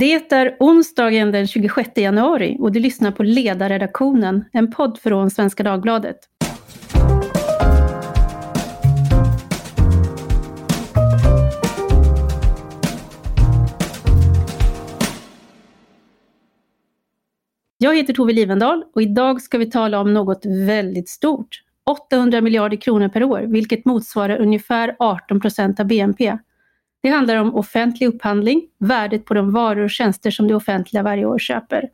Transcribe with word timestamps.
Det 0.00 0.32
är 0.32 0.56
onsdagen 0.60 1.32
den 1.32 1.46
26 1.46 1.90
januari 1.96 2.56
och 2.60 2.72
du 2.72 2.80
lyssnar 2.80 3.10
på 3.10 3.22
Ledarredaktionen, 3.22 4.44
en 4.52 4.70
podd 4.70 4.98
från 4.98 5.30
Svenska 5.30 5.62
Dagbladet. 5.62 6.16
Jag 17.78 17.96
heter 17.96 18.14
Tove 18.14 18.32
Livendal 18.32 18.84
och 18.94 19.02
idag 19.02 19.42
ska 19.42 19.58
vi 19.58 19.70
tala 19.70 20.00
om 20.00 20.14
något 20.14 20.46
väldigt 20.46 21.08
stort. 21.08 21.48
800 22.10 22.40
miljarder 22.40 22.76
kronor 22.76 23.08
per 23.08 23.24
år, 23.24 23.40
vilket 23.40 23.84
motsvarar 23.84 24.40
ungefär 24.40 24.96
18 24.98 25.40
procent 25.40 25.80
av 25.80 25.86
BNP. 25.86 26.38
Det 27.02 27.08
handlar 27.08 27.36
om 27.36 27.54
offentlig 27.54 28.06
upphandling, 28.06 28.62
värdet 28.78 29.24
på 29.24 29.34
de 29.34 29.52
varor 29.52 29.84
och 29.84 29.90
tjänster 29.90 30.30
som 30.30 30.48
det 30.48 30.54
offentliga 30.54 31.02
varje 31.02 31.24
år 31.24 31.38
köper. 31.38 31.88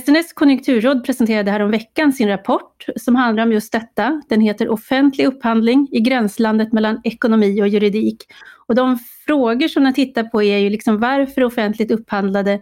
SNS 0.00 0.32
konjunkturråd 0.32 1.04
presenterade 1.04 1.50
häromveckan 1.50 2.12
sin 2.12 2.28
rapport 2.28 2.86
som 2.96 3.16
handlar 3.16 3.42
om 3.42 3.52
just 3.52 3.72
detta. 3.72 4.22
Den 4.28 4.40
heter 4.40 4.68
Offentlig 4.68 5.24
upphandling 5.24 5.88
i 5.92 6.00
gränslandet 6.00 6.72
mellan 6.72 7.00
ekonomi 7.04 7.62
och 7.62 7.68
juridik. 7.68 8.24
Och 8.66 8.74
de 8.74 8.98
frågor 9.26 9.68
som 9.68 9.84
den 9.84 9.94
tittar 9.94 10.24
på 10.24 10.42
är 10.42 10.58
ju 10.58 10.70
liksom 10.70 10.98
varför 10.98 11.44
offentligt 11.44 11.90
upphandlade 11.90 12.60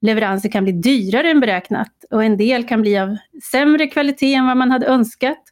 leveranser 0.00 0.48
kan 0.48 0.64
bli 0.64 0.72
dyrare 0.72 1.30
än 1.30 1.40
beräknat 1.40 1.90
och 2.10 2.24
en 2.24 2.36
del 2.36 2.68
kan 2.68 2.82
bli 2.82 2.98
av 2.98 3.16
sämre 3.50 3.86
kvalitet 3.86 4.34
än 4.34 4.46
vad 4.46 4.56
man 4.56 4.70
hade 4.70 4.86
önskat. 4.86 5.42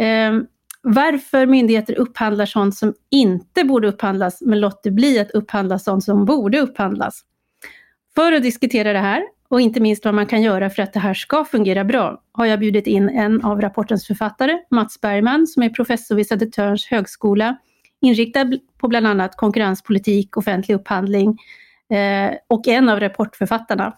Ehm, 0.00 0.46
varför 0.86 1.46
myndigheter 1.46 1.98
upphandlar 1.98 2.46
sånt 2.46 2.74
som 2.76 2.94
inte 3.10 3.64
borde 3.64 3.88
upphandlas 3.88 4.40
men 4.40 4.60
låter 4.60 4.90
bli 4.90 5.18
att 5.18 5.30
upphandla 5.30 5.78
sånt 5.78 6.04
som 6.04 6.24
borde 6.24 6.60
upphandlas. 6.60 7.20
För 8.14 8.32
att 8.32 8.42
diskutera 8.42 8.92
det 8.92 8.98
här 8.98 9.22
och 9.48 9.60
inte 9.60 9.80
minst 9.80 10.04
vad 10.04 10.14
man 10.14 10.26
kan 10.26 10.42
göra 10.42 10.70
för 10.70 10.82
att 10.82 10.92
det 10.92 11.00
här 11.00 11.14
ska 11.14 11.44
fungera 11.44 11.84
bra 11.84 12.22
har 12.32 12.46
jag 12.46 12.60
bjudit 12.60 12.86
in 12.86 13.08
en 13.08 13.44
av 13.44 13.60
rapportens 13.60 14.06
författare, 14.06 14.58
Mats 14.70 15.00
Bergman, 15.00 15.46
som 15.46 15.62
är 15.62 15.68
professor 15.68 16.14
vid 16.14 16.28
Södertörns 16.28 16.86
högskola, 16.86 17.56
inriktad 18.00 18.52
på 18.78 18.88
bland 18.88 19.06
annat 19.06 19.36
konkurrenspolitik, 19.36 20.36
offentlig 20.36 20.74
upphandling 20.74 21.38
eh, 21.90 22.34
och 22.48 22.68
en 22.68 22.88
av 22.88 23.00
rapportförfattarna. 23.00 23.96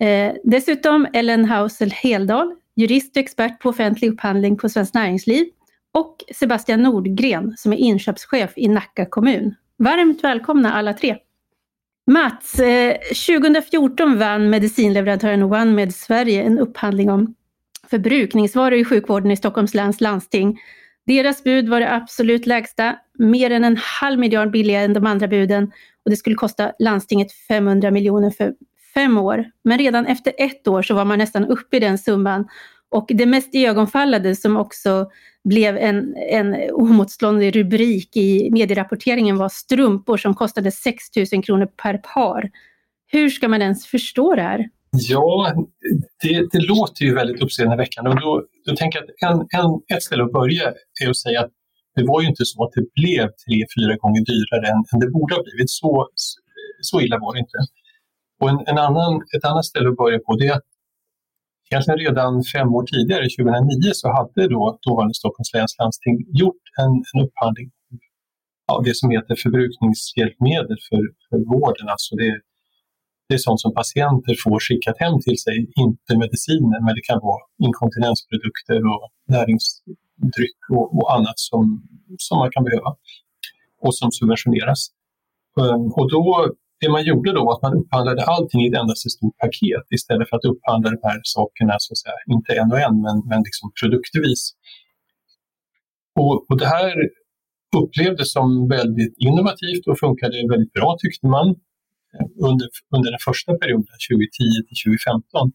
Eh, 0.00 0.32
dessutom 0.44 1.06
Ellen 1.12 1.44
Hausel 1.44 1.90
Heldal, 1.90 2.54
jurist 2.76 3.16
och 3.16 3.20
expert 3.20 3.60
på 3.60 3.68
offentlig 3.68 4.12
upphandling 4.12 4.56
på 4.56 4.68
Svenskt 4.68 4.94
Näringsliv 4.94 5.46
och 5.98 6.24
Sebastian 6.34 6.82
Nordgren 6.82 7.54
som 7.56 7.72
är 7.72 7.76
inköpschef 7.76 8.52
i 8.56 8.68
Nacka 8.68 9.06
kommun. 9.06 9.54
Varmt 9.78 10.24
välkomna 10.24 10.72
alla 10.72 10.92
tre! 10.92 11.16
Mats, 12.06 12.58
eh, 12.58 12.96
2014 13.26 14.18
vann 14.18 14.50
medicinleverantören 14.50 15.42
OneMed 15.42 15.94
Sverige 15.94 16.42
en 16.42 16.58
upphandling 16.58 17.10
om 17.10 17.34
förbrukningsvaror 17.90 18.78
i 18.78 18.84
sjukvården 18.84 19.30
i 19.30 19.36
Stockholms 19.36 19.74
läns 19.74 20.00
landsting. 20.00 20.58
Deras 21.06 21.44
bud 21.44 21.68
var 21.68 21.80
det 21.80 21.94
absolut 21.94 22.46
lägsta, 22.46 22.96
mer 23.18 23.50
än 23.50 23.64
en 23.64 23.76
halv 23.76 24.18
miljard 24.18 24.50
billigare 24.50 24.84
än 24.84 24.92
de 24.92 25.06
andra 25.06 25.28
buden 25.28 25.72
och 26.04 26.10
det 26.10 26.16
skulle 26.16 26.36
kosta 26.36 26.72
landstinget 26.78 27.32
500 27.32 27.90
miljoner 27.90 28.30
för 28.30 28.54
fem 28.94 29.18
år. 29.18 29.44
Men 29.64 29.78
redan 29.78 30.06
efter 30.06 30.32
ett 30.38 30.68
år 30.68 30.82
så 30.82 30.94
var 30.94 31.04
man 31.04 31.18
nästan 31.18 31.44
uppe 31.44 31.76
i 31.76 31.80
den 31.80 31.98
summan 31.98 32.48
och 32.90 33.06
det 33.08 33.26
mest 33.26 33.54
iögonfallande 33.54 34.36
som 34.36 34.56
också 34.56 35.10
blev 35.48 35.76
en, 35.76 36.16
en 36.16 36.54
oemotståndlig 36.72 37.56
rubrik 37.56 38.16
i 38.16 38.50
medierapporteringen 38.50 39.36
var 39.36 39.48
strumpor 39.48 40.16
som 40.16 40.34
kostade 40.34 40.70
6 40.70 41.04
000 41.32 41.42
kronor 41.44 41.66
per 41.66 41.98
par. 41.98 42.50
Hur 43.06 43.28
ska 43.28 43.48
man 43.48 43.62
ens 43.62 43.86
förstå 43.86 44.34
det 44.34 44.42
här? 44.42 44.68
Ja, 44.90 45.54
det, 46.22 46.48
det 46.52 46.60
låter 46.60 47.04
ju 47.04 47.14
väldigt 47.14 47.42
uppseendeväckande 47.42 48.10
och 48.10 48.20
då, 48.20 48.44
då 48.66 48.76
tänker 48.76 48.98
jag 48.98 49.04
att 49.04 49.34
en, 49.34 49.60
en, 49.60 49.96
ett 49.96 50.02
ställe 50.02 50.24
att 50.24 50.32
börja 50.32 50.72
är 51.04 51.10
att 51.10 51.16
säga 51.16 51.40
att 51.40 51.50
det 51.94 52.04
var 52.06 52.22
ju 52.22 52.28
inte 52.28 52.44
så 52.44 52.64
att 52.64 52.72
det 52.72 52.84
blev 53.00 53.26
tre, 53.26 53.56
fyra 53.76 53.96
gånger 53.96 54.22
dyrare 54.32 54.66
än, 54.72 54.80
än 54.92 55.00
det 55.00 55.10
borde 55.10 55.34
ha 55.34 55.42
blivit. 55.42 55.70
Så, 55.70 56.08
så 56.80 57.00
illa 57.00 57.18
var 57.18 57.34
det 57.34 57.38
inte. 57.38 57.58
Och 58.40 58.48
en, 58.50 58.58
en 58.66 58.78
annan, 58.78 59.12
ett 59.36 59.44
annat 59.44 59.64
ställe 59.64 59.88
att 59.88 59.96
börja 59.96 60.18
på 60.18 60.36
det 60.36 60.46
är 60.46 60.52
att 60.52 60.68
egentligen 61.70 61.98
redan 62.06 62.32
fem 62.54 62.68
år 62.76 62.84
tidigare, 62.92 63.24
2009, 63.28 63.90
så 64.00 64.06
hade 64.18 64.42
då 64.54 64.78
dåvarande 64.86 65.14
Stockholms 65.14 65.52
läns 65.54 65.72
landsting 65.80 66.16
gjort 66.40 66.64
en, 66.82 66.92
en 67.10 67.18
upphandling 67.24 67.70
av 68.72 68.78
det 68.86 68.94
som 69.00 69.10
heter 69.10 69.34
förbrukningshjälpmedel 69.44 70.78
för, 70.88 71.02
för 71.28 71.38
vården. 71.54 71.86
Alltså 71.94 72.10
det, 72.20 72.30
det 73.28 73.34
är 73.34 73.42
sånt 73.48 73.60
som 73.60 73.72
patienter 73.80 74.34
får 74.44 74.58
skickat 74.66 74.96
hem 75.04 75.16
till 75.26 75.38
sig, 75.44 75.56
inte 75.84 76.12
mediciner, 76.24 76.78
men 76.84 76.92
det 76.96 77.04
kan 77.08 77.20
vara 77.28 77.42
inkontinensprodukter 77.66 78.80
och 78.92 79.04
näringsdryck 79.34 80.60
och, 80.76 80.86
och 80.96 81.06
annat 81.16 81.38
som, 81.48 81.62
som 82.26 82.38
man 82.42 82.50
kan 82.54 82.64
behöva 82.64 82.90
och 83.84 83.94
som 83.98 84.08
subventioneras. 84.18 84.80
Ehm, 85.60 85.84
och 85.98 86.06
då 86.10 86.24
det 86.80 86.88
man 86.88 87.04
gjorde 87.04 87.32
då 87.32 87.44
var 87.44 87.54
att 87.54 87.62
man 87.62 87.78
upphandlade 87.80 88.22
allting 88.24 88.60
i 88.60 88.68
ett 88.68 88.80
enda 88.82 88.94
stort 88.94 89.36
paket 89.44 89.86
istället 89.96 90.28
för 90.28 90.36
att 90.36 90.44
upphandla 90.52 90.90
de 90.90 91.00
här 91.02 91.20
sakerna, 91.22 91.74
så 91.78 91.92
att 91.92 91.98
säga, 91.98 92.18
inte 92.34 92.50
en 92.60 92.72
och 92.72 92.80
en, 92.86 92.96
men, 93.06 93.16
men 93.30 93.40
liksom 93.48 93.66
produktvis. 93.80 94.42
Och, 96.20 96.34
och 96.50 96.58
det 96.62 96.66
här 96.66 96.94
upplevdes 97.76 98.32
som 98.32 98.68
väldigt 98.68 99.14
innovativt 99.26 99.84
och 99.90 99.98
funkade 99.98 100.34
väldigt 100.54 100.72
bra 100.72 100.96
tyckte 101.02 101.26
man 101.26 101.48
eh, 102.14 102.28
under, 102.48 102.66
under 102.96 103.08
den 103.14 103.22
första 103.28 103.50
perioden, 103.60 103.96
2010 104.10 104.66
till 104.66 104.78
2015. 104.84 105.52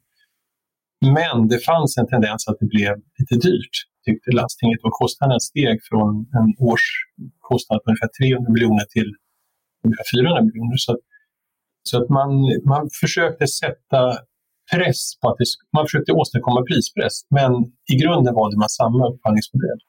Men 1.18 1.48
det 1.52 1.60
fanns 1.70 1.98
en 1.98 2.08
tendens 2.14 2.48
att 2.48 2.60
det 2.60 2.70
blev 2.76 2.94
lite 3.20 3.36
dyrt, 3.48 3.76
tyckte 4.06 4.32
landstinget 4.40 4.82
och 4.86 4.94
kostnaden 5.02 5.40
steg 5.40 5.78
från 5.90 6.12
en 6.40 6.50
årskostnad 6.70 7.78
på 7.82 7.88
ungefär 7.90 8.12
300 8.20 8.52
miljoner 8.56 8.86
till 8.96 9.10
ungefär 9.86 10.08
400 10.16 10.42
miljoner. 10.48 10.78
Så 10.86 10.92
så 11.84 12.04
att 12.04 12.10
man, 12.10 12.30
man 12.66 12.90
försökte 13.02 13.48
sätta 13.48 14.02
press 14.72 15.02
på 15.20 15.30
att 15.30 15.38
det, 15.38 15.46
man 15.76 15.86
försökte 15.88 16.12
åstadkomma 16.12 16.62
prispress, 16.70 17.16
men 17.38 17.52
i 17.94 17.96
grunden 18.02 18.34
valde 18.40 18.58
man 18.58 18.70
samma 18.70 19.02
upphandlingsmodell. 19.12 19.82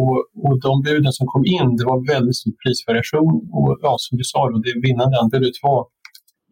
Och, 0.00 0.18
och 0.44 0.60
de 0.66 0.82
buden 0.82 1.12
som 1.12 1.26
kom 1.26 1.44
in, 1.56 1.76
det 1.78 1.84
var 1.84 1.98
väldigt 2.14 2.36
stor 2.36 2.54
prisvariation 2.62 3.34
och 3.56 3.78
ja, 3.82 3.96
som 3.98 4.18
du 4.18 4.24
sa, 4.24 4.50
då, 4.50 4.58
det 4.58 4.74
vinnande 4.88 5.20
anbudet 5.20 5.56
var 5.62 5.80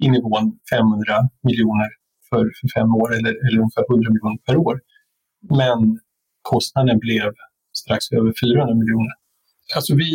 i 0.04 0.08
nivån 0.10 0.44
500 0.70 1.28
miljoner 1.48 1.90
för, 2.28 2.44
för 2.58 2.66
fem 2.76 2.90
år 3.00 3.08
eller, 3.16 3.32
eller 3.46 3.58
ungefär 3.62 3.84
100 3.90 4.10
miljoner 4.14 4.40
per 4.46 4.56
år. 4.56 4.76
Men 5.60 5.80
kostnaden 6.42 6.98
blev 6.98 7.28
strax 7.80 8.00
över 8.18 8.32
400 8.42 8.74
miljoner. 8.80 9.14
Alltså 9.76 9.94
vi, 9.94 10.10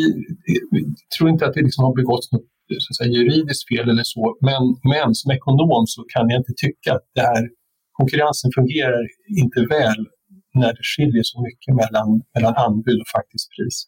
vi 0.71 0.79
tror 1.17 1.29
inte 1.29 1.45
att 1.45 1.53
det 1.53 1.61
liksom 1.61 1.83
har 1.85 1.95
begåtts 1.95 2.31
något 2.31 2.49
så 2.69 2.91
att 2.91 2.95
säga, 2.95 3.11
juridiskt 3.11 3.67
fel 3.69 3.89
eller 3.89 4.03
så, 4.03 4.37
men, 4.41 4.63
men 4.93 5.15
som 5.15 5.31
ekonom 5.31 5.87
så 5.87 6.03
kan 6.03 6.29
jag 6.29 6.39
inte 6.39 6.53
tycka 6.57 6.93
att 6.93 7.05
det 7.15 7.21
här, 7.21 7.49
konkurrensen 7.91 8.51
fungerar 8.55 9.03
inte 9.41 9.59
väl 9.75 10.05
när 10.53 10.73
det 10.73 10.83
skiljer 10.83 11.23
så 11.23 11.41
mycket 11.41 11.75
mellan, 11.75 12.21
mellan 12.35 12.55
anbud 12.55 12.99
och 13.01 13.11
faktiskt 13.15 13.49
pris. 13.55 13.87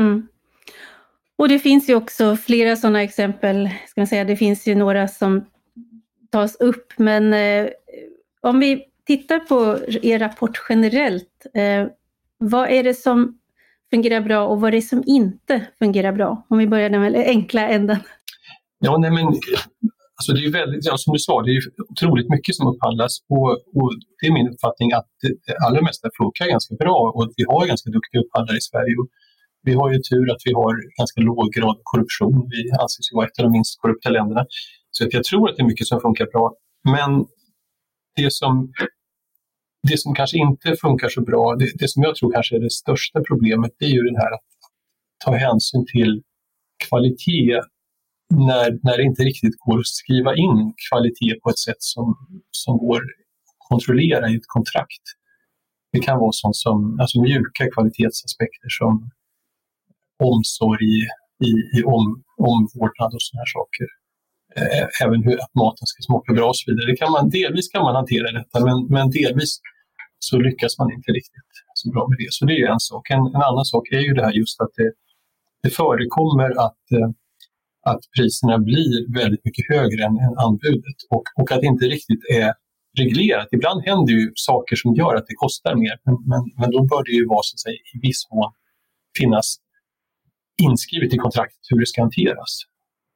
Mm. 0.00 0.26
Och 1.38 1.48
det 1.48 1.58
finns 1.58 1.90
ju 1.90 1.94
också 1.94 2.36
flera 2.36 2.76
sådana 2.76 3.02
exempel, 3.02 3.70
ska 3.88 4.00
man 4.00 4.06
säga. 4.06 4.24
det 4.24 4.36
finns 4.36 4.68
ju 4.68 4.74
några 4.74 5.08
som 5.08 5.44
tas 6.30 6.56
upp, 6.56 6.92
men 6.96 7.32
eh, 7.32 7.68
om 8.40 8.60
vi 8.60 8.84
tittar 9.06 9.38
på 9.38 9.78
er 10.02 10.18
rapport 10.18 10.62
generellt, 10.68 11.46
eh, 11.54 11.86
vad 12.38 12.70
är 12.70 12.82
det 12.82 12.94
som 12.94 13.39
fungerar 13.90 14.20
bra 14.20 14.46
och 14.46 14.60
vad 14.60 14.72
det 14.72 14.76
är 14.76 14.80
som 14.94 15.02
inte 15.06 15.66
fungerar 15.78 16.12
bra? 16.12 16.46
Om 16.50 16.58
vi 16.58 16.66
börjar 16.66 16.90
den 16.90 17.14
enkla 17.14 17.68
änden. 17.68 17.98
Ja, 18.78 18.98
nej 18.98 19.10
men, 19.10 19.26
alltså 20.18 20.30
det 20.34 20.42
är 20.48 20.52
väldigt, 20.52 20.84
ja, 20.84 20.94
som 20.96 21.12
du 21.12 21.18
sa, 21.18 21.42
det 21.42 21.50
är 21.50 21.60
otroligt 21.92 22.28
mycket 22.34 22.54
som 22.54 22.64
upphandlas 22.72 23.12
och, 23.34 23.50
och 23.50 23.90
det 24.18 24.26
är 24.26 24.32
min 24.32 24.48
uppfattning 24.52 24.88
att 24.92 25.08
det, 25.22 25.32
det 25.46 25.56
allra 25.66 25.82
mesta 25.88 26.08
funkar 26.20 26.46
ganska 26.54 26.74
bra 26.74 26.98
och 27.14 27.24
vi 27.36 27.44
har 27.52 27.66
ganska 27.72 27.90
duktiga 27.90 28.20
upphandlare 28.22 28.56
i 28.62 28.64
Sverige. 28.70 28.94
Och 29.00 29.08
vi 29.62 29.72
har 29.80 29.88
ju 29.92 29.98
tur 30.10 30.26
att 30.32 30.42
vi 30.48 30.52
har 30.60 30.72
ganska 31.00 31.20
låg 31.20 31.52
grad 31.56 31.76
av 31.76 31.80
korruption. 31.90 32.36
Vi 32.54 32.60
anses 32.82 33.12
ju 33.12 33.14
vara 33.16 33.26
ett 33.26 33.38
av 33.38 33.44
de 33.46 33.52
minst 33.58 33.80
korrupta 33.80 34.08
länderna. 34.10 34.42
Så 34.90 35.04
att 35.04 35.12
jag 35.12 35.24
tror 35.24 35.48
att 35.48 35.56
det 35.56 35.62
är 35.62 35.70
mycket 35.72 35.86
som 35.86 36.00
funkar 36.00 36.26
bra. 36.34 36.44
Men 36.94 37.10
det 38.16 38.32
som 38.32 38.72
det 39.88 39.98
som 39.98 40.14
kanske 40.14 40.38
inte 40.38 40.76
funkar 40.76 41.08
så 41.08 41.20
bra, 41.20 41.56
det, 41.56 41.70
det, 41.74 41.88
som 41.88 42.02
jag 42.02 42.16
tror 42.16 42.32
kanske 42.32 42.56
är 42.56 42.60
det 42.60 42.70
största 42.70 43.20
problemet, 43.28 43.72
det 43.78 43.84
är 43.84 43.90
ju 43.90 44.02
det 44.02 44.18
här 44.18 44.34
att 44.34 44.48
ta 45.24 45.34
hänsyn 45.34 45.86
till 45.86 46.22
kvalitet 46.88 47.60
när, 48.34 48.78
när 48.82 48.96
det 48.96 49.02
inte 49.02 49.22
riktigt 49.22 49.56
går 49.58 49.78
att 49.78 49.86
skriva 49.86 50.36
in 50.36 50.74
kvalitet 50.88 51.40
på 51.42 51.50
ett 51.50 51.58
sätt 51.58 51.82
som, 51.94 52.06
som 52.50 52.78
går 52.78 52.96
att 52.96 53.68
kontrollera 53.68 54.28
i 54.30 54.36
ett 54.36 54.46
kontrakt. 54.46 55.04
Det 55.92 56.00
kan 56.00 56.18
vara 56.18 56.32
sånt 56.32 56.56
som 56.56 57.00
alltså 57.00 57.22
mjuka 57.22 57.70
kvalitetsaspekter 57.74 58.68
som 58.68 59.10
omsorg 60.22 60.86
i, 61.48 61.52
i 61.78 61.82
om, 61.84 62.22
omvårdnad 62.36 63.10
och 63.14 63.22
sådana 63.22 63.40
här 63.40 63.52
saker 63.58 63.86
eh, 64.56 65.04
även 65.04 65.22
hur 65.26 65.38
maten 65.60 65.86
ska 65.92 65.98
smaka 66.02 66.32
bra 66.32 66.48
och 66.48 66.56
så 66.56 66.64
vidare. 66.70 66.86
Det 66.90 66.96
kan 66.96 67.12
man, 67.12 67.30
delvis 67.30 67.68
kan 67.68 67.82
man 67.82 67.94
hantera 67.94 68.32
detta 68.38 68.56
men, 68.66 68.76
men 68.94 69.10
delvis 69.10 69.52
så 70.18 70.38
lyckas 70.38 70.78
man 70.78 70.92
inte 70.92 71.10
riktigt 71.12 71.50
så 71.74 71.90
bra 71.90 72.08
med 72.08 72.18
det. 72.18 72.30
Så 72.30 72.44
det 72.44 72.56
är 72.62 72.66
en 72.74 72.80
sak. 72.80 73.10
En, 73.10 73.24
en 73.36 73.42
annan 73.50 73.64
sak 73.64 73.84
är 73.90 74.00
ju 74.08 74.12
det 74.14 74.24
här 74.24 74.32
just 74.32 74.60
att 74.60 74.72
det, 74.76 74.92
det 75.62 75.70
förekommer 75.70 76.50
att, 76.66 76.84
eh, 76.96 77.08
att 77.92 78.02
priserna 78.16 78.58
blir 78.58 79.14
väldigt 79.20 79.44
mycket 79.44 79.64
högre 79.74 80.00
än, 80.08 80.16
än 80.26 80.34
anbudet 80.46 80.98
och, 81.10 81.24
och 81.40 81.52
att 81.52 81.60
det 81.60 81.66
inte 81.66 81.84
riktigt 81.84 82.24
är 82.40 82.52
reglerat. 82.98 83.48
Ibland 83.52 83.82
händer 83.84 84.12
ju 84.12 84.32
saker 84.34 84.76
som 84.76 84.94
gör 84.94 85.14
att 85.14 85.26
det 85.26 85.34
kostar 85.34 85.74
mer 85.74 85.96
men, 86.04 86.14
men, 86.30 86.42
men 86.60 86.70
då 86.70 86.80
bör 86.90 87.02
det 87.04 87.12
ju 87.12 87.26
vara 87.26 87.42
så 87.42 87.54
att 87.54 87.60
säga, 87.60 87.80
i 87.94 87.98
viss 88.02 88.22
mån 88.32 88.52
finnas 89.18 89.56
inskrivet 90.62 91.14
i 91.14 91.16
kontraktet 91.16 91.64
hur 91.68 91.80
det 91.80 91.86
ska 91.86 92.00
hanteras. 92.00 92.52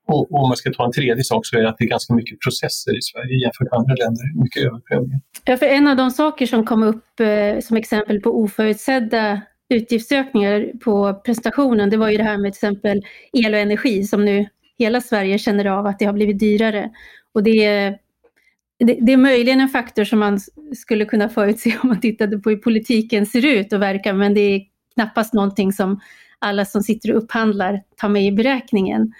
Och, 0.06 0.33
och, 0.33 0.43
om 0.43 0.49
man 0.49 0.56
ska 0.56 0.73
ta 0.73 0.85
en 0.85 0.93
tredje 0.93 1.25
sak 1.25 1.47
så 1.47 1.56
är 1.56 1.62
det 1.62 1.69
att 1.69 1.79
det 1.79 1.85
är 1.85 1.89
ganska 1.89 2.15
mycket 2.15 2.41
processer 2.41 2.99
i 2.99 3.03
Sverige 3.03 3.39
jämfört 3.43 3.71
med 3.71 3.79
andra 3.79 3.95
länder. 3.95 4.43
Mycket 4.43 4.65
överprövningar. 4.65 5.21
Ja, 5.45 5.56
för 5.56 5.67
en 5.67 5.89
av 5.89 5.97
de 5.97 6.11
saker 6.11 6.47
som 6.47 6.67
kom 6.67 6.83
upp 6.83 7.21
eh, 7.21 7.61
som 7.61 7.77
exempel 7.77 8.21
på 8.21 8.31
oförutsedda 8.43 9.41
utgiftsökningar 9.69 10.79
på 10.85 11.15
prestationen, 11.15 11.91
det 11.91 11.97
var 11.97 12.09
ju 12.09 12.17
det 12.17 12.25
här 12.25 12.39
med 12.39 12.53
till 12.53 12.67
exempel 12.67 13.03
el 13.33 13.55
och 13.55 13.61
energi 13.61 14.05
som 14.05 14.25
nu 14.25 14.47
hela 14.79 15.01
Sverige 15.01 15.39
känner 15.39 15.65
av 15.65 15.87
att 15.87 15.99
det 15.99 16.05
har 16.05 16.12
blivit 16.12 16.39
dyrare. 16.39 16.91
Och 17.33 17.43
det 17.43 17.65
är, 17.65 17.99
det, 18.79 18.99
det 19.01 19.12
är 19.12 19.17
möjligen 19.17 19.61
en 19.61 19.69
faktor 19.69 20.05
som 20.05 20.19
man 20.19 20.39
skulle 20.77 21.05
kunna 21.05 21.29
förutse 21.29 21.79
om 21.83 21.89
man 21.89 22.01
tittade 22.01 22.39
på 22.39 22.51
hur 22.51 22.56
politiken 22.56 23.27
ser 23.27 23.47
ut 23.47 23.73
och 23.73 23.83
verkar, 23.83 24.12
men 24.12 24.35
det 24.35 24.41
är 24.41 24.62
knappast 24.95 25.35
någonting 25.35 25.73
som 25.73 26.01
alla 26.39 26.65
som 26.65 26.83
sitter 26.83 27.11
och 27.11 27.23
upphandlar 27.23 27.83
tar 27.97 28.09
med 28.09 28.25
i 28.25 28.33
beräkningen. 28.33 29.12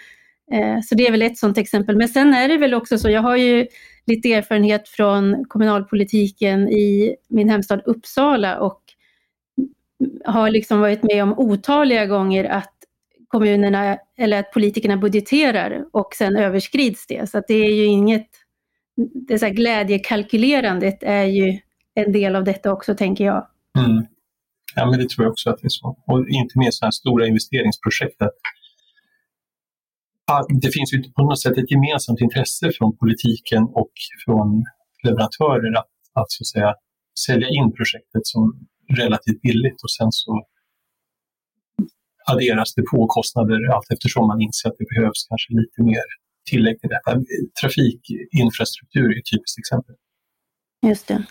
Eh, 0.52 0.81
så 0.85 0.94
det 0.94 1.06
är 1.06 1.11
väl 1.11 1.23
ett 1.23 1.38
sådant 1.38 1.58
exempel. 1.58 1.96
Men 1.96 2.08
sen 2.08 2.35
är 2.35 2.49
det 2.49 2.56
väl 2.56 2.75
också 2.75 2.99
så, 2.99 3.11
jag 3.11 3.23
har 3.23 3.37
ju 3.37 3.67
lite 4.06 4.32
erfarenhet 4.32 4.88
från 4.88 5.44
kommunalpolitiken 5.49 6.69
i 6.69 7.17
min 7.29 7.49
hemstad 7.49 7.82
Uppsala 7.85 8.58
och 8.58 8.81
har 10.25 10.50
liksom 10.50 10.81
varit 10.81 11.02
med 11.02 11.23
om 11.23 11.38
otaliga 11.38 12.06
gånger 12.06 12.44
att 12.44 12.73
kommunerna 13.29 13.99
eller 14.19 14.41
att 14.41 14.52
politikerna 14.52 14.96
budgeterar 14.96 15.85
och 15.93 16.14
sen 16.14 16.37
överskrids 16.37 17.06
det. 17.06 17.31
Så 17.31 17.43
det 17.49 17.55
är 17.55 17.75
ju 17.75 17.85
inget, 17.85 18.29
det 19.29 19.38
så 19.38 19.47
här 19.47 19.52
glädjekalkylerandet 19.52 20.99
är 21.02 21.25
ju 21.25 21.58
en 21.94 22.12
del 22.12 22.37
av 22.37 22.44
detta 22.44 22.73
också 22.73 22.94
tänker 22.94 23.25
jag. 23.25 23.47
Mm. 23.79 24.06
Ja, 24.75 24.90
men 24.90 24.99
det 24.99 25.08
tror 25.08 25.25
jag 25.25 25.32
också 25.32 25.50
att 25.50 25.61
det 25.61 25.67
är 25.67 25.69
så. 25.69 25.97
Och 26.06 26.29
inte 26.29 26.58
minst 26.58 26.79
sådana 26.79 26.93
stora 26.93 27.26
investeringsprojekt. 27.26 28.23
Att 28.23 28.35
det 30.62 30.71
finns 30.76 30.93
ju 30.93 31.03
på 31.17 31.23
något 31.23 31.41
sätt 31.41 31.59
ett 31.59 31.71
gemensamt 31.71 32.21
intresse 32.21 32.71
från 32.79 32.97
politiken 32.97 33.62
och 33.62 33.93
från 34.25 34.65
leverantörer 35.05 35.79
att, 35.79 35.93
att, 36.21 36.31
så 36.35 36.43
att 36.43 36.47
säga, 36.55 36.75
sälja 37.26 37.49
in 37.49 37.73
projektet 37.79 38.26
som 38.32 38.43
relativt 38.99 39.41
billigt 39.43 39.82
och 39.85 39.91
sen 39.99 40.12
så 40.12 40.47
adderas 42.26 42.75
det 42.75 42.82
på 42.82 43.06
kostnader 43.06 43.75
allt 43.75 43.91
eftersom 43.94 44.26
man 44.26 44.41
inser 44.41 44.69
att 44.69 44.79
det 44.79 44.87
behövs 44.94 45.26
kanske 45.29 45.53
lite 45.61 45.82
mer 45.82 46.05
tillägg 46.50 46.81
till 46.81 46.91
detta. 46.94 47.11
Trafikinfrastruktur 47.61 49.06
är 49.12 49.19
ett 49.19 49.31
typiskt 49.32 49.59
exempel. 49.59 49.94
Just 50.87 51.06
det. 51.09 51.25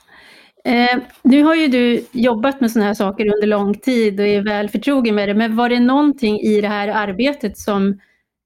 Eh, 0.65 0.99
nu 1.21 1.43
har 1.43 1.55
ju 1.55 1.67
du 1.67 2.05
jobbat 2.11 2.61
med 2.61 2.71
sådana 2.71 2.87
här 2.87 2.93
saker 2.93 3.25
under 3.35 3.47
lång 3.47 3.73
tid 3.73 4.19
och 4.19 4.27
är 4.27 4.41
väl 4.41 4.69
förtrogen 4.69 5.15
med 5.15 5.29
det, 5.29 5.33
men 5.33 5.55
var 5.55 5.69
det 5.69 5.79
någonting 5.79 6.39
i 6.39 6.61
det 6.61 6.67
här 6.67 6.87
arbetet 6.87 7.57
som 7.57 7.99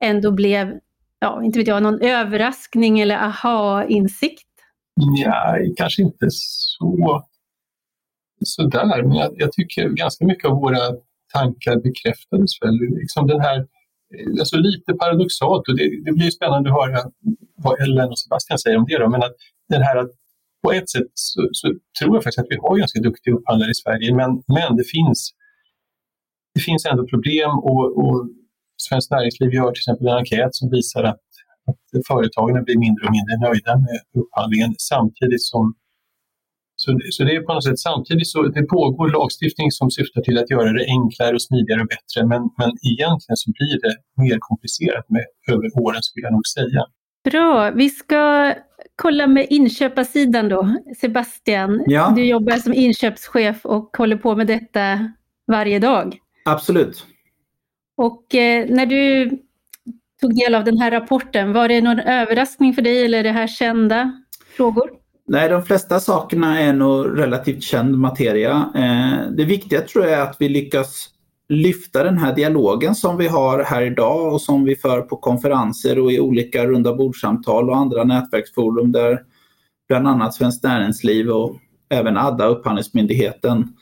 ändå 0.03 0.31
blev, 0.31 0.79
ja, 1.19 1.43
inte 1.43 1.59
vet 1.59 1.67
jag, 1.67 1.83
någon 1.83 2.01
överraskning 2.01 2.99
eller 2.99 3.15
aha-insikt? 3.15 4.43
Ja, 4.95 5.57
kanske 5.77 6.01
inte 6.01 6.27
så 6.29 7.23
sådär, 8.45 9.03
men 9.03 9.17
jag, 9.17 9.31
jag, 9.37 9.51
tycker 9.51 9.89
ganska 9.89 10.25
mycket 10.25 10.45
av 10.45 10.51
våra 10.51 10.79
tankar 11.33 11.75
bekräftades 11.75 12.61
väl. 12.61 12.75
Liksom 13.01 13.27
den 13.27 13.41
här, 13.41 13.57
eh, 13.59 14.39
alltså 14.39 14.57
lite 14.57 14.93
paradoxalt, 14.93 15.67
och 15.67 15.77
det, 15.77 16.03
det 16.05 16.11
blir 16.11 16.29
spännande 16.29 16.69
att 16.69 16.75
höra 16.75 17.11
vad 17.55 17.81
Ellen 17.81 18.09
och 18.09 18.19
Sebastian 18.19 18.59
säger 18.59 18.77
om 18.77 18.85
det. 18.89 18.97
Då, 18.97 19.09
men 19.09 19.23
att 19.23 19.35
den 19.69 19.81
här 19.81 19.95
att 19.95 20.11
på 20.63 20.71
ett 20.71 20.89
sätt 20.89 21.11
så, 21.13 21.49
så, 21.51 21.67
tror 21.99 22.15
jag 22.15 22.23
faktiskt 22.23 22.39
att 22.39 22.49
vi 22.49 22.57
har 22.57 22.77
ganska 22.77 22.99
duktiga 22.99 23.33
upphandlare 23.33 23.71
i 23.71 23.81
Sverige, 23.83 24.15
men, 24.15 24.29
men 24.47 24.77
det, 24.77 24.83
finns, 24.83 25.31
det 26.53 26.61
finns 26.61 26.85
ändå 26.85 27.07
problem 27.07 27.49
och, 27.49 27.85
och 28.03 28.29
Svenskt 28.85 29.11
Näringsliv 29.11 29.53
gör 29.53 29.71
till 29.71 29.83
exempel 29.83 30.07
en 30.07 30.17
enkät 30.21 30.55
som 30.55 30.69
visar 30.69 31.03
att, 31.03 31.23
att 31.69 32.07
företagen 32.07 32.63
blir 32.63 32.77
mindre 32.85 33.01
och 33.07 33.13
mindre 33.17 33.35
nöjda 33.45 33.73
med 33.85 33.99
upphandlingen 34.21 34.71
samtidigt 34.91 35.45
som 35.51 35.63
så, 36.79 36.99
så 37.09 37.23
det 37.23 37.35
är 37.35 37.41
på 37.41 37.53
något 37.53 37.63
sätt 37.63 37.79
samtidigt 37.79 38.27
så 38.27 38.41
det 38.41 38.63
pågår 38.63 39.07
lagstiftning 39.09 39.71
som 39.71 39.91
syftar 39.91 40.21
till 40.21 40.37
att 40.37 40.49
göra 40.49 40.73
det 40.73 40.85
enklare 40.97 41.33
och 41.35 41.41
smidigare 41.41 41.81
och 41.81 41.87
bättre 41.87 42.19
men, 42.31 42.41
men 42.59 42.71
egentligen 42.91 43.37
så 43.43 43.51
blir 43.57 43.75
det 43.85 43.93
mer 44.23 44.37
komplicerat 44.39 45.05
med 45.09 45.25
över 45.53 45.67
åren 45.83 46.01
skulle 46.03 46.23
jag 46.27 46.33
nog 46.33 46.47
säga. 46.47 46.81
Bra, 47.31 47.71
vi 47.71 47.89
ska 47.89 48.53
kolla 48.95 49.27
med 49.27 49.47
inköparsidan 49.49 50.49
då. 50.49 50.75
Sebastian, 51.01 51.83
ja. 51.87 52.13
du 52.15 52.25
jobbar 52.25 52.57
som 52.57 52.73
inköpschef 52.73 53.65
och 53.65 53.97
håller 53.97 54.17
på 54.17 54.35
med 54.35 54.47
detta 54.47 55.11
varje 55.47 55.79
dag. 55.79 56.17
Absolut. 56.45 57.05
Och 57.97 58.35
eh, 58.35 58.65
när 58.69 58.85
du 58.85 59.29
tog 60.21 60.35
del 60.35 60.55
av 60.55 60.63
den 60.63 60.77
här 60.77 60.91
rapporten, 60.91 61.53
var 61.53 61.67
det 61.67 61.81
någon 61.81 61.99
överraskning 61.99 62.73
för 62.73 62.81
dig 62.81 63.05
eller 63.05 63.19
är 63.19 63.23
det 63.23 63.31
här 63.31 63.47
kända 63.47 64.21
frågor? 64.57 64.89
Nej, 65.27 65.49
de 65.49 65.63
flesta 65.63 65.99
sakerna 65.99 66.59
är 66.59 66.73
nog 66.73 67.19
relativt 67.19 67.63
känd 67.63 67.97
materia. 67.97 68.69
Eh, 68.75 69.31
det 69.31 69.45
viktiga 69.45 69.81
tror 69.81 70.05
jag 70.05 70.13
är 70.13 70.21
att 70.21 70.35
vi 70.39 70.49
lyckas 70.49 71.09
lyfta 71.49 72.03
den 72.03 72.17
här 72.17 72.35
dialogen 72.35 72.95
som 72.95 73.17
vi 73.17 73.27
har 73.27 73.63
här 73.63 73.81
idag 73.81 74.33
och 74.33 74.41
som 74.41 74.63
vi 74.63 74.75
för 74.75 75.01
på 75.01 75.17
konferenser 75.17 75.99
och 75.99 76.11
i 76.11 76.19
olika 76.19 76.65
runda 76.65 76.93
bordsamtal 76.93 77.69
och 77.69 77.77
andra 77.77 78.03
nätverksforum 78.03 78.91
där 78.91 79.23
bland 79.87 80.07
annat 80.07 80.33
Svenskt 80.33 80.63
Näringsliv 80.63 81.29
och 81.29 81.55
även 81.89 82.17
ADDA, 82.17 82.45
Upphandlingsmyndigheten, 82.45 83.73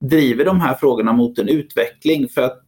driver 0.00 0.44
de 0.44 0.60
här 0.60 0.74
frågorna 0.74 1.12
mot 1.12 1.38
en 1.38 1.48
utveckling. 1.48 2.28
För 2.28 2.42
att 2.42 2.61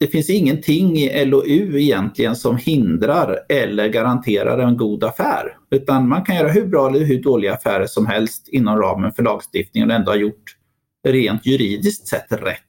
det 0.00 0.06
finns 0.06 0.30
ingenting 0.30 0.96
i 0.96 1.24
LOU 1.24 1.80
egentligen 1.80 2.36
som 2.36 2.56
hindrar 2.56 3.38
eller 3.48 3.88
garanterar 3.88 4.58
en 4.58 4.76
god 4.76 5.04
affär. 5.04 5.56
Utan 5.70 6.08
man 6.08 6.24
kan 6.24 6.36
göra 6.36 6.48
hur 6.48 6.66
bra 6.66 6.88
eller 6.88 7.04
hur 7.04 7.22
dåliga 7.22 7.54
affärer 7.54 7.86
som 7.86 8.06
helst 8.06 8.48
inom 8.48 8.78
ramen 8.78 9.12
för 9.12 9.22
lagstiftningen 9.22 9.90
och 9.90 9.96
ändå 9.96 10.10
ha 10.10 10.16
gjort 10.16 10.56
rent 11.08 11.46
juridiskt 11.46 12.08
sett 12.08 12.32
rätt. 12.32 12.60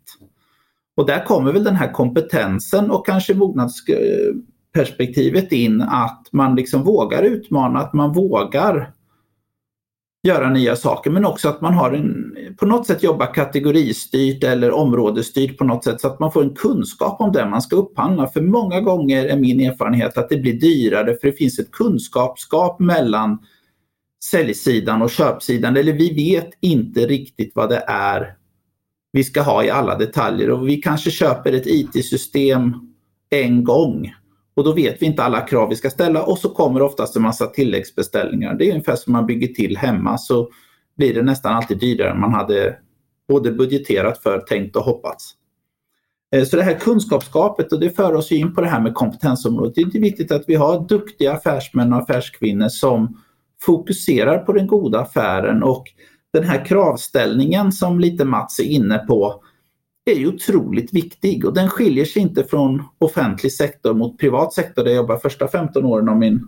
Och 0.97 1.05
där 1.05 1.25
kommer 1.25 1.53
väl 1.53 1.63
den 1.63 1.75
här 1.75 1.91
kompetensen 1.91 2.91
och 2.91 3.05
kanske 3.05 3.33
mognadsperspektivet 3.33 5.51
in 5.51 5.81
att 5.81 6.27
man 6.31 6.55
liksom 6.55 6.83
vågar 6.83 7.23
utmana, 7.23 7.79
att 7.79 7.93
man 7.93 8.13
vågar 8.13 8.93
göra 10.23 10.49
nya 10.49 10.75
saker 10.75 11.11
men 11.11 11.25
också 11.25 11.49
att 11.49 11.61
man 11.61 11.73
har 11.73 11.91
en, 11.91 12.35
på 12.59 12.65
något 12.65 12.87
sätt 12.87 13.03
jobbar 13.03 13.33
kategoristyrt 13.33 14.43
eller 14.43 14.71
områdesstyrt 14.71 15.57
på 15.57 15.63
något 15.63 15.83
sätt 15.83 16.01
så 16.01 16.07
att 16.07 16.19
man 16.19 16.31
får 16.31 16.43
en 16.43 16.55
kunskap 16.55 17.21
om 17.21 17.31
det 17.31 17.45
man 17.45 17.61
ska 17.61 17.75
upphandla. 17.75 18.27
För 18.27 18.41
många 18.41 18.81
gånger 18.81 19.25
är 19.25 19.37
min 19.37 19.59
erfarenhet 19.59 20.17
att 20.17 20.29
det 20.29 20.37
blir 20.37 20.53
dyrare 20.53 21.17
för 21.21 21.27
det 21.27 21.33
finns 21.33 21.59
ett 21.59 21.71
kunskapsgap 21.71 22.79
mellan 22.79 23.39
säljsidan 24.23 25.01
och 25.01 25.11
köpsidan 25.11 25.77
eller 25.77 25.93
vi 25.93 26.13
vet 26.13 26.49
inte 26.59 27.07
riktigt 27.07 27.51
vad 27.55 27.69
det 27.69 27.83
är 27.87 28.35
vi 29.13 29.23
ska 29.23 29.41
ha 29.41 29.63
i 29.63 29.69
alla 29.69 29.97
detaljer 29.97 30.49
och 30.49 30.67
vi 30.67 30.77
kanske 30.77 31.11
köper 31.11 31.53
ett 31.53 31.67
IT-system 31.67 32.73
en 33.29 33.63
gång 33.63 34.13
och 34.55 34.63
då 34.63 34.73
vet 34.73 35.01
vi 35.01 35.05
inte 35.05 35.23
alla 35.23 35.41
krav 35.41 35.69
vi 35.69 35.75
ska 35.75 35.89
ställa 35.89 36.23
och 36.23 36.37
så 36.37 36.49
kommer 36.49 36.81
oftast 36.81 37.15
en 37.15 37.21
massa 37.21 37.47
tilläggsbeställningar. 37.47 38.53
Det 38.53 38.65
är 38.65 38.71
ungefär 38.71 38.95
som 38.95 39.13
man 39.13 39.25
bygger 39.25 39.47
till 39.47 39.77
hemma 39.77 40.17
så 40.17 40.49
blir 40.97 41.13
det 41.13 41.21
nästan 41.21 41.53
alltid 41.53 41.79
dyrare 41.79 42.11
än 42.11 42.19
man 42.19 42.33
hade 42.33 42.77
både 43.27 43.51
budgeterat 43.51 44.23
för, 44.23 44.39
tänkt 44.39 44.75
och 44.75 44.83
hoppats. 44.83 45.35
Eh, 46.35 46.43
så 46.43 46.57
det 46.57 46.63
här 46.63 46.79
kunskapsskapet 46.79 47.73
och 47.73 47.79
det 47.79 47.89
för 47.89 48.13
oss 48.13 48.31
in 48.31 48.55
på 48.55 48.61
det 48.61 48.67
här 48.67 48.81
med 48.81 48.93
kompetensområdet. 48.93 49.75
Det 49.75 49.97
är 49.97 50.01
viktigt 50.01 50.31
att 50.31 50.43
vi 50.47 50.55
har 50.55 50.87
duktiga 50.87 51.33
affärsmän 51.33 51.93
och 51.93 51.99
affärskvinnor 51.99 52.69
som 52.69 53.21
fokuserar 53.61 54.37
på 54.37 54.53
den 54.53 54.67
goda 54.67 54.99
affären 54.99 55.63
och 55.63 55.83
den 56.33 56.43
här 56.43 56.65
kravställningen 56.65 57.71
som 57.71 57.99
lite 57.99 58.25
Mats 58.25 58.59
är 58.59 58.63
inne 58.63 58.97
på 58.97 59.43
är 60.05 60.15
ju 60.15 60.27
otroligt 60.27 60.93
viktig 60.93 61.45
och 61.45 61.53
den 61.53 61.69
skiljer 61.69 62.05
sig 62.05 62.21
inte 62.21 62.43
från 62.43 62.83
offentlig 62.97 63.51
sektor 63.51 63.93
mot 63.93 64.19
privat 64.19 64.53
sektor 64.53 64.83
där 64.83 64.91
jag 64.91 64.97
jobbade 64.97 65.19
första 65.19 65.47
15 65.47 65.85
åren 65.85 66.09
av 66.09 66.17
min, 66.17 66.47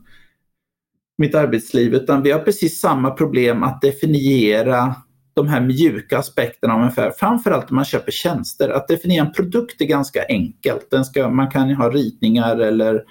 mitt 1.18 1.36
arbetsliv 1.36 1.94
utan 1.94 2.24
vi 2.24 2.32
har 2.32 2.40
precis 2.40 2.80
samma 2.80 3.12
problem 3.12 3.64
att 3.64 3.82
definiera 3.82 4.96
de 5.34 5.48
här 5.48 5.62
mjuka 5.62 6.18
aspekterna 6.18 6.74
av 6.74 6.82
en 6.82 6.88
affär. 6.88 7.12
Framförallt 7.12 7.70
när 7.70 7.76
man 7.76 7.86
köper 7.86 8.12
tjänster. 8.12 8.70
Att 8.70 8.88
definiera 8.88 9.26
en 9.26 9.34
produkt 9.34 9.82
är 9.82 9.86
ganska 9.86 10.26
enkelt. 10.30 10.88
Den 10.92 11.06
ska, 11.06 11.30
man 11.30 11.52
kan 11.52 11.74
ha 11.74 11.90
ritningar 11.90 12.58
eller 12.58 13.04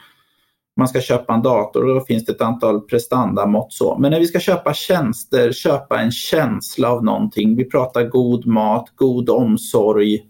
man 0.77 0.89
ska 0.89 1.01
köpa 1.01 1.35
en 1.35 1.43
dator 1.43 1.89
och 1.89 1.95
då 1.95 2.01
finns 2.01 2.25
det 2.25 2.33
ett 2.33 2.41
antal 2.41 2.81
prestandamått 2.81 3.73
så. 3.73 3.99
Men 3.99 4.11
när 4.11 4.21
vi 4.21 4.27
ska 4.27 4.41
köpa 4.41 4.75
tjänster, 4.75 5.53
köpa 5.53 6.01
en 6.01 6.11
känsla 6.11 6.91
av 6.91 7.05
någonting, 7.05 7.57
vi 7.57 7.65
pratar 7.65 8.05
god 8.05 8.47
mat, 8.47 8.93
god 8.95 9.31
omsorg, 9.31 10.21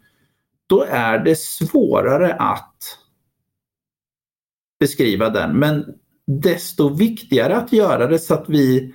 då 0.72 0.84
är 0.88 1.18
det 1.18 1.38
svårare 1.38 2.34
att 2.34 2.98
beskriva 4.80 5.28
den. 5.28 5.58
Men 5.58 5.84
desto 6.26 6.88
viktigare 6.88 7.56
att 7.56 7.72
göra 7.72 8.06
det 8.06 8.18
så 8.18 8.34
att 8.34 8.44
vi 8.48 8.94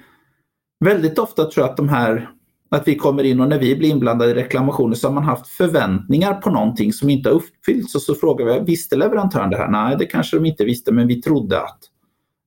väldigt 0.85 1.19
ofta 1.19 1.45
tror 1.45 1.63
jag 1.65 1.71
att 1.71 1.77
de 1.77 1.89
här 1.89 2.29
att 2.69 2.87
vi 2.87 2.95
kommer 2.95 3.23
in 3.23 3.41
och 3.41 3.47
när 3.47 3.59
vi 3.59 3.75
blir 3.75 3.89
inblandade 3.89 4.31
i 4.31 4.33
reklamationer 4.33 4.95
så 4.95 5.07
har 5.07 5.13
man 5.13 5.23
haft 5.23 5.47
förväntningar 5.47 6.33
på 6.33 6.49
någonting 6.49 6.93
som 6.93 7.09
inte 7.09 7.29
har 7.29 7.35
uppfyllts 7.35 7.95
och 7.95 8.01
så 8.01 8.15
frågar 8.15 8.45
vi, 8.45 8.65
visste 8.65 8.95
leverantören 8.95 9.49
det 9.49 9.57
här? 9.57 9.69
Nej, 9.69 9.95
det 9.99 10.05
kanske 10.05 10.37
de 10.37 10.45
inte 10.45 10.65
visste, 10.65 10.91
men 10.91 11.07
vi 11.07 11.21
trodde 11.21 11.61
att. 11.61 11.79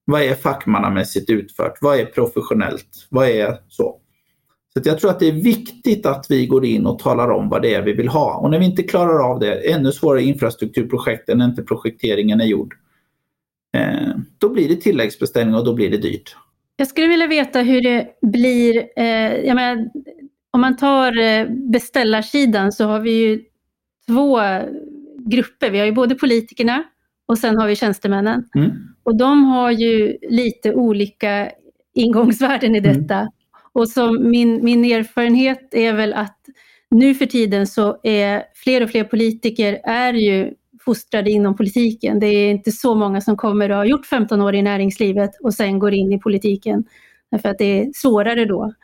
Vad 0.04 0.22
är 0.22 0.34
fackmannamässigt 0.34 1.30
utfört? 1.30 1.78
Vad 1.80 2.00
är 2.00 2.04
professionellt? 2.04 3.06
Vad 3.10 3.28
är 3.28 3.58
så? 3.68 3.99
Så 4.72 4.80
jag 4.84 4.98
tror 4.98 5.10
att 5.10 5.20
det 5.20 5.28
är 5.28 5.32
viktigt 5.32 6.06
att 6.06 6.26
vi 6.28 6.46
går 6.46 6.64
in 6.64 6.86
och 6.86 6.98
talar 6.98 7.30
om 7.30 7.48
vad 7.48 7.62
det 7.62 7.74
är 7.74 7.82
vi 7.82 7.92
vill 7.92 8.08
ha. 8.08 8.36
Och 8.36 8.50
när 8.50 8.58
vi 8.58 8.64
inte 8.64 8.82
klarar 8.82 9.30
av 9.30 9.40
det, 9.40 9.72
ännu 9.72 9.92
svårare 9.92 10.22
infrastrukturprojekt 10.22 11.28
när 11.28 11.44
inte 11.44 11.62
projekteringen 11.62 12.40
är 12.40 12.44
gjord, 12.44 12.74
eh, 13.76 14.14
då 14.38 14.48
blir 14.48 14.68
det 14.68 14.76
tilläggsbeställning 14.76 15.54
och 15.54 15.64
då 15.64 15.74
blir 15.74 15.90
det 15.90 15.96
dyrt. 15.96 16.36
Jag 16.76 16.88
skulle 16.88 17.06
vilja 17.06 17.26
veta 17.26 17.60
hur 17.60 17.82
det 17.82 18.08
blir, 18.22 18.76
eh, 18.76 19.54
menar, 19.54 19.90
om 20.50 20.60
man 20.60 20.76
tar 20.76 21.20
eh, 21.20 21.46
beställarsidan 21.72 22.72
så 22.72 22.84
har 22.84 23.00
vi 23.00 23.10
ju 23.10 23.42
två 24.08 24.40
grupper. 25.18 25.70
Vi 25.70 25.78
har 25.78 25.86
ju 25.86 25.92
både 25.92 26.14
politikerna 26.14 26.82
och 27.26 27.38
sen 27.38 27.58
har 27.58 27.68
vi 27.68 27.76
tjänstemännen. 27.76 28.44
Mm. 28.54 28.70
Och 29.02 29.16
de 29.16 29.44
har 29.44 29.70
ju 29.70 30.18
lite 30.22 30.74
olika 30.74 31.50
ingångsvärden 31.94 32.74
i 32.74 32.78
mm. 32.78 32.92
detta. 32.92 33.18
Mm. 33.18 33.28
Och 33.72 33.88
som 33.88 34.30
min, 34.30 34.64
min 34.64 34.84
erfarenhet 34.84 35.74
är 35.74 35.92
väl 35.92 36.12
att 36.12 36.36
nu 36.90 37.14
för 37.14 37.26
tiden 37.26 37.66
så 37.66 38.00
är 38.02 38.44
fler 38.54 38.82
och 38.82 38.90
fler 38.90 39.04
politiker 39.04 39.80
är 39.84 40.14
ju 40.14 40.54
fostrade 40.84 41.30
inom 41.30 41.56
politiken. 41.56 42.20
Det 42.20 42.26
är 42.26 42.50
inte 42.50 42.72
så 42.72 42.94
många 42.94 43.20
som 43.20 43.36
kommer 43.36 43.70
och 43.70 43.76
har 43.76 43.84
gjort 43.84 44.06
15 44.06 44.40
år 44.40 44.54
i 44.54 44.62
näringslivet 44.62 45.30
och 45.42 45.54
sen 45.54 45.78
går 45.78 45.94
in 45.94 46.12
i 46.12 46.18
politiken. 46.18 46.84
Därför 47.30 47.48
att 47.48 47.58
det 47.58 47.80
är 47.80 47.90
svårare 47.94 48.44
då. 48.44 48.74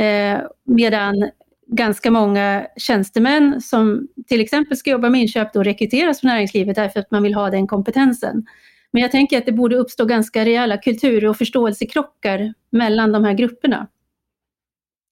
Eh, 0.00 0.40
medan 0.64 1.30
ganska 1.66 2.10
många 2.10 2.66
tjänstemän 2.76 3.60
som 3.60 4.08
till 4.28 4.40
exempel 4.40 4.76
ska 4.76 4.90
jobba 4.90 5.10
med 5.10 5.20
inköp 5.20 5.52
då 5.52 5.62
rekryteras 5.62 6.20
från 6.20 6.28
näringslivet 6.28 6.76
därför 6.76 7.00
att 7.00 7.10
man 7.10 7.22
vill 7.22 7.34
ha 7.34 7.50
den 7.50 7.66
kompetensen. 7.66 8.46
Men 8.92 9.02
jag 9.02 9.10
tänker 9.10 9.38
att 9.38 9.46
det 9.46 9.52
borde 9.52 9.76
uppstå 9.76 10.04
ganska 10.04 10.44
rejäla 10.44 10.76
kultur 10.76 11.26
och 11.26 11.36
förståelsekrockar 11.36 12.54
mellan 12.70 13.12
de 13.12 13.24
här 13.24 13.32
grupperna. 13.32 13.86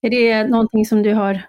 Är 0.04 0.10
det 0.10 0.44
någonting 0.44 0.86
som 0.86 1.02
du 1.02 1.14
har? 1.14 1.42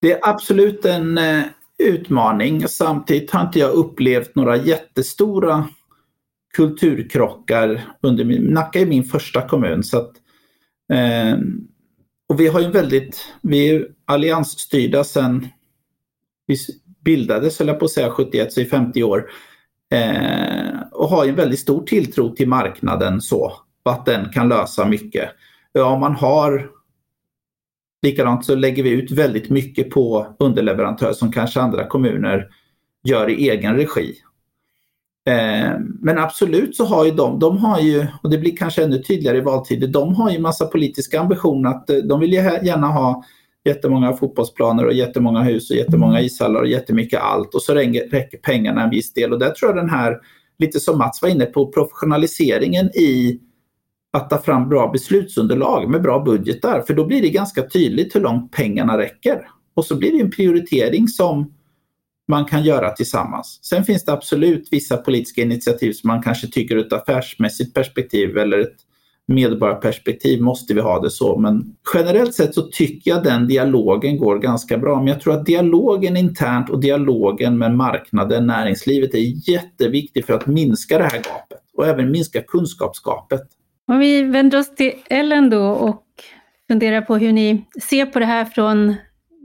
Det 0.00 0.12
är 0.12 0.18
absolut 0.22 0.84
en, 0.84 1.18
eh, 1.18 1.42
utmaning. 1.78 2.68
Samtidigt 2.68 3.30
har 3.30 3.40
inte 3.40 3.58
jag 3.58 3.70
upplevt 3.70 4.34
några 4.34 4.56
jättestora 4.56 5.68
kulturkrockar 6.54 7.82
under 8.00 8.24
min, 8.24 8.42
Nacka 8.42 8.80
är 8.80 8.86
min 8.86 9.04
första 9.04 9.48
kommun. 9.48 9.82
Så 9.82 9.98
att, 9.98 10.12
eh, 10.92 11.38
och 12.28 12.40
vi 12.40 12.48
har 12.48 12.60
ju 12.60 12.70
väldigt, 12.70 13.28
vi 13.42 13.68
är 13.68 13.88
alliansstyrda 14.04 15.04
sedan 15.04 15.48
vi 16.46 16.56
bildades, 17.04 17.58
höll 17.58 17.68
jag 17.68 17.78
på 17.78 17.84
att 17.84 17.90
säga, 17.90 18.10
71, 18.10 18.52
så 18.52 18.60
i 18.60 18.64
50 18.64 19.02
år. 19.02 19.30
Eh, 19.94 20.80
och 20.92 21.08
har 21.08 21.26
en 21.26 21.34
väldigt 21.34 21.60
stor 21.60 21.84
tilltro 21.86 22.34
till 22.34 22.48
marknaden 22.48 23.20
så, 23.20 23.52
att 23.84 24.06
den 24.06 24.28
kan 24.32 24.48
lösa 24.48 24.84
mycket. 24.84 25.30
Ja, 25.72 25.98
man 25.98 26.14
har 26.14 26.70
Likadant 28.04 28.44
så 28.44 28.54
lägger 28.54 28.82
vi 28.82 28.90
ut 28.90 29.10
väldigt 29.10 29.50
mycket 29.50 29.90
på 29.90 30.26
underleverantörer 30.38 31.12
som 31.12 31.32
kanske 31.32 31.60
andra 31.60 31.86
kommuner 31.86 32.48
gör 33.04 33.30
i 33.30 33.50
egen 33.50 33.76
regi. 33.76 34.14
Eh, 35.26 35.78
men 36.00 36.18
absolut 36.18 36.76
så 36.76 36.84
har 36.84 37.04
ju 37.04 37.10
de, 37.10 37.38
de 37.38 37.58
har 37.58 37.80
ju, 37.80 38.06
och 38.22 38.30
det 38.30 38.38
blir 38.38 38.56
kanske 38.56 38.84
ännu 38.84 39.02
tydligare 39.02 39.38
i 39.38 39.40
valtider, 39.40 39.88
de 39.88 40.14
har 40.14 40.30
ju 40.30 40.38
massa 40.38 40.66
politiska 40.66 41.20
ambitioner 41.20 41.70
att 41.70 41.90
eh, 41.90 41.96
de 41.96 42.20
vill 42.20 42.32
gärna 42.32 42.86
ha 42.86 43.24
jättemånga 43.64 44.12
fotbollsplaner 44.12 44.86
och 44.86 44.92
jättemånga 44.92 45.42
hus 45.42 45.70
och 45.70 45.76
jättemånga 45.76 46.20
ishallar 46.20 46.60
och 46.60 46.68
jättemycket 46.68 47.20
allt 47.20 47.54
och 47.54 47.62
så 47.62 47.74
räcker 47.74 48.38
pengarna 48.38 48.82
en 48.82 48.90
viss 48.90 49.12
del. 49.12 49.32
Och 49.32 49.38
där 49.38 49.50
tror 49.50 49.70
jag 49.70 49.76
den 49.76 49.90
här, 49.90 50.16
lite 50.58 50.80
som 50.80 50.98
Mats 50.98 51.22
var 51.22 51.28
inne 51.28 51.46
på, 51.46 51.72
professionaliseringen 51.72 52.86
i 52.86 53.40
att 54.14 54.30
ta 54.30 54.38
fram 54.38 54.68
bra 54.68 54.90
beslutsunderlag 54.92 55.90
med 55.90 56.02
bra 56.02 56.20
budgetar. 56.20 56.80
För 56.86 56.94
då 56.94 57.04
blir 57.04 57.22
det 57.22 57.30
ganska 57.30 57.62
tydligt 57.68 58.16
hur 58.16 58.20
långt 58.20 58.52
pengarna 58.52 58.98
räcker. 58.98 59.48
Och 59.74 59.84
så 59.84 59.96
blir 59.96 60.12
det 60.12 60.20
en 60.20 60.30
prioritering 60.30 61.08
som 61.08 61.52
man 62.28 62.44
kan 62.44 62.64
göra 62.64 62.90
tillsammans. 62.90 63.58
Sen 63.62 63.84
finns 63.84 64.04
det 64.04 64.12
absolut 64.12 64.68
vissa 64.70 64.96
politiska 64.96 65.42
initiativ 65.42 65.92
som 65.92 66.08
man 66.08 66.22
kanske 66.22 66.46
tycker 66.46 66.76
ur 66.76 66.86
ett 66.86 66.92
affärsmässigt 66.92 67.74
perspektiv 67.74 68.38
eller 68.38 68.58
ett 68.58 68.76
medborgarperspektiv 69.26 70.42
måste 70.42 70.74
vi 70.74 70.80
ha 70.80 71.00
det 71.00 71.10
så. 71.10 71.38
Men 71.38 71.74
generellt 71.94 72.34
sett 72.34 72.54
så 72.54 72.62
tycker 72.62 73.10
jag 73.10 73.24
den 73.24 73.48
dialogen 73.48 74.18
går 74.18 74.38
ganska 74.38 74.78
bra. 74.78 74.98
Men 74.98 75.06
jag 75.06 75.20
tror 75.20 75.34
att 75.34 75.46
dialogen 75.46 76.16
internt 76.16 76.70
och 76.70 76.80
dialogen 76.80 77.58
med 77.58 77.76
marknaden, 77.76 78.46
näringslivet 78.46 79.14
är 79.14 79.50
jätteviktig 79.50 80.24
för 80.24 80.34
att 80.34 80.46
minska 80.46 80.98
det 80.98 81.04
här 81.04 81.16
gapet 81.16 81.60
och 81.76 81.86
även 81.86 82.10
minska 82.10 82.42
kunskapsgapet. 82.42 83.42
Om 83.86 83.98
vi 83.98 84.22
vänder 84.22 84.58
oss 84.58 84.74
till 84.74 84.92
Ellen 85.10 85.50
då 85.50 85.66
och 85.66 86.04
funderar 86.68 87.00
på 87.00 87.16
hur 87.16 87.32
ni 87.32 87.64
ser 87.82 88.06
på 88.06 88.18
det 88.18 88.26
här 88.26 88.44
från 88.44 88.94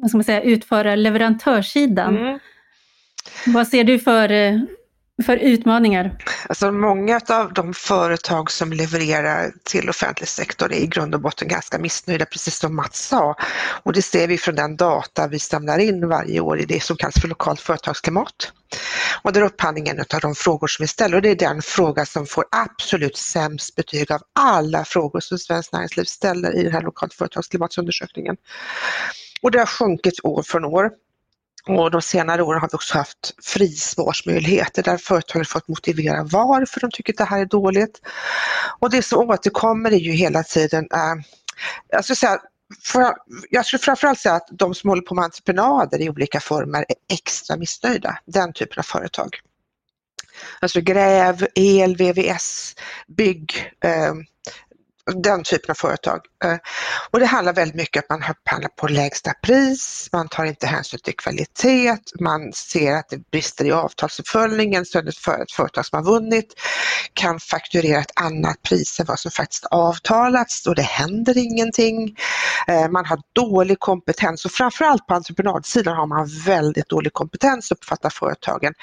vad 0.02 0.10
ska 0.10 0.18
man 0.18 0.24
säga, 0.24 0.42
utföra 0.42 0.96
leverantörssidan. 0.96 2.18
Mm. 2.18 2.40
Vad 3.48 3.68
ser 3.68 3.84
du 3.84 4.00
för, 4.00 4.30
för 5.24 5.38
utmaningar? 5.38 6.18
Alltså 6.50 6.72
många 6.72 7.22
av 7.30 7.54
de 7.54 7.74
företag 7.74 8.52
som 8.52 8.74
levererar 8.74 9.52
till 9.64 9.90
offentlig 9.90 10.28
sektor 10.28 10.74
är 10.74 10.78
i 10.78 10.88
grund 10.88 11.16
och 11.16 11.22
botten 11.22 11.48
ganska 11.48 11.78
missnöjda, 11.78 12.26
precis 12.26 12.60
som 12.60 12.76
Mats 12.76 13.08
sa. 13.08 13.36
Och 13.84 13.94
det 13.94 14.02
ser 14.02 14.28
vi 14.28 14.38
från 14.38 14.56
den 14.56 14.76
data 14.76 15.28
vi 15.28 15.40
samlar 15.40 15.80
in 15.80 16.08
varje 16.08 16.40
år 16.40 16.60
i 16.60 16.66
det 16.66 16.84
som 16.84 16.98
kallas 16.98 17.22
för 17.22 17.28
lokalt 17.28 17.62
företagsklimat. 17.62 18.52
Och 19.22 19.34
där 19.34 19.42
upphandlingen 19.42 20.00
av 20.00 20.20
de 20.22 20.36
frågor 20.36 20.68
som 20.68 20.84
vi 20.84 20.88
ställer 20.88 21.16
och 21.16 21.22
det 21.22 21.30
är 21.30 21.36
den 21.36 21.62
fråga 21.62 22.06
som 22.06 22.26
får 22.26 22.46
absolut 22.52 23.18
sämst 23.18 23.76
betyg 23.76 24.12
av 24.12 24.22
alla 24.40 24.86
frågor 24.86 25.20
som 25.20 25.38
Svenskt 25.38 25.74
Näringsliv 25.74 26.04
ställer 26.04 26.56
i 26.56 26.64
den 26.64 26.74
här 26.74 26.82
lokalt 26.82 27.14
företagsklimatsundersökningen. 27.14 28.36
Och 29.42 29.52
det 29.52 29.60
har 29.60 29.66
sjunkit 29.66 30.20
år 30.24 30.44
från 30.44 30.66
år. 30.66 30.90
Och 31.68 31.92
de 31.92 32.02
senare 32.02 32.44
åren 32.44 32.62
har 32.62 32.70
vi 32.72 32.76
också 32.76 32.98
haft 32.98 33.34
frisvarsmöjligheter 33.44 34.84
där 34.84 34.98
företagen 34.98 35.46
fått 35.46 35.68
motivera 35.68 36.24
varför 36.24 36.80
de 36.80 36.92
tycker 36.92 37.14
att 37.14 37.18
det 37.18 37.24
här 37.24 37.42
är 37.42 37.46
dåligt. 37.46 38.02
Och 38.80 38.90
det 38.90 39.02
som 39.02 39.30
återkommer 39.30 39.92
är 39.92 39.98
ju 39.98 40.12
hela 40.12 40.44
tiden, 40.44 40.88
äh, 40.94 41.24
jag 41.88 42.04
skulle 42.04 42.16
säga 42.16 42.40
för, 42.84 43.14
jag 43.50 43.66
skulle 43.66 43.80
framförallt 43.80 44.20
säga 44.20 44.36
att 44.36 44.48
de 44.52 44.76
som 44.76 44.90
håller 44.90 45.02
på 45.02 45.16
med 45.16 45.24
entreprenader 45.24 46.02
i 46.02 46.10
olika 46.10 46.40
former 46.40 46.86
är 46.90 46.96
extra 47.14 47.58
missnöjda, 47.58 48.18
den 48.26 48.54
typen 48.54 48.80
av 48.80 48.84
företag. 48.84 49.30
Alltså 50.60 50.82
gräv, 50.82 51.48
el, 51.56 51.96
VVS, 51.96 52.76
bygg, 53.08 53.72
eh, 53.84 54.14
den 55.12 55.44
typen 55.44 55.72
av 55.72 55.76
företag. 55.76 56.20
Eh, 56.44 56.58
och 57.12 57.20
det 57.20 57.26
handlar 57.26 57.54
väldigt 57.54 57.76
mycket 57.76 58.10
om 58.10 58.16
att 58.16 58.22
man 58.22 58.30
upphandlar 58.30 58.70
på 58.70 58.88
lägsta 58.88 59.34
pris, 59.44 60.10
man 60.14 60.28
tar 60.28 60.46
inte 60.46 60.68
hänsyn 60.68 61.00
till 61.04 61.16
kvalitet, 61.16 61.98
man 62.20 62.54
ser 62.54 62.96
att 62.96 63.10
det 63.10 63.32
brister 63.32 63.66
i 63.66 63.72
avtalsuppföljningen 63.72 64.86
så 64.86 65.00
ett 65.00 65.52
företag 65.52 65.86
som 65.86 65.98
har 65.98 66.12
vunnit 66.12 66.54
kan 67.14 67.40
fakturera 67.40 68.00
ett 68.00 68.12
annat 68.16 68.62
pris 68.62 69.00
än 69.00 69.06
vad 69.06 69.20
som 69.20 69.32
faktiskt 69.32 69.66
avtalats 69.66 70.68
och 70.68 70.76
det 70.76 70.82
händer 70.82 71.38
ingenting. 71.38 72.16
Eh, 72.68 72.90
man 72.90 73.06
har 73.06 73.20
dålig 73.34 73.80
kompetens 73.80 74.46
och 74.46 74.52
framförallt 74.52 75.08
på 75.08 75.14
entreprenadsidan 75.14 75.98
har 75.98 76.08
man 76.08 76.28
väldigt 76.46 76.90
dålig 76.90 77.14
kompetens 77.14 77.72
uppfattar 77.72 78.10
företagen. 78.10 78.74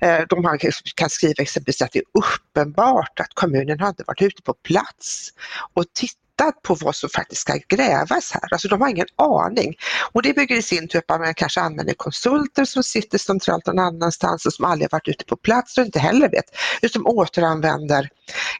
Eh, 0.00 0.20
de 0.28 0.58
kan 0.94 1.10
skriva 1.10 1.42
exempelvis 1.42 1.82
att 1.82 1.92
det 1.92 1.98
är 1.98 2.04
uppenbart 2.14 3.20
att 3.20 3.34
kommunen 3.34 3.80
har 3.80 3.88
inte 3.88 4.04
varit 4.06 4.22
ute 4.22 4.42
på 4.42 4.54
plats 4.54 5.30
och 5.76 5.84
tittat 5.92 6.62
på 6.62 6.74
vad 6.74 6.96
som 6.96 7.10
faktiskt 7.10 7.40
ska 7.40 7.58
grävas 7.68 8.32
här. 8.32 8.52
Alltså 8.52 8.68
de 8.68 8.80
har 8.80 8.88
ingen 8.88 9.06
aning. 9.16 9.76
Och 10.12 10.22
det 10.22 10.32
bygger 10.32 10.56
i 10.56 10.62
sin 10.62 10.88
tur 10.88 11.00
på 11.00 11.14
att 11.14 11.20
man 11.20 11.34
kanske 11.34 11.60
använder 11.60 11.94
konsulter 11.94 12.64
som 12.64 12.82
sitter 12.82 13.18
centralt 13.18 13.66
någon 13.66 13.78
annanstans 13.78 14.46
och 14.46 14.52
som 14.52 14.64
aldrig 14.64 14.92
varit 14.92 15.08
ute 15.08 15.24
på 15.24 15.36
plats 15.36 15.78
och 15.78 15.84
inte 15.84 15.98
heller 15.98 16.28
vet, 16.28 16.44
utan 16.82 17.06
återanvänder 17.06 18.08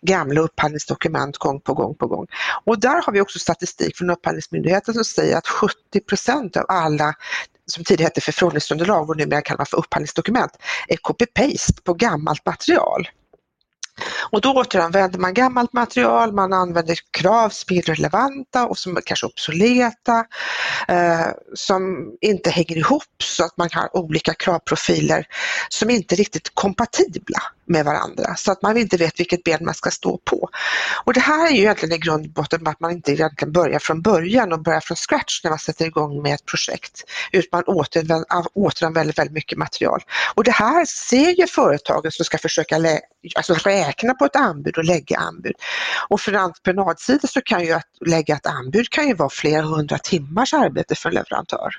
gamla 0.02 0.40
upphandlingsdokument 0.40 1.37
gång 1.37 1.61
på 1.61 1.75
gång 1.75 1.94
på 1.94 2.06
gång. 2.06 2.26
Och 2.64 2.80
där 2.80 3.02
har 3.02 3.12
vi 3.12 3.20
också 3.20 3.38
statistik 3.38 3.96
från 3.96 4.11
Upphandlingsmyndigheten 4.11 4.94
som 4.94 5.04
säger 5.04 5.37
att 5.37 5.46
70% 5.46 6.58
av 6.58 6.64
alla 6.68 7.14
som 7.66 7.85
tidigare 7.85 8.06
hette 8.06 8.20
förfrågningsunderlag 8.20 9.11
och 9.11 9.16
numera 9.16 9.40
kallas 9.40 9.70
för 9.70 9.76
upphandlingsdokument, 9.76 10.52
är 10.88 10.96
copy-paste 10.96 11.82
på 11.82 11.94
gammalt 11.94 12.46
material. 12.46 13.08
Och 14.30 14.40
då 14.40 14.52
återanvänder 14.54 15.18
man 15.18 15.34
gammalt 15.34 15.72
material, 15.72 16.32
man 16.32 16.52
använder 16.52 16.96
krav 17.10 17.48
som 17.48 17.76
är 17.76 17.82
relevanta 17.82 18.66
och 18.66 18.78
som 18.78 18.96
är 18.96 19.00
kanske 19.00 19.26
obsoleta, 19.26 20.24
eh, 20.88 21.26
som 21.54 22.10
inte 22.20 22.50
hänger 22.50 22.76
ihop 22.76 23.22
så 23.22 23.44
att 23.44 23.56
man 23.56 23.68
har 23.72 23.96
olika 23.96 24.34
kravprofiler 24.34 25.26
som 25.68 25.90
inte 25.90 26.14
är 26.14 26.16
riktigt 26.16 26.50
kompatibla 26.54 27.38
med 27.66 27.85
varandra 27.85 28.35
så 28.37 28.52
att 28.52 28.62
man 28.62 28.76
inte 28.76 28.96
vet 28.96 29.20
vilket 29.20 29.44
ben 29.44 29.64
man 29.64 29.75
ska 29.75 29.90
stå 29.90 30.18
på. 30.18 30.49
Och 31.04 31.14
det 31.14 31.20
här 31.20 31.46
är 31.46 31.50
ju 31.50 31.61
egentligen 31.61 31.94
i 31.94 31.99
grund 31.99 32.26
och 32.26 32.32
botten 32.32 32.66
att 32.66 32.80
man 32.80 32.90
inte 32.90 33.12
egentligen 33.12 33.52
börjar 33.52 33.78
från 33.78 34.02
början 34.02 34.52
och 34.52 34.62
börjar 34.62 34.80
från 34.80 34.96
scratch 34.96 35.40
när 35.44 35.50
man 35.50 35.58
sätter 35.58 35.85
igång 35.85 36.23
med 36.23 36.35
ett 36.35 36.46
projekt 36.46 37.04
utan 37.32 37.62
man 37.66 38.44
återanvänder, 38.54 39.14
väldigt 39.14 39.32
mycket 39.35 39.58
material. 39.58 40.00
Och 40.35 40.44
det 40.44 40.50
här 40.50 40.85
ser 40.85 41.40
ju 41.40 41.46
företagen 41.46 42.12
som 42.12 42.25
ska 42.25 42.38
försöka 42.38 42.76
alltså 43.35 43.54
räkna 43.54 44.14
på 44.14 44.25
ett 44.25 44.37
anbud 44.37 44.78
och 44.78 44.85
lägga 44.85 45.18
anbud. 45.18 45.54
Och 46.08 46.20
för 46.20 46.32
entreprenadsida 46.32 47.28
så 47.28 47.40
kan 47.40 47.64
ju 47.64 47.73
att 47.73 47.88
lägga 48.06 48.37
ett 48.37 48.46
anbud 48.46 48.90
kan 48.90 49.08
ju 49.08 49.14
vara 49.14 49.30
flera 49.30 49.62
hundra 49.62 49.99
timmars 49.99 50.54
arbete 50.54 50.94
för 50.94 51.08
en 51.08 51.14
leverantör 51.14 51.70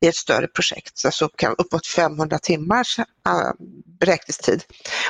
i 0.00 0.08
ett 0.08 0.16
större 0.16 0.46
projekt, 0.46 1.04
alltså 1.04 1.30
uppåt 1.58 1.86
500 1.86 2.38
timmars 2.38 2.98
ah, 3.24 3.52
beräkningstid. 4.00 4.64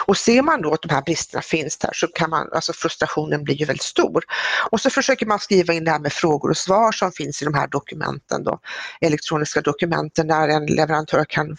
Och 0.06 0.16
ser 0.16 0.42
man 0.42 0.62
då 0.62 0.72
att 0.72 0.82
de 0.82 0.94
här 0.94 1.02
bristerna 1.02 1.42
finns 1.42 1.78
där 1.78 1.90
så 1.94 2.06
kan 2.06 2.30
man, 2.30 2.48
alltså 2.52 2.72
frustrationen 2.72 3.44
blir 3.44 3.54
ju 3.54 3.64
väldigt 3.64 3.82
stor. 3.82 4.24
Och 4.70 4.80
så 4.80 4.90
försöker 4.90 5.26
man 5.26 5.38
skriva 5.38 5.72
in 5.72 5.84
det 5.84 5.90
här 5.90 5.98
med 5.98 6.12
frågor 6.12 6.50
och 6.50 6.56
svar 6.56 6.92
som 6.92 7.12
finns 7.12 7.42
i 7.42 7.44
de 7.44 7.54
här 7.54 7.68
dokumenten 7.68 8.44
då, 8.44 8.60
elektroniska 9.00 9.60
dokumenten 9.60 10.26
där 10.26 10.48
en 10.48 10.66
leverantör 10.66 11.24
kan 11.24 11.56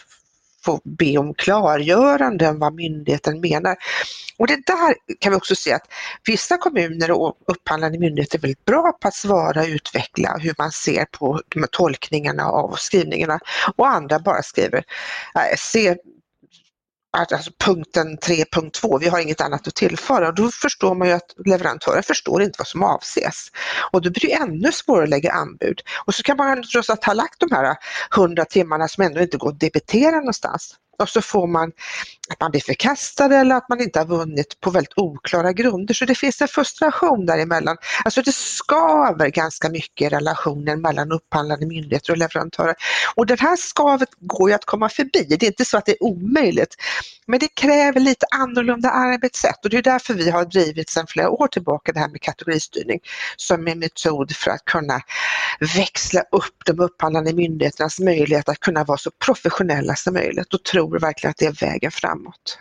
få 0.65 0.81
be 0.83 1.17
om 1.17 1.33
klargöranden 1.33 2.59
vad 2.59 2.73
myndigheten 2.73 3.41
menar. 3.41 3.77
Och 4.37 4.47
det 4.47 4.65
där 4.65 4.95
kan 5.19 5.31
vi 5.31 5.37
också 5.37 5.55
se 5.55 5.73
att 5.73 5.87
vissa 6.27 6.57
kommuner 6.57 7.11
och 7.11 7.35
upphandlande 7.45 7.99
myndigheter 7.99 8.37
är 8.37 8.41
väldigt 8.41 8.65
bra 8.65 8.91
på 9.01 9.07
att 9.07 9.15
svara 9.15 9.61
och 9.61 9.67
utveckla 9.67 10.37
hur 10.39 10.53
man 10.57 10.71
ser 10.71 11.05
på 11.05 11.41
de 11.47 11.65
tolkningarna 11.71 12.45
av 12.45 12.75
skrivningarna 12.77 13.39
och 13.75 13.87
andra 13.87 14.19
bara 14.19 14.43
skriver 14.43 14.83
äh, 15.35 15.57
se 15.57 15.95
Alltså, 17.17 17.35
alltså 17.35 17.51
punkten 17.65 18.17
3.2, 18.17 18.99
vi 18.99 19.07
har 19.07 19.19
inget 19.19 19.41
annat 19.41 19.67
att 19.67 19.75
tillföra. 19.75 20.27
Och 20.27 20.35
då 20.35 20.49
förstår 20.49 20.95
man 20.95 21.07
ju 21.07 21.13
att 21.13 21.35
leverantören 21.45 22.03
förstår 22.03 22.41
inte 22.41 22.55
vad 22.57 22.67
som 22.67 22.83
avses. 22.83 23.47
Och 23.91 24.01
då 24.01 24.09
blir 24.09 24.21
det 24.21 24.33
ännu 24.33 24.71
svårare 24.71 25.03
att 25.03 25.09
lägga 25.09 25.31
anbud. 25.31 25.81
Och 26.05 26.15
så 26.15 26.23
kan 26.23 26.37
man 26.37 26.63
trots 26.63 26.89
att 26.89 27.05
ha 27.05 27.13
lagt 27.13 27.39
de 27.39 27.55
här 27.55 27.75
100 28.17 28.45
timmarna 28.45 28.87
som 28.87 29.03
ändå 29.03 29.21
inte 29.21 29.37
går 29.37 29.49
att 29.49 29.59
debitera 29.59 30.15
någonstans 30.15 30.75
och 31.01 31.09
så 31.09 31.21
får 31.21 31.47
man 31.47 31.71
att 32.29 32.39
man 32.39 32.51
blir 32.51 32.61
förkastad 32.61 33.35
eller 33.35 33.55
att 33.55 33.69
man 33.69 33.81
inte 33.81 33.99
har 33.99 34.05
vunnit 34.05 34.61
på 34.61 34.69
väldigt 34.69 34.93
oklara 34.95 35.53
grunder. 35.53 35.93
Så 35.93 36.05
det 36.05 36.15
finns 36.15 36.41
en 36.41 36.47
frustration 36.47 37.25
däremellan. 37.25 37.77
Alltså 38.05 38.21
det 38.21 38.35
skaver 38.35 39.29
ganska 39.29 39.69
mycket 39.69 40.11
i 40.11 40.15
relationen 40.15 40.81
mellan 40.81 41.11
upphandlande 41.11 41.65
myndigheter 41.65 42.11
och 42.11 42.17
leverantörer. 42.17 42.75
Och 43.15 43.25
det 43.25 43.39
här 43.39 43.55
skavet 43.55 44.09
går 44.19 44.49
ju 44.49 44.55
att 44.55 44.65
komma 44.65 44.89
förbi. 44.89 45.35
Det 45.39 45.45
är 45.45 45.47
inte 45.47 45.65
så 45.65 45.77
att 45.77 45.85
det 45.85 45.91
är 45.91 46.03
omöjligt. 46.03 46.75
Men 47.27 47.39
det 47.39 47.47
kräver 47.47 47.99
lite 47.99 48.25
annorlunda 48.31 48.89
arbetssätt 48.89 49.63
och 49.63 49.69
det 49.69 49.77
är 49.77 49.81
därför 49.81 50.13
vi 50.13 50.29
har 50.29 50.45
drivit 50.45 50.89
sedan 50.89 51.07
flera 51.07 51.29
år 51.29 51.47
tillbaka 51.47 51.91
det 51.91 51.99
här 51.99 52.09
med 52.09 52.21
kategoristyrning 52.21 52.99
som 53.35 53.67
en 53.67 53.79
metod 53.79 54.35
för 54.35 54.51
att 54.51 54.65
kunna 54.65 55.01
växla 55.75 56.21
upp 56.31 56.65
de 56.65 56.79
upphandlande 56.79 57.33
myndigheternas 57.33 57.99
möjlighet 57.99 58.49
att 58.49 58.59
kunna 58.59 58.83
vara 58.83 58.97
så 58.97 59.11
professionella 59.25 59.95
som 59.95 60.13
möjligt 60.13 60.53
och 60.53 60.63
tro 60.63 60.90
tror 60.91 60.99
verkligen 60.99 61.31
att 61.31 61.37
det 61.37 61.45
är 61.45 61.67
vägen 61.67 61.91
framåt. 61.91 62.59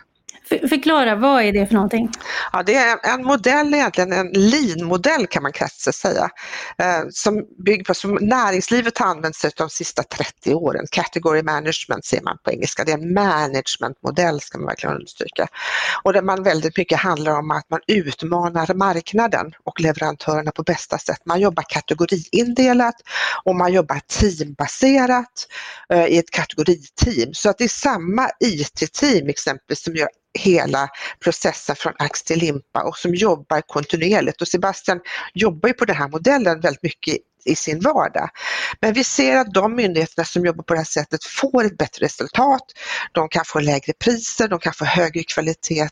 Förklara, 0.49 1.15
vad 1.15 1.43
är 1.43 1.51
det 1.51 1.67
för 1.67 1.73
någonting? 1.73 2.09
Ja, 2.53 2.63
det 2.63 2.75
är 2.75 3.13
en 3.13 3.23
modell 3.25 3.73
egentligen, 3.73 4.13
en 4.13 4.27
lean-modell 4.27 5.27
kan 5.27 5.43
man 5.43 5.51
kanske 5.51 5.93
säga, 5.93 6.29
eh, 6.77 7.01
som 7.11 7.45
bygger 7.65 7.83
på, 7.83 7.93
som 7.93 8.17
näringslivet 8.21 8.97
har 8.97 9.07
använt 9.07 9.35
sig 9.35 9.47
av 9.47 9.53
de 9.57 9.69
sista 9.69 10.03
30 10.03 10.53
åren. 10.53 10.85
Category 10.91 11.43
management 11.43 12.05
ser 12.05 12.21
man 12.21 12.37
på 12.43 12.51
engelska, 12.51 12.83
det 12.83 12.91
är 12.91 12.97
en 12.97 13.13
managementmodell 13.13 14.41
ska 14.41 14.57
man 14.57 14.67
verkligen 14.67 14.95
understryka. 14.95 15.47
Och 16.03 16.13
där 16.13 16.21
man 16.21 16.43
väldigt 16.43 16.77
mycket 16.77 16.99
handlar 16.99 17.39
om 17.39 17.51
att 17.51 17.69
man 17.69 17.79
utmanar 17.87 18.73
marknaden 18.73 19.51
och 19.63 19.81
leverantörerna 19.81 20.51
på 20.51 20.63
bästa 20.63 20.97
sätt. 20.97 21.19
Man 21.25 21.39
jobbar 21.39 21.63
kategoriindelat 21.69 22.95
och 23.43 23.55
man 23.55 23.73
jobbar 23.73 23.99
teambaserat 24.07 25.47
eh, 25.93 26.05
i 26.05 26.17
ett 26.17 26.31
kategoriteam. 26.31 27.33
Så 27.33 27.49
att 27.49 27.57
det 27.57 27.63
är 27.63 27.67
samma 27.67 28.29
IT-team 28.39 29.29
exempelvis 29.29 29.83
som 29.83 29.95
gör 29.95 30.09
hela 30.39 30.89
processen 31.23 31.75
från 31.75 31.93
ax 31.99 32.23
till 32.23 32.39
limpa 32.39 32.83
och 32.83 32.97
som 32.97 33.15
jobbar 33.15 33.61
kontinuerligt. 33.61 34.41
Och 34.41 34.47
Sebastian 34.47 34.99
jobbar 35.33 35.69
ju 35.69 35.73
på 35.73 35.85
den 35.85 35.95
här 35.95 36.07
modellen 36.07 36.59
väldigt 36.59 36.83
mycket 36.83 37.17
i 37.45 37.55
sin 37.55 37.79
vardag. 37.79 38.29
Men 38.79 38.93
vi 38.93 39.03
ser 39.03 39.37
att 39.37 39.53
de 39.53 39.75
myndigheterna 39.75 40.25
som 40.25 40.45
jobbar 40.45 40.63
på 40.63 40.73
det 40.73 40.79
här 40.79 40.85
sättet 40.85 41.23
får 41.23 41.65
ett 41.65 41.77
bättre 41.77 42.05
resultat. 42.05 42.63
De 43.11 43.29
kan 43.29 43.45
få 43.45 43.59
lägre 43.59 43.93
priser, 43.93 44.47
de 44.47 44.59
kan 44.59 44.73
få 44.73 44.85
högre 44.85 45.23
kvalitet. 45.23 45.89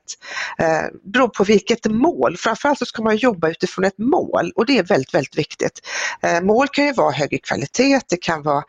Eh, 0.58 0.82
beror 1.04 1.28
på 1.28 1.43
vilket 1.43 1.86
mål. 1.86 2.38
Framförallt 2.38 2.80
så 2.80 2.86
ska 2.86 3.02
man 3.04 3.17
jobba 3.17 3.49
utifrån 3.49 3.86
ett 3.86 3.97
mål 3.97 4.52
och 4.56 4.65
det 4.65 4.78
är 4.78 4.84
väldigt, 4.84 5.13
väldigt 5.13 5.38
viktigt. 5.38 5.80
Eh, 6.21 6.41
mål 6.41 6.67
kan 6.67 6.86
ju 6.86 6.93
vara 6.93 7.12
högre 7.12 7.38
kvalitet, 7.38 7.99
det 8.10 8.17
kan 8.17 8.43
vara 8.43 8.63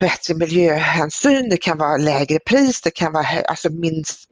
bättre 0.00 0.34
miljöhänsyn, 0.34 1.48
det 1.48 1.56
kan 1.56 1.78
vara 1.78 1.96
lägre 1.96 2.38
pris, 2.38 2.80
det 2.80 2.90
kan 2.90 3.12
vara 3.12 3.26
alltså 3.48 3.70
minst 3.70 4.28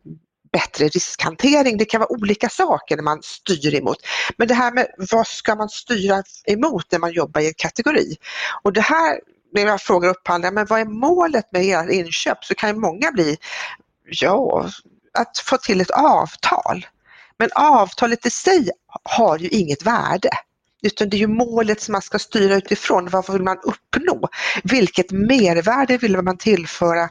bättre 0.55 0.88
riskhantering. 0.88 1.77
Det 1.77 1.85
kan 1.85 2.00
vara 2.00 2.12
olika 2.12 2.48
saker 2.48 3.03
man 3.03 3.22
styr 3.22 3.74
emot. 3.74 3.96
Men 4.37 4.48
det 4.48 4.55
här 4.55 4.72
med 4.72 4.87
vad 5.12 5.27
ska 5.27 5.55
man 5.55 5.68
styra 5.68 6.22
emot 6.46 6.92
när 6.92 6.98
man 6.98 7.12
jobbar 7.12 7.40
i 7.40 7.46
en 7.46 7.55
kategori? 7.57 8.16
Och 8.62 8.72
det 8.72 8.81
här, 8.81 9.20
när 9.55 9.66
jag 9.66 9.81
frågar 9.81 10.11
upphandlare, 10.11 10.53
men 10.53 10.66
vad 10.66 10.81
är 10.81 10.85
målet 10.85 11.53
med 11.53 11.64
era 11.64 11.92
inköp? 11.92 12.44
Så 12.44 12.55
kan 12.55 12.68
ju 12.70 12.77
många 12.77 13.12
bli, 13.12 13.37
ja, 14.05 14.70
att 15.18 15.38
få 15.38 15.57
till 15.57 15.81
ett 15.81 15.90
avtal. 15.90 16.87
Men 17.38 17.50
avtalet 17.55 18.27
i 18.27 18.31
sig 18.31 18.70
har 19.03 19.38
ju 19.38 19.48
inget 19.48 19.83
värde. 19.83 20.31
Utan 20.85 21.09
det 21.09 21.16
är 21.16 21.18
ju 21.18 21.27
målet 21.27 21.81
som 21.81 21.92
man 21.92 22.03
ska 22.03 22.18
styra 22.18 22.57
utifrån. 22.57 23.09
Vad 23.11 23.33
vill 23.33 23.42
man 23.42 23.59
uppnå? 23.62 24.29
Vilket 24.64 25.11
mervärde 25.11 25.99
vill 25.99 26.23
man 26.23 26.38
tillföra 26.38 27.09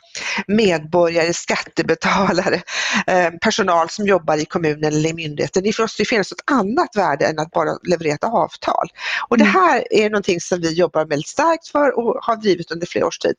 medborgare, 0.47 1.33
skattebetalare, 1.33 2.61
eh, 3.07 3.29
personal 3.41 3.89
som 3.89 4.07
jobbar 4.07 4.37
i 4.37 4.45
kommunen 4.45 4.83
eller 4.83 5.09
i 5.09 5.13
myndigheten? 5.13 5.63
Det 5.63 5.79
måste 5.79 6.01
ju 6.01 6.05
finnas 6.05 6.31
ett 6.31 6.51
annat 6.51 6.95
värde 6.95 7.25
än 7.25 7.39
att 7.39 7.51
bara 7.51 7.77
leverera 7.83 8.15
ett 8.15 8.23
avtal. 8.23 8.87
Och 9.29 9.37
det 9.37 9.43
mm. 9.43 9.53
här 9.53 9.93
är 9.93 10.09
någonting 10.09 10.41
som 10.41 10.61
vi 10.61 10.73
jobbar 10.73 11.05
väldigt 11.05 11.27
starkt 11.27 11.67
för 11.67 11.99
och 11.99 12.23
har 12.23 12.35
drivit 12.35 12.71
under 12.71 12.87
flera 12.87 13.05
års 13.05 13.19
tid. 13.19 13.35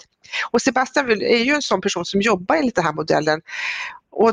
Och 0.51 0.63
Sebastian 0.63 1.11
är 1.11 1.45
ju 1.45 1.55
en 1.55 1.63
sån 1.63 1.81
person 1.81 2.05
som 2.05 2.21
jobbar 2.21 2.57
enligt 2.57 2.75
den 2.75 2.85
här 2.85 2.93
modellen. 2.93 3.41
Och 4.11 4.33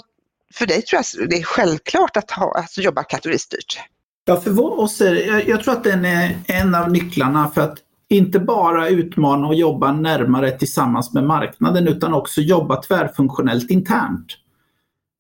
för 0.54 0.66
dig 0.66 0.82
tror 0.82 1.02
jag 1.18 1.30
det 1.30 1.38
är 1.38 1.44
självklart 1.44 2.18
att, 2.18 2.32
ha, 2.32 2.58
att 2.58 2.78
jobba 2.78 3.04
kategoristyrt. 3.04 3.80
Ja, 4.26 4.42
för 4.42 4.80
oss 4.80 5.02
är 5.02 5.28
jag, 5.28 5.48
jag 5.48 5.64
tror 5.64 5.74
att 5.74 5.84
den 5.84 6.06
är 6.06 6.38
en 6.48 6.76
av 6.76 6.92
nycklarna 6.92 7.50
för 7.50 7.62
att 7.62 7.78
inte 8.10 8.40
bara 8.40 8.90
utmana 8.90 9.48
och 9.48 9.56
jobba 9.56 9.92
närmare 9.92 10.52
tillsammans 10.52 11.14
med 11.14 11.24
marknaden 11.24 11.88
utan 11.88 12.14
också 12.14 12.42
jobba 12.42 12.82
tvärfunktionellt 12.82 13.72
internt. 13.72 14.38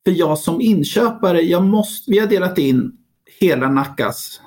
För 0.05 0.11
jag 0.11 0.37
som 0.37 0.61
inköpare, 0.61 1.41
jag 1.41 1.63
måste, 1.63 2.11
vi 2.11 2.19
har 2.19 2.27
delat 2.27 2.57
in 2.57 2.91
hela 3.39 3.69
Nackas 3.69 4.41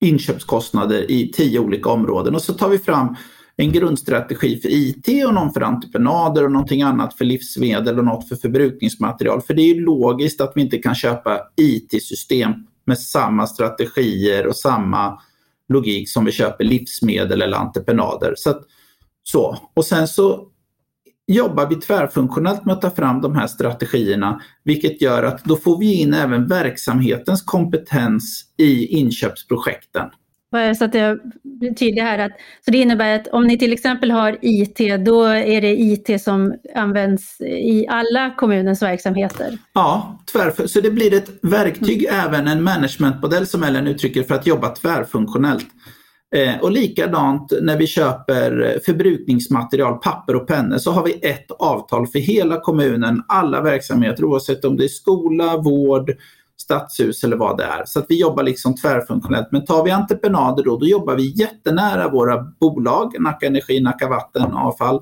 inköpskostnader 0.00 1.10
i 1.10 1.32
tio 1.32 1.58
olika 1.58 1.90
områden 1.90 2.34
och 2.34 2.42
så 2.42 2.52
tar 2.52 2.68
vi 2.68 2.78
fram 2.78 3.16
en 3.56 3.72
grundstrategi 3.72 4.60
för 4.60 4.68
IT 4.68 5.26
och 5.26 5.34
någon 5.34 5.52
för 5.52 5.60
entreprenader 5.60 6.44
och 6.44 6.52
någonting 6.52 6.82
annat 6.82 7.14
för 7.14 7.24
livsmedel 7.24 7.98
och 7.98 8.04
något 8.04 8.28
för 8.28 8.36
förbrukningsmaterial. 8.36 9.40
För 9.40 9.54
det 9.54 9.62
är 9.62 9.74
ju 9.74 9.80
logiskt 9.84 10.40
att 10.40 10.52
vi 10.54 10.60
inte 10.60 10.78
kan 10.78 10.94
köpa 10.94 11.40
IT-system 11.56 12.52
med 12.86 12.98
samma 12.98 13.46
strategier 13.46 14.46
och 14.46 14.56
samma 14.56 15.18
logik 15.68 16.10
som 16.10 16.24
vi 16.24 16.32
köper 16.32 16.64
livsmedel 16.64 17.42
eller 17.42 17.56
entreprenader. 17.56 18.34
Så, 18.36 18.50
att, 18.50 18.62
så. 19.22 19.58
Och 19.74 19.84
sen 19.84 20.08
så 20.08 20.48
jobbar 21.26 21.66
vi 21.66 21.76
tvärfunktionellt 21.76 22.64
med 22.64 22.72
att 22.72 22.80
ta 22.80 22.90
fram 22.90 23.20
de 23.20 23.34
här 23.34 23.46
strategierna, 23.46 24.40
vilket 24.64 25.02
gör 25.02 25.22
att 25.22 25.44
då 25.44 25.56
får 25.56 25.78
vi 25.78 25.94
in 25.94 26.14
även 26.14 26.46
verksamhetens 26.46 27.42
kompetens 27.42 28.44
i 28.56 28.86
inköpsprojekten. 28.86 30.10
Så 30.78 30.84
att 30.84 30.94
jag 30.94 31.18
blir 31.42 31.74
tydlig 31.74 32.02
här. 32.02 32.18
Att, 32.18 32.32
så 32.64 32.70
det 32.70 32.78
innebär 32.78 33.16
att 33.16 33.28
om 33.28 33.46
ni 33.46 33.58
till 33.58 33.72
exempel 33.72 34.10
har 34.10 34.38
IT, 34.42 34.78
då 35.04 35.22
är 35.24 35.60
det 35.60 35.80
IT 35.80 36.22
som 36.22 36.54
används 36.74 37.40
i 37.40 37.86
alla 37.88 38.30
kommunens 38.30 38.82
verksamheter? 38.82 39.58
Ja, 39.74 40.20
tvärför, 40.32 40.66
så 40.66 40.80
det 40.80 40.90
blir 40.90 41.14
ett 41.14 41.30
verktyg, 41.42 42.04
mm. 42.04 42.26
även 42.26 42.48
en 42.48 42.62
managementmodell 42.62 43.46
som 43.46 43.62
Ellen 43.62 43.86
uttrycker, 43.86 44.22
för 44.22 44.34
att 44.34 44.46
jobba 44.46 44.68
tvärfunktionellt. 44.68 45.66
Eh, 46.34 46.62
och 46.62 46.70
likadant 46.70 47.52
när 47.62 47.76
vi 47.76 47.86
köper 47.86 48.80
förbrukningsmaterial, 48.84 49.98
papper 49.98 50.36
och 50.36 50.48
pennor, 50.48 50.78
så 50.78 50.90
har 50.90 51.04
vi 51.04 51.12
ett 51.12 51.50
avtal 51.50 52.06
för 52.06 52.18
hela 52.18 52.60
kommunen, 52.60 53.22
alla 53.28 53.62
verksamheter, 53.62 54.24
oavsett 54.24 54.64
om 54.64 54.76
det 54.76 54.84
är 54.84 54.88
skola, 54.88 55.56
vård, 55.56 56.10
stadshus 56.56 57.24
eller 57.24 57.36
vad 57.36 57.56
det 57.56 57.64
är. 57.64 57.84
Så 57.86 57.98
att 57.98 58.06
vi 58.08 58.20
jobbar 58.20 58.42
liksom 58.42 58.74
tvärfunktionellt. 58.74 59.48
Men 59.52 59.64
tar 59.64 59.84
vi 59.84 59.90
entreprenader 59.90 60.64
då, 60.64 60.76
då 60.76 60.86
jobbar 60.86 61.14
vi 61.14 61.32
jättenära 61.36 62.08
våra 62.08 62.42
bolag, 62.60 63.20
Nacka 63.20 63.46
Energi, 63.46 63.80
Nacka 63.80 64.08
Vatten, 64.08 64.52
Avfall 64.52 65.00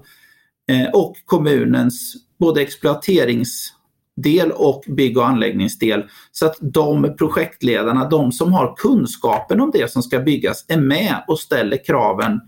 eh, 0.68 0.90
och 0.92 1.16
kommunens 1.24 2.14
både 2.38 2.62
exploateringsdel 2.62 4.52
och 4.54 4.84
bygg 4.88 5.18
och 5.18 5.28
anläggningsdel. 5.28 6.04
Så 6.32 6.46
att 6.46 6.56
de 6.60 7.14
projektledarna, 7.18 8.08
de 8.08 8.32
som 8.32 8.52
har 8.52 8.74
kunskapen 8.76 9.60
om 9.60 9.70
det 9.70 9.90
som 9.90 10.02
ska 10.02 10.18
byggas, 10.20 10.64
är 10.68 10.80
med 10.80 11.24
och 11.28 11.38
ställer 11.38 11.84
kraven 11.84 12.40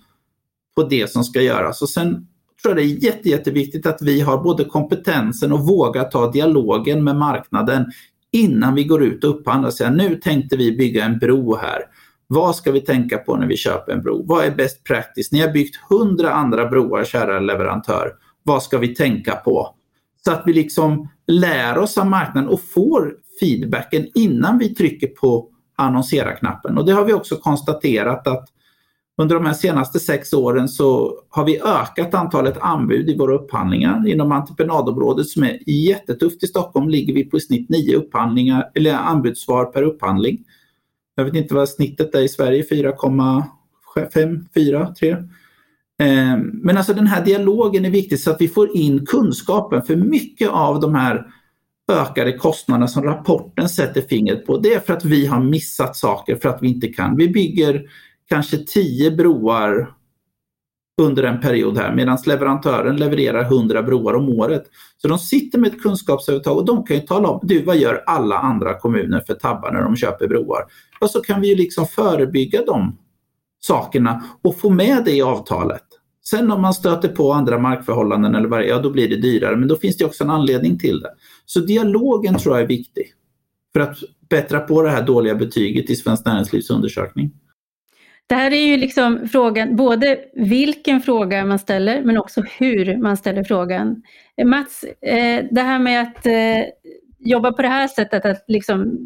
på 0.76 0.82
det 0.82 1.10
som 1.10 1.24
ska 1.24 1.40
göras. 1.42 1.82
Och 1.82 1.88
sen 1.88 2.26
tror 2.62 2.74
jag 2.74 2.76
det 2.76 2.82
är 2.82 3.04
jätte, 3.04 3.28
jätteviktigt 3.28 3.86
att 3.86 4.02
vi 4.02 4.20
har 4.20 4.42
både 4.42 4.64
kompetensen 4.64 5.52
och 5.52 5.66
vågar 5.66 6.04
ta 6.04 6.30
dialogen 6.30 7.04
med 7.04 7.16
marknaden 7.16 7.86
innan 8.32 8.74
vi 8.74 8.84
går 8.84 9.02
ut 9.02 9.24
och 9.24 9.30
upphandlar 9.30 9.68
och 9.68 9.74
säger 9.74 9.90
nu 9.90 10.16
tänkte 10.16 10.56
vi 10.56 10.76
bygga 10.76 11.04
en 11.04 11.18
bro 11.18 11.56
här. 11.56 11.82
Vad 12.26 12.56
ska 12.56 12.72
vi 12.72 12.80
tänka 12.80 13.18
på 13.18 13.36
när 13.36 13.46
vi 13.46 13.56
köper 13.56 13.92
en 13.92 14.02
bro? 14.02 14.26
Vad 14.26 14.44
är 14.44 14.50
best 14.50 14.84
practice? 14.84 15.32
Ni 15.32 15.40
har 15.40 15.52
byggt 15.52 15.76
hundra 15.90 16.32
andra 16.32 16.66
broar, 16.66 17.04
kära 17.04 17.40
leverantör. 17.40 18.12
Vad 18.42 18.62
ska 18.62 18.78
vi 18.78 18.94
tänka 18.94 19.34
på? 19.34 19.74
Så 20.24 20.32
att 20.32 20.42
vi 20.46 20.52
liksom 20.52 21.08
lär 21.26 21.78
oss 21.78 21.98
av 21.98 22.06
marknaden 22.06 22.48
och 22.50 22.60
får 22.60 23.14
feedbacken 23.40 24.06
innan 24.14 24.58
vi 24.58 24.74
trycker 24.74 25.06
på 25.06 25.48
annonsera-knappen. 25.76 26.78
Och 26.78 26.86
det 26.86 26.92
har 26.92 27.04
vi 27.04 27.12
också 27.12 27.36
konstaterat 27.36 28.26
att 28.26 28.48
under 29.18 29.34
de 29.34 29.46
här 29.46 29.54
senaste 29.54 30.00
sex 30.00 30.32
åren 30.32 30.68
så 30.68 31.18
har 31.28 31.44
vi 31.44 31.60
ökat 31.60 32.14
antalet 32.14 32.58
anbud 32.60 33.08
i 33.08 33.16
våra 33.16 33.34
upphandlingar. 33.34 34.08
Inom 34.08 34.32
entreprenadområdet 34.32 35.26
som 35.26 35.42
är 35.42 35.70
jättetufft 35.70 36.44
i 36.44 36.46
Stockholm 36.46 36.88
ligger 36.88 37.14
vi 37.14 37.24
på 37.24 37.36
i 37.36 37.40
snitt 37.40 37.68
nio 37.68 37.96
upphandlingar, 37.96 38.70
eller 38.74 38.94
anbudssvar 38.94 39.64
per 39.64 39.82
upphandling. 39.82 40.44
Jag 41.14 41.24
vet 41.24 41.34
inte 41.34 41.54
vad 41.54 41.68
snittet 41.68 42.14
är 42.14 42.20
i 42.20 42.28
Sverige, 42.28 42.62
4,5, 42.62 44.46
4, 44.54 44.94
3. 44.94 45.16
Men 46.42 46.76
alltså 46.76 46.94
den 46.94 47.06
här 47.06 47.24
dialogen 47.24 47.84
är 47.84 47.90
viktig 47.90 48.20
så 48.20 48.30
att 48.30 48.40
vi 48.40 48.48
får 48.48 48.76
in 48.76 49.06
kunskapen 49.06 49.82
för 49.82 49.96
mycket 49.96 50.48
av 50.48 50.80
de 50.80 50.94
här 50.94 51.26
ökade 51.92 52.32
kostnaderna 52.32 52.88
som 52.88 53.02
rapporten 53.02 53.68
sätter 53.68 54.00
fingret 54.00 54.46
på 54.46 54.58
det 54.58 54.74
är 54.74 54.80
för 54.80 54.92
att 54.92 55.04
vi 55.04 55.26
har 55.26 55.40
missat 55.40 55.96
saker 55.96 56.36
för 56.36 56.48
att 56.48 56.62
vi 56.62 56.68
inte 56.68 56.88
kan. 56.88 57.16
Vi 57.16 57.28
bygger 57.28 57.82
kanske 58.28 58.58
tio 58.58 59.10
broar 59.10 59.96
under 61.02 61.22
en 61.22 61.40
period 61.40 61.78
här 61.78 61.94
medan 61.94 62.18
leverantören 62.26 62.96
levererar 62.96 63.42
100 63.42 63.82
broar 63.82 64.14
om 64.14 64.28
året. 64.28 64.64
Så 64.96 65.08
de 65.08 65.18
sitter 65.18 65.58
med 65.58 65.72
ett 65.72 65.82
kunskapsövertag 65.82 66.56
och 66.56 66.64
de 66.64 66.84
kan 66.84 66.96
ju 66.96 67.02
tala 67.02 67.28
om, 67.28 67.40
du 67.42 67.62
vad 67.62 67.76
gör 67.76 68.02
alla 68.06 68.38
andra 68.38 68.78
kommuner 68.78 69.20
för 69.20 69.34
tabbar 69.34 69.72
när 69.72 69.82
de 69.82 69.96
köper 69.96 70.28
broar? 70.28 70.64
Och 71.00 71.10
så 71.10 71.20
kan 71.20 71.40
vi 71.40 71.48
ju 71.48 71.54
liksom 71.54 71.86
förebygga 71.86 72.64
de 72.64 72.98
sakerna 73.60 74.24
och 74.42 74.58
få 74.58 74.70
med 74.70 75.04
det 75.04 75.12
i 75.12 75.22
avtalet. 75.22 75.82
Sen 76.24 76.50
om 76.50 76.62
man 76.62 76.74
stöter 76.74 77.08
på 77.08 77.32
andra 77.32 77.58
markförhållanden 77.58 78.34
eller 78.34 78.48
vad 78.48 78.66
ja 78.66 78.78
då 78.78 78.90
blir 78.90 79.08
det 79.08 79.16
dyrare 79.16 79.56
men 79.56 79.68
då 79.68 79.76
finns 79.76 79.96
det 79.96 80.04
också 80.04 80.24
en 80.24 80.30
anledning 80.30 80.78
till 80.78 81.00
det. 81.00 81.10
Så 81.44 81.60
dialogen 81.60 82.38
tror 82.38 82.54
jag 82.54 82.64
är 82.64 82.68
viktig 82.68 83.12
för 83.72 83.80
att 83.80 83.96
bättra 84.30 84.60
på 84.60 84.82
det 84.82 84.90
här 84.90 85.02
dåliga 85.02 85.34
betyget 85.34 85.90
i 85.90 85.96
Svenskt 85.96 86.26
Näringslivs 86.26 86.70
undersökning. 86.70 87.32
Det 88.28 88.34
här 88.34 88.50
är 88.50 88.66
ju 88.66 88.76
liksom 88.76 89.28
frågan, 89.32 89.76
både 89.76 90.18
vilken 90.34 91.00
fråga 91.00 91.44
man 91.44 91.58
ställer 91.58 92.02
men 92.02 92.18
också 92.18 92.42
hur 92.58 92.96
man 92.96 93.16
ställer 93.16 93.44
frågan. 93.44 94.02
Mats, 94.44 94.84
eh, 95.02 95.44
det 95.50 95.60
här 95.60 95.78
med 95.78 96.02
att 96.02 96.26
eh, 96.26 96.64
jobba 97.18 97.52
på 97.52 97.62
det 97.62 97.68
här 97.68 97.88
sättet, 97.88 98.24
att 98.24 98.44
liksom 98.48 98.98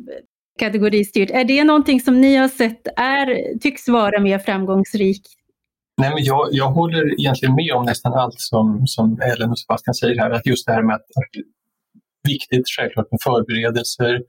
kategoristyrt, 0.58 1.30
är 1.30 1.44
det 1.44 1.64
någonting 1.64 2.00
som 2.00 2.20
ni 2.20 2.36
har 2.36 2.48
sett 2.48 2.86
är, 2.96 3.58
tycks 3.58 3.88
vara 3.88 4.20
mer 4.20 4.38
framgångsrikt? 4.38 5.26
Nej, 6.00 6.10
men 6.14 6.24
jag, 6.24 6.48
jag 6.50 6.70
håller 6.70 7.20
egentligen 7.20 7.54
med 7.54 7.72
om 7.72 7.84
nästan 7.84 8.12
allt 8.12 8.40
som, 8.40 8.86
som 8.86 9.20
Ellen 9.20 9.50
och 9.50 9.58
Sebastian 9.58 9.94
säger 9.94 10.18
här. 10.18 10.30
Att 10.30 10.46
just 10.46 10.66
det 10.66 10.72
här 10.72 10.82
med 10.82 10.94
att, 10.94 11.02
att 11.02 11.32
viktigt 12.28 12.68
självklart 12.76 13.10
med 13.10 13.20
förberedelser, 13.22 14.22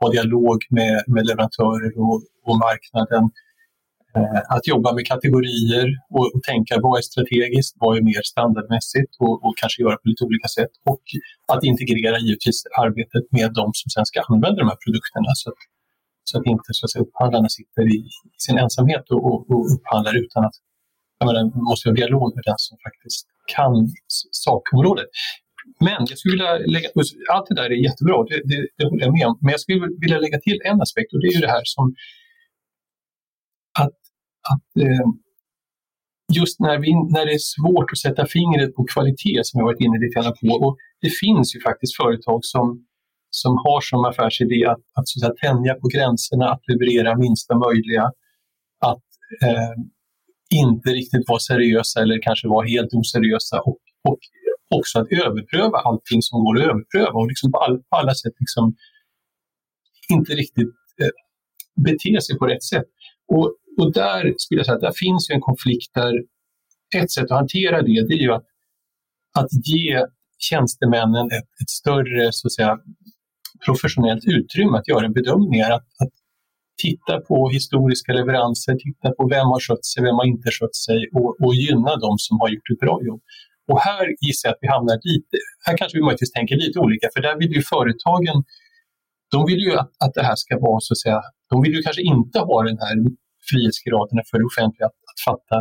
ha 0.00 0.10
dialog 0.10 0.58
med, 0.70 1.04
med 1.06 1.26
leverantörer 1.26 1.92
och, 1.98 2.22
och 2.44 2.58
marknaden 2.58 3.30
Eh, 4.16 4.40
att 4.56 4.66
jobba 4.72 4.88
med 4.96 5.04
kategorier 5.12 5.86
och, 6.16 6.26
och, 6.34 6.42
tänka 6.50 6.74
vad 6.84 6.94
är 7.00 7.06
strategiskt, 7.12 7.74
vad 7.82 7.92
är 7.98 8.02
mer 8.10 8.22
standardmässigt 8.32 9.12
och, 9.24 9.36
och, 9.44 9.54
kanske 9.60 9.82
göra 9.82 9.96
på 10.00 10.06
lite 10.10 10.24
olika 10.28 10.48
sätt. 10.56 10.72
Och 10.92 11.04
att 11.52 11.62
integrera 11.70 12.16
givetvis 12.26 12.58
arbetet 12.84 13.24
med 13.36 13.48
de 13.60 13.66
som 13.80 13.88
sen 13.94 14.06
ska 14.10 14.18
använda 14.30 14.58
de 14.62 14.68
här 14.72 14.80
produkterna 14.84 15.30
så 15.42 15.46
att, 15.50 15.60
så 16.28 16.34
att 16.38 16.46
inte 16.54 16.70
så 16.78 16.82
att 16.84 16.90
säga, 16.92 17.04
upphandlarna 17.06 17.48
sitter 17.58 17.84
i, 17.96 17.98
i 18.36 18.38
sin 18.46 18.58
ensamhet 18.64 19.04
och, 19.14 19.22
och, 19.28 19.40
och 19.52 19.64
upphandlar 19.74 20.14
utan 20.24 20.40
att 20.48 20.56
menar, 21.28 21.42
man 21.56 21.64
måste 21.70 21.88
ha 21.88 21.94
dialog 21.94 22.28
med 22.36 22.44
den 22.50 22.58
som 22.66 22.76
faktiskt 22.86 23.26
kan 23.56 23.74
sakområdet. 24.46 25.10
Men 25.86 26.00
jag 26.10 26.18
skulle 26.18 26.32
vilja 26.36 26.52
lägga, 26.74 26.88
allt 27.32 27.46
det 27.48 27.54
där 27.60 27.70
är 27.74 27.84
jättebra, 27.88 28.16
det, 28.30 28.38
det, 28.50 28.58
det 28.76 28.84
håller 28.88 29.04
jag 29.06 29.12
med 29.18 29.26
om. 29.30 29.38
Men 29.42 29.50
jag 29.56 29.60
skulle 29.60 29.80
vilja 30.04 30.18
lägga 30.24 30.38
till 30.46 30.58
en 30.70 30.80
aspekt 30.80 31.12
och 31.12 31.20
det 31.20 31.26
är 31.30 31.34
ju 31.38 31.40
det 31.46 31.54
här 31.56 31.66
som 31.76 31.94
att 33.84 34.00
att 34.52 34.82
eh, 34.82 35.08
just 36.34 36.60
när, 36.60 36.78
vi, 36.78 36.90
när 37.14 37.26
det 37.26 37.34
är 37.40 37.46
svårt 37.56 37.92
att 37.92 37.98
sätta 37.98 38.26
fingret 38.26 38.74
på 38.74 38.84
kvalitet 38.84 39.40
som 39.42 39.58
jag 39.58 39.66
varit 39.66 39.80
inne 39.80 39.98
lite 39.98 40.20
grann 40.20 40.36
på. 40.40 40.66
Och 40.66 40.76
det 41.00 41.10
finns 41.22 41.56
ju 41.56 41.60
faktiskt 41.60 41.96
företag 41.96 42.40
som, 42.42 42.86
som 43.30 43.52
har 43.64 43.80
som 43.80 44.04
affärsidé 44.04 44.66
att, 44.66 44.84
att, 44.96 45.08
så 45.08 45.14
att 45.16 45.38
säga, 45.38 45.52
tänja 45.52 45.74
på 45.74 45.88
gränserna, 45.94 46.46
att 46.52 46.64
leverera 46.68 47.16
minsta 47.16 47.54
möjliga, 47.66 48.04
att 48.90 49.06
eh, 49.46 49.74
inte 50.54 50.88
riktigt 50.90 51.28
vara 51.28 51.38
seriösa 51.38 52.00
eller 52.02 52.22
kanske 52.22 52.48
vara 52.48 52.66
helt 52.66 52.92
oseriösa 52.94 53.60
och, 53.60 53.78
och 54.08 54.18
också 54.74 54.98
att 54.98 55.08
överpröva 55.24 55.78
allting 55.78 56.22
som 56.22 56.44
går 56.44 56.58
att 56.58 56.64
överpröva 56.70 57.18
och 57.20 57.28
liksom 57.28 57.52
på, 57.52 57.58
all, 57.58 57.78
på 57.78 57.96
alla 57.96 58.14
sätt 58.14 58.32
liksom 58.40 58.74
inte 60.08 60.32
riktigt 60.32 60.74
eh, 61.02 61.14
bete 61.84 62.20
sig 62.20 62.38
på 62.38 62.46
rätt 62.46 62.64
sätt. 62.64 62.88
Och 63.28 63.56
och 63.78 63.92
där 63.92 64.34
skulle 64.36 64.58
jag 64.58 64.66
säga 64.66 64.76
att 64.76 64.80
där 64.80 64.92
finns 64.96 65.30
ju 65.30 65.34
en 65.34 65.40
konflikt 65.40 65.94
där 65.94 66.12
ett 66.96 67.10
sätt 67.10 67.24
att 67.24 67.38
hantera 67.38 67.82
det, 67.82 68.06
det 68.08 68.14
är 68.14 68.22
ju 68.28 68.32
att, 68.32 68.46
att 69.38 69.48
ge 69.66 70.04
tjänstemännen 70.38 71.26
ett, 71.26 71.50
ett 71.62 71.70
större 71.70 72.32
så 72.32 72.48
att 72.48 72.52
säga, 72.52 72.78
professionellt 73.66 74.24
utrymme 74.24 74.78
att 74.78 74.88
göra 74.88 75.08
bedömningar. 75.08 75.70
Att, 75.70 75.86
att 76.02 76.14
titta 76.82 77.20
på 77.20 77.48
historiska 77.48 78.12
leveranser, 78.12 78.74
titta 78.74 79.10
på 79.16 79.28
vem 79.28 79.46
har 79.46 79.60
skött 79.60 79.84
sig, 79.84 80.02
vem 80.02 80.14
har 80.14 80.26
inte 80.34 80.50
skött 80.50 80.76
sig 80.86 81.00
och, 81.14 81.30
och 81.44 81.54
gynna 81.54 81.96
de 81.96 82.18
som 82.18 82.40
har 82.40 82.48
gjort 82.48 82.70
ett 82.72 82.80
bra 82.80 82.96
jobb. 83.08 83.22
Och 83.70 83.80
här 83.80 84.06
gissar 84.20 84.48
jag 84.48 84.54
att 84.54 84.62
vi 84.64 84.68
hamnar 84.68 84.98
lite, 85.12 85.36
här 85.66 85.76
kanske 85.76 85.98
vi 85.98 86.04
möjligtvis 86.04 86.32
tänker 86.32 86.56
lite 86.56 86.78
olika, 86.78 87.08
för 87.14 87.20
där 87.20 87.36
vill 87.38 87.52
ju 87.52 87.62
företagen, 87.62 88.36
de 89.34 89.46
vill 89.46 89.60
ju 89.66 89.72
att, 89.82 89.92
att 90.04 90.14
det 90.14 90.22
här 90.22 90.36
ska 90.36 90.58
vara 90.58 90.80
så 90.80 90.92
att 90.94 90.98
säga, 90.98 91.20
de 91.50 91.62
vill 91.62 91.74
ju 91.74 91.82
kanske 91.82 92.02
inte 92.02 92.38
ha 92.38 92.62
den 92.62 92.78
här 92.78 92.96
frihetsgraderna 93.50 94.22
för 94.28 94.36
det 94.40 94.46
offentliga 94.52 94.86
att, 94.90 95.00
att 95.10 95.20
fatta 95.28 95.56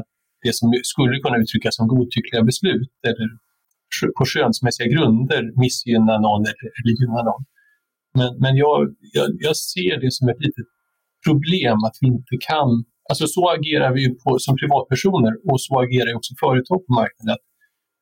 det 0.46 0.54
som 0.60 0.68
skulle 0.94 1.16
kunna 1.24 1.38
uttryckas 1.44 1.76
som 1.80 1.88
godtyckliga 1.94 2.44
beslut 2.52 2.94
eller 3.10 3.28
på 4.18 4.24
skönsmässiga 4.32 4.88
grunder 4.96 5.42
missgynna 5.64 6.14
någon 6.26 6.42
eller, 6.50 6.70
eller 6.78 6.94
gynna 7.00 7.22
någon. 7.30 7.44
Men, 8.18 8.30
men 8.44 8.54
jag, 8.64 8.78
jag, 9.18 9.28
jag, 9.46 9.56
ser 9.58 9.94
det 10.04 10.12
som 10.18 10.30
ett 10.30 10.42
litet 10.46 10.68
problem 11.26 11.78
att 11.88 11.98
vi 12.02 12.08
inte 12.08 12.36
kan... 12.50 12.70
Alltså 13.10 13.26
så 13.28 13.44
agerar 13.56 13.92
vi 13.94 14.04
på, 14.24 14.30
som 14.46 14.56
privatpersoner 14.62 15.34
och 15.50 15.62
så 15.62 15.72
agerar 15.84 16.16
också 16.20 16.34
företag 16.46 16.80
på 16.88 16.94
marknaden. 17.02 17.34
Att 17.38 17.46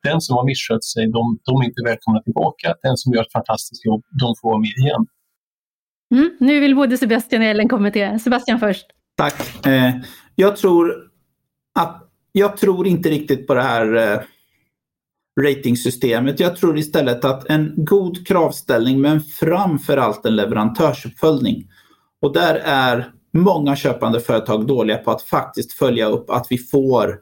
den 0.10 0.22
som 0.22 0.34
har 0.38 0.46
misskött 0.52 0.86
sig, 0.94 1.04
de, 1.18 1.24
de 1.48 1.54
är 1.62 1.66
inte 1.66 1.82
välkomna 1.92 2.20
tillbaka. 2.28 2.68
Den 2.82 2.98
som 2.98 3.14
gör 3.14 3.22
ett 3.22 3.38
fantastiskt 3.40 3.86
jobb, 3.86 4.02
de 4.22 4.28
får 4.38 4.48
vara 4.52 4.62
med 4.66 4.76
igen. 4.84 5.04
Mm, 6.16 6.30
nu 6.40 6.60
vill 6.60 6.76
både 6.76 6.98
Sebastian 6.98 7.42
och 7.42 7.48
Ellen 7.48 7.70
kommentera. 7.70 8.20
Sebastian 8.20 8.60
först. 8.60 8.86
Tack. 9.16 9.66
Eh, 9.66 9.92
jag 10.36 10.58
tror 10.58 11.12
att 11.80 12.10
jag 12.32 12.58
tror 12.58 12.88
inte 12.88 13.10
riktigt 13.10 13.48
på 13.48 13.54
det 13.54 13.62
här 13.62 13.96
eh, 13.96 14.20
ratingsystemet. 15.42 16.40
Jag 16.40 16.56
tror 16.56 16.78
istället 16.78 17.26
att 17.26 17.50
en 17.50 17.74
god 17.78 18.28
kravställning 18.28 19.02
men 19.02 19.22
framförallt 19.22 20.26
en 20.26 20.36
leverantörsuppföljning. 20.36 21.68
Och 22.22 22.34
där 22.34 22.56
är 22.56 23.12
många 23.34 23.76
köpande 23.76 24.20
företag 24.20 24.68
dåliga 24.68 24.98
på 24.98 25.12
att 25.12 25.22
faktiskt 25.22 25.74
följa 25.74 26.08
upp 26.08 26.30
att 26.30 26.48
vi 26.50 26.58
får 26.58 27.20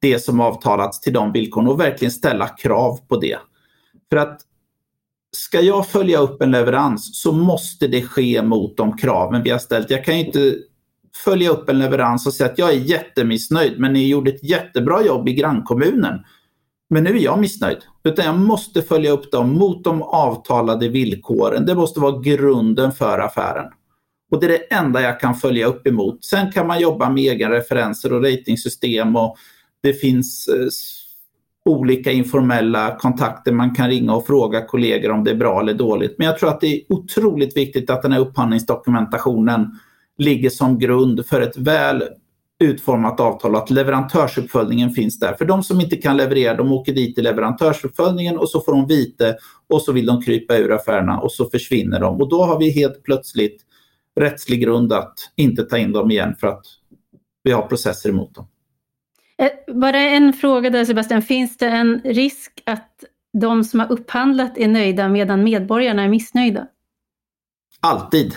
det 0.00 0.18
som 0.18 0.40
avtalats 0.40 1.00
till 1.00 1.12
de 1.12 1.32
villkoren 1.32 1.68
och 1.68 1.80
verkligen 1.80 2.12
ställa 2.12 2.48
krav 2.48 2.98
på 3.08 3.16
det. 3.20 3.38
För 4.10 4.16
att 4.16 4.40
ska 5.36 5.60
jag 5.60 5.88
följa 5.88 6.18
upp 6.18 6.42
en 6.42 6.50
leverans 6.50 7.22
så 7.22 7.32
måste 7.32 7.86
det 7.86 8.02
ske 8.02 8.42
mot 8.42 8.76
de 8.76 8.96
kraven 8.96 9.42
vi 9.42 9.50
har 9.50 9.58
ställt. 9.58 9.90
Jag 9.90 10.04
kan 10.04 10.14
inte 10.14 10.54
följa 11.16 11.50
upp 11.50 11.68
en 11.68 11.78
leverans 11.78 12.26
och 12.26 12.34
säga 12.34 12.50
att 12.50 12.58
jag 12.58 12.70
är 12.70 12.78
jättemissnöjd 12.78 13.80
men 13.80 13.92
ni 13.92 14.08
gjorde 14.08 14.30
ett 14.30 14.44
jättebra 14.44 15.02
jobb 15.02 15.28
i 15.28 15.32
grannkommunen. 15.32 16.18
Men 16.90 17.04
nu 17.04 17.10
är 17.10 17.24
jag 17.24 17.38
missnöjd. 17.38 17.78
Utan 18.04 18.24
jag 18.24 18.38
måste 18.38 18.82
följa 18.82 19.10
upp 19.10 19.32
dem 19.32 19.52
mot 19.52 19.84
de 19.84 20.02
avtalade 20.02 20.88
villkoren. 20.88 21.66
Det 21.66 21.74
måste 21.74 22.00
vara 22.00 22.20
grunden 22.20 22.92
för 22.92 23.18
affären. 23.18 23.72
Och 24.30 24.40
det 24.40 24.46
är 24.46 24.50
det 24.50 24.74
enda 24.74 25.02
jag 25.02 25.20
kan 25.20 25.34
följa 25.34 25.66
upp 25.66 25.86
emot. 25.86 26.24
Sen 26.24 26.52
kan 26.52 26.66
man 26.66 26.80
jobba 26.80 27.10
med 27.10 27.32
egen 27.32 27.50
referenser 27.50 28.12
och 28.12 28.24
ratingsystem 28.24 29.16
och 29.16 29.36
det 29.82 29.92
finns 29.92 30.48
eh, 30.48 30.68
olika 31.64 32.12
informella 32.12 32.96
kontakter. 32.96 33.52
Man 33.52 33.74
kan 33.74 33.88
ringa 33.88 34.14
och 34.14 34.26
fråga 34.26 34.66
kollegor 34.66 35.10
om 35.10 35.24
det 35.24 35.30
är 35.30 35.34
bra 35.34 35.60
eller 35.60 35.74
dåligt. 35.74 36.14
Men 36.18 36.26
jag 36.26 36.38
tror 36.38 36.48
att 36.48 36.60
det 36.60 36.66
är 36.66 36.80
otroligt 36.88 37.56
viktigt 37.56 37.90
att 37.90 38.02
den 38.02 38.12
här 38.12 38.20
upphandlingsdokumentationen 38.20 39.78
ligger 40.18 40.50
som 40.50 40.78
grund 40.78 41.26
för 41.26 41.40
ett 41.40 41.56
väl 41.56 42.04
utformat 42.60 43.20
avtal 43.20 43.56
att 43.56 43.70
leverantörsuppföljningen 43.70 44.90
finns 44.90 45.18
där. 45.18 45.32
För 45.32 45.44
de 45.44 45.62
som 45.62 45.80
inte 45.80 45.96
kan 45.96 46.16
leverera, 46.16 46.54
de 46.54 46.72
åker 46.72 46.92
dit 46.92 47.14
till 47.14 47.24
leverantörsuppföljningen 47.24 48.38
och 48.38 48.48
så 48.48 48.60
får 48.60 48.72
de 48.72 48.86
vite 48.86 49.36
och 49.68 49.82
så 49.82 49.92
vill 49.92 50.06
de 50.06 50.22
krypa 50.22 50.56
ur 50.56 50.72
affärerna 50.72 51.20
och 51.20 51.32
så 51.32 51.50
försvinner 51.50 52.00
de. 52.00 52.20
Och 52.20 52.28
då 52.28 52.42
har 52.42 52.58
vi 52.58 52.70
helt 52.70 53.02
plötsligt 53.02 53.62
rättslig 54.20 54.60
grund 54.60 54.92
att 54.92 55.14
inte 55.36 55.62
ta 55.62 55.78
in 55.78 55.92
dem 55.92 56.10
igen 56.10 56.34
för 56.40 56.46
att 56.46 56.66
vi 57.42 57.52
har 57.52 57.62
processer 57.62 58.10
emot 58.10 58.34
dem. 58.34 58.46
Eh, 59.38 59.74
bara 59.74 59.98
en 59.98 60.32
fråga 60.32 60.70
där 60.70 60.84
Sebastian, 60.84 61.22
finns 61.22 61.56
det 61.56 61.66
en 61.66 62.00
risk 62.04 62.62
att 62.66 63.04
de 63.32 63.64
som 63.64 63.80
har 63.80 63.92
upphandlat 63.92 64.58
är 64.58 64.68
nöjda 64.68 65.08
medan 65.08 65.44
medborgarna 65.44 66.02
är 66.02 66.08
missnöjda? 66.08 66.66
Alltid. 67.80 68.34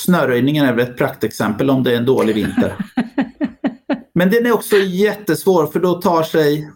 Snöröjningen 0.00 0.66
är 0.66 0.72
väl 0.72 0.90
ett 0.90 0.98
praktexempel 0.98 1.70
om 1.70 1.82
det 1.82 1.92
är 1.92 1.96
en 1.96 2.06
dålig 2.06 2.34
vinter. 2.34 2.74
Men 4.14 4.30
den 4.30 4.46
är 4.46 4.52
också 4.52 4.76
jättesvår 4.76 5.66
för 5.66 5.80
då 5.80 6.00
tar 6.00 6.22
sig 6.22 6.70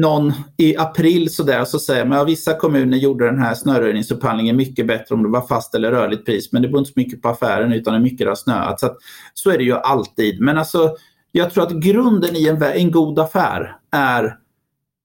någon 0.00 0.32
i 0.56 0.76
april 0.76 1.34
sådär 1.34 1.64
så 1.64 1.78
säger 1.78 2.04
man 2.04 2.18
att 2.18 2.28
vissa 2.28 2.54
kommuner 2.54 2.98
gjorde 2.98 3.26
den 3.26 3.38
här 3.38 3.54
snöröjningsupphandlingen 3.54 4.56
mycket 4.56 4.86
bättre 4.86 5.14
om 5.14 5.22
det 5.22 5.28
var 5.28 5.46
fast 5.46 5.74
eller 5.74 5.90
rörligt 5.90 6.26
pris. 6.26 6.52
Men 6.52 6.62
det 6.62 6.68
beror 6.68 6.78
inte 6.78 6.92
så 6.92 7.00
mycket 7.00 7.22
på 7.22 7.28
affären 7.28 7.72
utan 7.72 7.94
hur 7.94 8.00
mycket 8.00 8.18
det 8.18 8.28
har 8.28 8.34
snöat. 8.34 8.80
Så, 8.80 8.86
att, 8.86 8.96
så 9.34 9.50
är 9.50 9.58
det 9.58 9.64
ju 9.64 9.74
alltid. 9.74 10.40
Men 10.40 10.58
alltså 10.58 10.96
jag 11.32 11.50
tror 11.50 11.66
att 11.66 11.72
grunden 11.72 12.36
i 12.36 12.48
en, 12.48 12.62
en 12.62 12.90
god 12.90 13.18
affär 13.18 13.76
är 13.92 14.36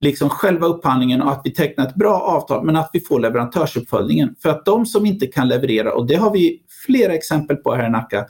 liksom 0.01 0.29
själva 0.29 0.67
upphandlingen 0.67 1.21
och 1.21 1.31
att 1.31 1.41
vi 1.43 1.53
tecknar 1.53 1.87
ett 1.87 1.95
bra 1.95 2.19
avtal 2.19 2.65
men 2.65 2.75
att 2.75 2.89
vi 2.93 2.99
får 2.99 3.19
leverantörsuppföljningen. 3.19 4.35
För 4.41 4.49
att 4.49 4.65
de 4.65 4.85
som 4.85 5.05
inte 5.05 5.27
kan 5.27 5.47
leverera, 5.47 5.93
och 5.93 6.07
det 6.07 6.15
har 6.15 6.31
vi 6.31 6.61
flera 6.85 7.13
exempel 7.13 7.57
på 7.57 7.75
här 7.75 7.87
i 7.87 7.89
Nacka, 7.89 8.25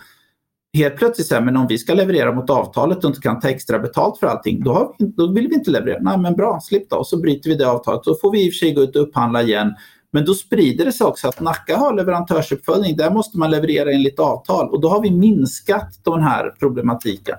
helt 0.77 0.97
plötsligt 0.97 1.27
säger 1.27 1.41
men 1.41 1.57
om 1.57 1.67
vi 1.67 1.77
ska 1.77 1.93
leverera 1.93 2.31
mot 2.31 2.49
avtalet 2.49 2.97
och 2.97 3.09
inte 3.09 3.21
kan 3.21 3.39
ta 3.39 3.49
extra 3.49 3.79
betalt 3.79 4.19
för 4.19 4.27
allting, 4.27 4.63
då, 4.63 4.95
vi, 4.99 5.05
då 5.05 5.31
vill 5.31 5.47
vi 5.47 5.55
inte 5.55 5.71
leverera. 5.71 5.99
Nej 6.01 6.17
men 6.17 6.35
bra, 6.35 6.59
slipp 6.61 6.89
då. 6.89 6.95
Och 6.95 7.07
så 7.07 7.17
bryter 7.17 7.49
vi 7.49 7.55
det 7.55 7.69
avtalet. 7.69 8.03
Då 8.03 8.17
får 8.21 8.31
vi 8.31 8.45
i 8.45 8.49
och 8.49 8.53
för 8.53 8.57
sig 8.57 8.73
gå 8.73 8.81
ut 8.81 8.95
och 8.95 9.01
upphandla 9.01 9.41
igen. 9.41 9.73
Men 10.11 10.25
då 10.25 10.33
sprider 10.33 10.85
det 10.85 10.91
sig 10.91 11.07
också 11.07 11.27
att 11.27 11.39
Nacka 11.39 11.77
har 11.77 11.93
leverantörsuppföljning. 11.93 12.97
Där 12.97 13.11
måste 13.11 13.37
man 13.37 13.51
leverera 13.51 13.91
enligt 13.91 14.19
avtal 14.19 14.69
och 14.69 14.81
då 14.81 14.89
har 14.89 15.01
vi 15.01 15.11
minskat 15.11 15.99
den 16.03 16.21
här 16.21 16.55
problematiken. 16.59 17.35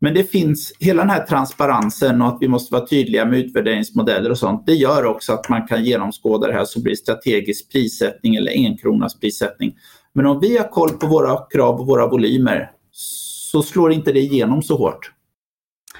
Men 0.00 0.14
det 0.14 0.24
finns 0.24 0.72
hela 0.78 1.02
den 1.02 1.10
här 1.10 1.26
transparensen 1.26 2.22
och 2.22 2.28
att 2.28 2.38
vi 2.40 2.48
måste 2.48 2.74
vara 2.74 2.86
tydliga 2.86 3.24
med 3.24 3.38
utvärderingsmodeller 3.38 4.30
och 4.30 4.38
sånt. 4.38 4.66
Det 4.66 4.74
gör 4.74 5.04
också 5.04 5.32
att 5.32 5.48
man 5.48 5.66
kan 5.66 5.84
genomskåda 5.84 6.46
det 6.46 6.52
här 6.52 6.64
så 6.64 6.82
blir 6.82 6.94
strategisk 6.94 7.72
prissättning 7.72 8.36
eller 8.36 8.52
enkronas 8.52 9.20
prissättning. 9.20 9.76
Men 10.12 10.26
om 10.26 10.40
vi 10.40 10.58
har 10.58 10.68
koll 10.68 10.90
på 10.90 11.06
våra 11.06 11.36
krav 11.50 11.80
och 11.80 11.86
våra 11.86 12.06
volymer 12.06 12.70
så 12.90 13.62
slår 13.62 13.92
inte 13.92 14.12
det 14.12 14.20
igenom 14.20 14.62
så 14.62 14.76
hårt. 14.76 15.12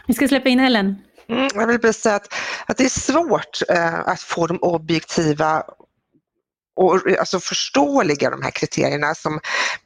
Vi 0.07 0.15
ska 0.15 0.29
släppa 0.29 0.49
in 0.49 0.61
Ellen. 0.61 0.97
Mm, 1.29 1.49
jag 1.55 1.67
vill 1.67 1.81
bara 1.81 1.93
säga 1.93 2.15
att, 2.15 2.35
att 2.67 2.77
det 2.77 2.85
är 2.85 2.89
svårt 2.89 3.59
eh, 3.69 4.09
att 4.09 4.21
få 4.21 4.47
de 4.47 4.59
objektiva 4.63 5.63
och 6.77 7.01
alltså 7.19 7.41
förståeliga 7.41 8.31
de 8.31 8.43
här 8.43 8.51
kriterierna 8.51 9.15
som 9.15 9.41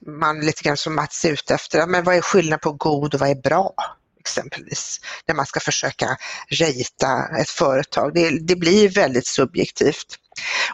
man 0.07 0.41
lite 0.41 0.63
grann 0.63 0.77
som 0.77 0.95
Mats 0.95 1.25
är 1.25 1.33
ute 1.33 1.55
efter. 1.55 1.87
Men 1.87 2.05
vad 2.05 2.17
är 2.17 2.21
skillnaden 2.21 2.59
på 2.59 2.73
god 2.73 3.15
och 3.15 3.21
vad 3.21 3.31
är 3.31 3.43
bra? 3.43 3.75
Exempelvis, 4.23 5.01
när 5.27 5.35
man 5.35 5.47
ska 5.47 5.61
försöka 5.61 6.17
rejta 6.49 7.29
ett 7.41 7.49
företag. 7.51 8.15
Det, 8.15 8.39
det, 8.41 8.57
blir 8.57 8.89
väldigt 8.89 9.27
subjektivt. 9.27 10.07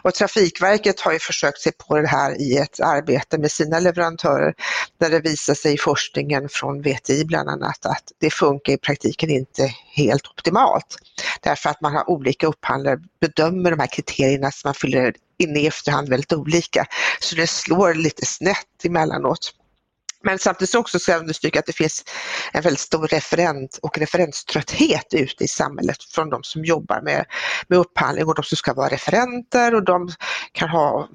Och 0.01 0.13
Trafikverket 0.13 0.99
har 0.99 1.11
ju 1.11 1.19
försökt 1.19 1.61
sig 1.61 1.71
på 1.71 1.97
det 1.97 2.07
här 2.07 2.41
i 2.41 2.57
ett 2.57 2.79
arbete 2.79 3.37
med 3.37 3.51
sina 3.51 3.79
leverantörer 3.79 4.53
där 4.99 5.09
det 5.09 5.19
visar 5.19 5.53
sig 5.53 5.73
i 5.73 5.77
forskningen 5.77 6.49
från 6.49 6.81
VTI 6.81 7.25
bland 7.25 7.49
annat 7.49 7.85
att 7.85 8.11
det 8.19 8.29
funkar 8.29 8.73
i 8.73 8.77
praktiken 8.77 9.29
inte 9.29 9.73
helt 9.95 10.27
optimalt. 10.27 10.95
Därför 11.41 11.69
att 11.69 11.81
man 11.81 11.93
har 11.93 12.09
olika 12.09 12.47
upphandlare 12.47 12.97
bedömer 13.21 13.71
de 13.71 13.79
här 13.79 13.87
kriterierna 13.87 14.51
som 14.51 14.67
man 14.67 14.75
fyller 14.75 15.13
in 15.37 15.57
i 15.57 15.65
efterhand 15.65 16.09
väldigt 16.09 16.33
olika. 16.33 16.85
Så 17.19 17.35
det 17.35 17.47
slår 17.47 17.93
lite 17.93 18.25
snett 18.25 18.85
emellanåt. 18.85 19.53
Men 20.23 20.39
samtidigt 20.39 20.75
också 20.75 20.99
ska 20.99 21.11
jag 21.11 21.19
understryka 21.19 21.59
att 21.59 21.65
det 21.65 21.73
finns 21.73 22.03
en 22.53 22.61
väldigt 22.61 22.79
stor 22.79 23.07
referent 23.07 23.79
och 23.81 23.97
referenströtthet 23.97 25.13
ute 25.13 25.43
i 25.43 25.47
samhället 25.47 26.03
från 26.03 26.29
de 26.29 26.43
som 26.43 26.65
jobbar 26.65 27.01
med, 27.01 27.25
med 27.67 27.79
upphandling 27.79 28.25
och 28.27 28.35
de 28.35 28.43
som 28.43 28.57
ska 28.57 28.73
vara 28.73 28.89
referenter 28.89 29.75
och 29.75 29.83
de 29.83 30.11
kan 30.51 30.69
ha 30.69 31.07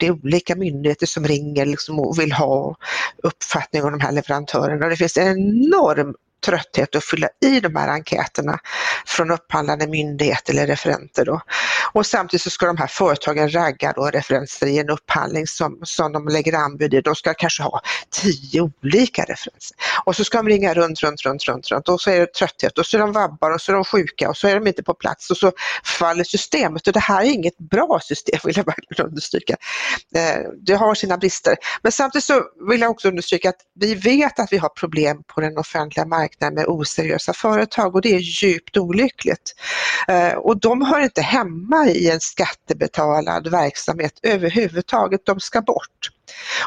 30-40 0.00 0.10
olika 0.10 0.56
myndigheter 0.56 1.06
som 1.06 1.24
ringer 1.24 1.66
liksom 1.66 1.98
och 1.98 2.18
vill 2.18 2.32
ha 2.32 2.76
uppfattning 3.22 3.84
om 3.84 3.90
de 3.90 4.00
här 4.00 4.12
leverantörerna. 4.12 4.88
Det 4.88 4.96
finns 4.96 5.16
en 5.16 5.28
enorm 5.28 6.14
trötthet 6.44 6.96
att 6.96 7.04
fylla 7.04 7.28
i 7.44 7.60
de 7.60 7.76
här 7.76 7.88
enkäterna 7.88 8.58
från 9.06 9.30
upphandlande 9.30 9.86
myndigheter 9.86 10.52
eller 10.52 10.66
referenter. 10.66 11.24
Då. 11.24 11.40
Och 11.92 12.06
samtidigt 12.06 12.42
så 12.42 12.50
ska 12.50 12.66
de 12.66 12.76
här 12.76 12.86
företagen 12.86 13.54
ragga 13.54 13.92
då 13.92 14.06
referenser 14.06 14.66
i 14.66 14.78
en 14.78 14.90
upphandling 14.90 15.46
som, 15.46 15.80
som 15.82 16.12
de 16.12 16.28
lägger 16.28 16.52
anbud 16.52 16.94
i. 16.94 17.00
De 17.00 17.14
ska 17.14 17.34
kanske 17.34 17.62
ha 17.62 17.80
tio 18.10 18.60
olika 18.60 19.22
referenser. 19.22 19.76
Och 20.04 20.16
så 20.16 20.24
ska 20.24 20.38
de 20.38 20.48
ringa 20.48 20.74
runt, 20.74 21.02
runt, 21.02 21.22
runt, 21.22 21.48
runt, 21.48 21.70
runt 21.70 21.88
och 21.88 22.00
så 22.00 22.10
är 22.10 22.20
det 22.20 22.34
trötthet 22.34 22.78
och 22.78 22.86
så 22.86 22.96
är 22.96 23.00
de 23.00 23.12
vabbar 23.12 23.50
och 23.50 23.60
så 23.60 23.72
är 23.72 23.74
de 23.74 23.84
sjuka 23.84 24.28
och 24.28 24.36
så 24.36 24.48
är 24.48 24.54
de 24.54 24.66
inte 24.66 24.82
på 24.82 24.94
plats 24.94 25.30
och 25.30 25.36
så 25.36 25.52
faller 25.84 26.24
systemet. 26.24 26.86
Och 26.86 26.92
det 26.92 27.00
här 27.00 27.20
är 27.24 27.30
inget 27.30 27.58
bra 27.58 28.00
system 28.02 28.40
vill 28.44 28.56
jag 28.56 28.66
verkligen 28.66 29.06
understryka. 29.06 29.56
Eh, 30.14 30.40
det 30.66 30.74
har 30.74 30.94
sina 30.94 31.18
brister. 31.18 31.56
Men 31.82 31.92
samtidigt 31.92 32.24
så 32.24 32.42
vill 32.70 32.80
jag 32.80 32.90
också 32.90 33.08
understryka 33.08 33.48
att 33.48 33.60
vi 33.74 33.94
vet 33.94 34.38
att 34.38 34.52
vi 34.52 34.58
har 34.58 34.68
problem 34.68 35.22
på 35.26 35.40
den 35.40 35.58
offentliga 35.58 36.06
marknaden 36.06 36.33
marknad 36.34 36.54
med 36.54 36.64
oseriösa 36.68 37.32
företag 37.32 37.94
och 37.94 38.02
det 38.02 38.14
är 38.14 38.18
djupt 38.18 38.76
olyckligt. 38.76 39.54
Eh, 40.08 40.32
och 40.32 40.60
de 40.60 40.82
hör 40.82 41.00
inte 41.00 41.22
hemma 41.22 41.86
i 41.88 42.10
en 42.10 42.20
skattebetalad 42.20 43.50
verksamhet 43.50 44.12
överhuvudtaget, 44.22 45.20
de 45.26 45.40
ska 45.40 45.60
bort. 45.60 46.10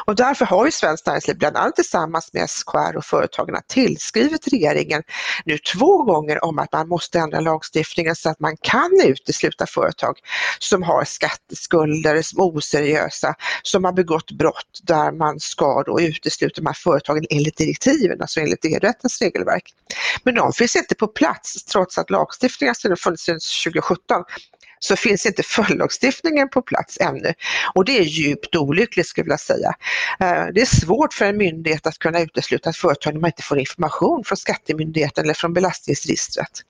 Och 0.04 0.14
därför 0.14 0.44
har 0.44 0.66
ju 0.66 0.72
Svenskt 0.72 1.06
Näringsliv 1.06 1.38
bland 1.38 1.56
annat 1.56 1.76
tillsammans 1.76 2.32
med 2.32 2.50
SKR 2.50 2.96
och 2.96 3.04
Företagarna 3.04 3.60
tillskrivit 3.66 4.48
regeringen 4.48 5.02
nu 5.44 5.58
två 5.58 6.02
gånger 6.02 6.44
om 6.44 6.58
att 6.58 6.72
man 6.72 6.88
måste 6.88 7.18
ändra 7.18 7.40
lagstiftningen 7.40 8.16
så 8.16 8.30
att 8.30 8.40
man 8.40 8.56
kan 8.56 8.90
utesluta 9.04 9.66
företag 9.66 10.18
som 10.58 10.82
har 10.82 11.04
skatteskulder, 11.04 12.22
som 12.22 12.40
är 12.40 12.44
oseriösa, 12.44 13.34
som 13.62 13.84
har 13.84 13.92
begått 13.92 14.30
brott 14.30 14.80
där 14.82 15.12
man 15.12 15.40
ska 15.40 15.82
då 15.82 16.00
utesluta 16.00 16.60
de 16.60 16.66
här 16.66 16.74
företagen 16.74 17.24
enligt 17.30 17.56
direktiven, 17.56 18.20
alltså 18.20 18.40
enligt 18.40 18.64
EU-rättens 18.64 19.20
regelverk. 19.20 19.74
Men 20.22 20.34
de 20.34 20.52
finns 20.52 20.76
inte 20.76 20.94
på 20.94 21.06
plats 21.06 21.64
trots 21.64 21.98
att 21.98 22.10
lagstiftningen 22.10 22.74
har 22.82 22.96
funnits 22.96 23.24
sedan 23.24 23.40
2017 23.64 24.24
så 24.78 24.96
finns 24.96 25.26
inte 25.26 25.42
följdlagstiftningen 25.42 26.48
på 26.48 26.62
plats 26.62 26.98
ännu. 27.00 27.34
Och 27.74 27.84
det 27.84 27.98
är 27.98 28.02
djupt 28.02 28.56
olyckligt 28.56 29.06
skulle 29.06 29.22
jag 29.22 29.26
vilja 29.26 29.38
säga. 29.38 29.74
Eh, 30.20 30.46
det 30.54 30.60
är 30.60 30.80
svårt 30.80 31.14
för 31.14 31.24
en 31.24 31.36
myndighet 31.36 31.86
att 31.86 31.98
kunna 31.98 32.20
utesluta 32.20 32.70
ett 32.70 32.76
företag 32.76 33.14
när 33.14 33.20
man 33.20 33.28
inte 33.28 33.42
får 33.42 33.58
information 33.58 34.24
från 34.24 34.36
Skattemyndigheten 34.36 35.24
eller 35.24 35.34
från 35.34 35.52
belastningsregistret 35.52 36.62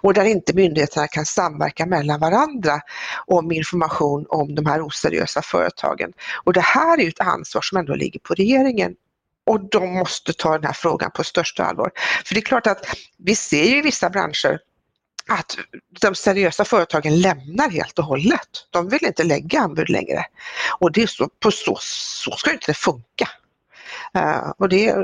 och 0.00 0.14
där 0.14 0.24
inte 0.24 0.54
myndigheterna 0.54 1.08
kan 1.08 1.26
samverka 1.26 1.86
mellan 1.86 2.20
varandra 2.20 2.80
om 3.26 3.52
information 3.52 4.26
om 4.28 4.54
de 4.54 4.66
här 4.66 4.86
oseriösa 4.86 5.42
företagen. 5.42 6.12
Och 6.44 6.52
det 6.52 6.60
här 6.60 6.98
är 6.98 7.02
ju 7.02 7.08
ett 7.08 7.20
ansvar 7.20 7.62
som 7.62 7.78
ändå 7.78 7.94
ligger 7.94 8.20
på 8.20 8.34
regeringen 8.34 8.94
och 9.46 9.68
de 9.70 9.94
måste 9.94 10.32
ta 10.32 10.52
den 10.52 10.64
här 10.64 10.72
frågan 10.72 11.10
på 11.10 11.24
största 11.24 11.64
allvar. 11.64 11.90
För 12.24 12.34
det 12.34 12.40
är 12.40 12.44
klart 12.44 12.66
att 12.66 12.86
vi 13.18 13.36
ser 13.36 13.64
ju 13.64 13.78
i 13.78 13.82
vissa 13.82 14.10
branscher 14.10 14.58
att 15.28 15.58
de 16.00 16.14
seriösa 16.14 16.64
företagen 16.64 17.20
lämnar 17.20 17.70
helt 17.70 17.98
och 17.98 18.04
hållet. 18.04 18.66
De 18.70 18.88
vill 18.88 19.04
inte 19.04 19.24
lägga 19.24 19.60
anbud 19.60 19.90
längre. 19.90 20.24
Och 20.80 20.92
det 20.92 21.02
är 21.02 21.06
så, 21.06 21.28
på 21.40 21.50
så, 21.50 21.78
så 21.80 22.30
ska 22.30 22.52
inte 22.52 22.66
det 22.66 22.74
funka. 22.74 23.28
Uh, 24.18 24.52
och 24.58 24.68
det, 24.68 24.96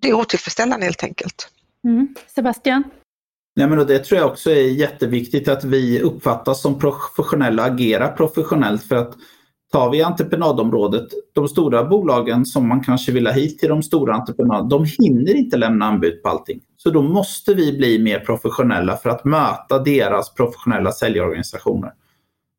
det 0.00 0.08
är 0.08 0.14
otillfredsställande 0.14 0.86
helt 0.86 1.04
enkelt. 1.04 1.48
Mm. 1.84 2.14
Sebastian? 2.34 2.84
Nej, 3.56 3.66
men 3.66 3.86
det 3.86 3.98
tror 3.98 4.20
jag 4.20 4.30
också 4.30 4.50
är 4.50 4.70
jätteviktigt 4.70 5.48
att 5.48 5.64
vi 5.64 6.00
uppfattas 6.00 6.62
som 6.62 6.78
professionella 6.78 7.62
och 7.62 7.68
agerar 7.68 8.12
professionellt. 8.12 8.84
För 8.84 8.96
att 8.96 9.14
tar 9.72 9.90
vi 9.90 10.02
entreprenadområdet, 10.02 11.06
de 11.34 11.48
stora 11.48 11.84
bolagen 11.84 12.46
som 12.46 12.68
man 12.68 12.84
kanske 12.84 13.12
vill 13.12 13.26
ha 13.26 13.34
hit 13.34 13.58
till 13.58 13.68
de 13.68 13.82
stora 13.82 14.14
entreprenaderna, 14.14 14.68
de 14.68 14.86
hinner 14.98 15.36
inte 15.36 15.56
lämna 15.56 15.84
anbud 15.84 16.22
på 16.22 16.28
allting. 16.28 16.60
Så 16.76 16.90
då 16.90 17.02
måste 17.02 17.54
vi 17.54 17.72
bli 17.72 17.98
mer 17.98 18.20
professionella 18.20 18.96
för 18.96 19.10
att 19.10 19.24
möta 19.24 19.78
deras 19.78 20.34
professionella 20.34 20.92
säljorganisationer. 20.92 21.92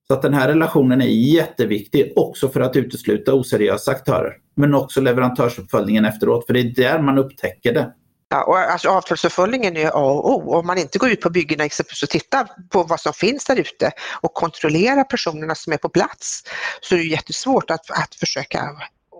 Så 0.07 0.13
att 0.13 0.21
den 0.21 0.33
här 0.33 0.47
relationen 0.47 1.01
är 1.01 1.05
jätteviktig 1.05 2.13
också 2.15 2.49
för 2.49 2.61
att 2.61 2.75
utesluta 2.75 3.33
oseriösa 3.33 3.91
aktörer. 3.91 4.33
Men 4.55 4.73
också 4.73 5.01
leverantörsuppföljningen 5.01 6.05
efteråt, 6.05 6.45
för 6.45 6.53
det 6.53 6.59
är 6.59 6.75
där 6.75 7.01
man 7.01 7.17
upptäcker 7.17 7.73
det. 7.73 7.93
Ja, 8.31 8.43
och 8.43 8.59
alltså 8.59 8.89
avtalsuppföljningen 8.89 9.77
är 9.77 9.87
A 9.87 10.11
och 10.11 10.31
O. 10.31 10.53
Om 10.55 10.67
man 10.67 10.77
inte 10.77 10.99
går 10.99 11.09
ut 11.09 11.21
på 11.21 11.29
byggena 11.29 11.65
exempelvis 11.65 12.03
och 12.03 12.09
tittar 12.09 12.47
på 12.69 12.83
vad 12.83 12.99
som 12.99 13.13
finns 13.13 13.45
där 13.45 13.55
ute 13.55 13.91
och 14.21 14.33
kontrollerar 14.33 15.03
personerna 15.03 15.55
som 15.55 15.73
är 15.73 15.77
på 15.77 15.89
plats 15.89 16.43
så 16.81 16.95
är 16.95 16.99
det 16.99 17.05
jättesvårt 17.05 17.71
att, 17.71 17.91
att 17.91 18.15
försöka 18.15 18.69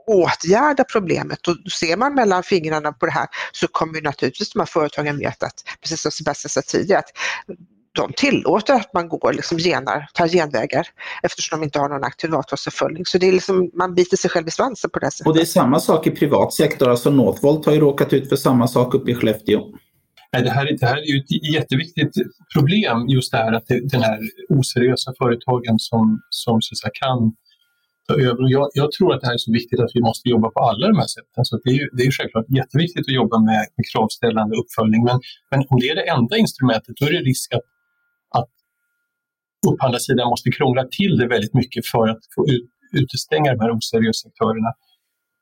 åtgärda 0.08 0.84
problemet 0.84 1.48
och 1.48 1.56
ser 1.72 1.98
man 1.98 2.16
mellan 2.16 2.44
fingrarna 2.44 2.92
på 2.92 3.06
det 3.06 3.12
här 3.12 3.28
så 3.52 3.68
kommer 3.68 4.02
naturligtvis 4.02 4.50
de 4.54 4.60
här 4.60 4.66
företagen 4.66 5.18
veta 5.18 5.46
att, 5.46 5.64
precis 5.82 6.02
som 6.02 6.12
Sebastian 6.12 6.50
sa 6.50 6.62
tidigare, 6.62 7.00
att 7.00 7.12
de 7.92 8.14
tillåter 8.14 8.74
att 8.74 8.94
man 8.94 9.10
går 9.10 9.34
liksom 9.34 9.58
genar, 9.58 10.08
tar 10.14 10.28
genvägar 10.28 10.88
eftersom 11.24 11.60
de 11.60 11.66
inte 11.66 11.80
har 11.80 11.90
någon 11.90 12.04
aktiv 12.04 12.36
avtalsuppföljning. 12.36 13.06
Så 13.06 13.18
det 13.18 13.28
är 13.28 13.32
liksom, 13.32 13.72
man 13.74 13.96
biter 13.96 14.18
sig 14.18 14.30
själv 14.30 14.48
i 14.48 14.52
svansen 14.52 14.90
på 14.90 15.00
det 15.00 15.12
sättet. 15.12 15.28
Och 15.28 15.36
det 15.36 15.42
är 15.42 15.46
samma 15.46 15.80
sak 15.80 16.08
i 16.08 16.12
privat 16.12 16.54
sektor, 16.54 16.90
alltså 16.90 17.10
Northvolt 17.10 17.66
har 17.66 17.74
ju 17.74 17.80
råkat 17.80 18.14
ut 18.14 18.30
för 18.30 18.36
samma 18.36 18.68
sak 18.68 18.94
uppe 18.94 19.12
i 19.12 19.16
Skellefteå. 19.16 19.62
Det, 20.32 20.50
här, 20.50 20.78
det 20.80 20.86
här 20.86 20.98
är 20.98 21.12
ju 21.14 21.20
ett 21.20 21.54
jätteviktigt 21.54 22.14
problem, 22.56 23.08
just 23.08 23.32
det 23.32 23.38
här 23.38 23.54
att 23.54 23.68
det, 23.68 23.90
den 23.90 24.02
här 24.02 24.20
oseriösa 24.50 25.14
företagen 25.18 25.80
som, 25.80 26.22
som 26.30 26.62
så 26.62 26.76
säga, 26.76 26.92
kan 26.94 27.34
ta 28.08 28.14
över. 28.30 28.44
Jag, 28.58 28.70
jag, 28.74 28.92
tror 28.92 29.14
att 29.14 29.22
det 29.22 29.28
här 29.28 29.34
är 29.34 29.44
så 29.48 29.52
viktigt 29.52 29.80
att 29.80 29.92
vi 29.94 30.02
måste 30.02 30.30
jobba 30.30 30.50
på 30.50 30.60
alla 30.60 30.88
de 30.88 30.98
här 30.98 31.12
sätten. 31.18 31.46
Så 31.50 31.60
det, 31.64 31.70
är, 31.70 31.90
det 31.98 32.04
är 32.04 32.12
självklart 32.12 32.46
jätteviktigt 32.50 33.06
att 33.08 33.20
jobba 33.22 33.38
med, 33.40 33.62
med 33.78 33.86
kravställande 33.92 34.54
uppföljning. 34.62 35.02
Men, 35.10 35.18
men 35.52 35.60
om 35.70 35.80
det 35.80 35.90
är 35.90 35.96
det 35.96 36.08
enda 36.18 36.38
instrumentet, 36.38 36.94
då 37.00 37.06
är 37.06 37.12
det 37.12 37.24
risk 37.32 37.54
att 37.54 37.68
upphandlarsidan 39.68 40.30
måste 40.30 40.52
krångla 40.52 40.84
till 40.98 41.18
det 41.18 41.28
väldigt 41.28 41.54
mycket 41.54 41.84
för 41.88 42.08
att 42.08 42.24
få 42.36 42.42
ut, 42.54 42.70
utestänga 43.02 43.54
de 43.54 43.60
här 43.64 43.72
oseriösa 43.78 44.28
aktörerna. 44.30 44.72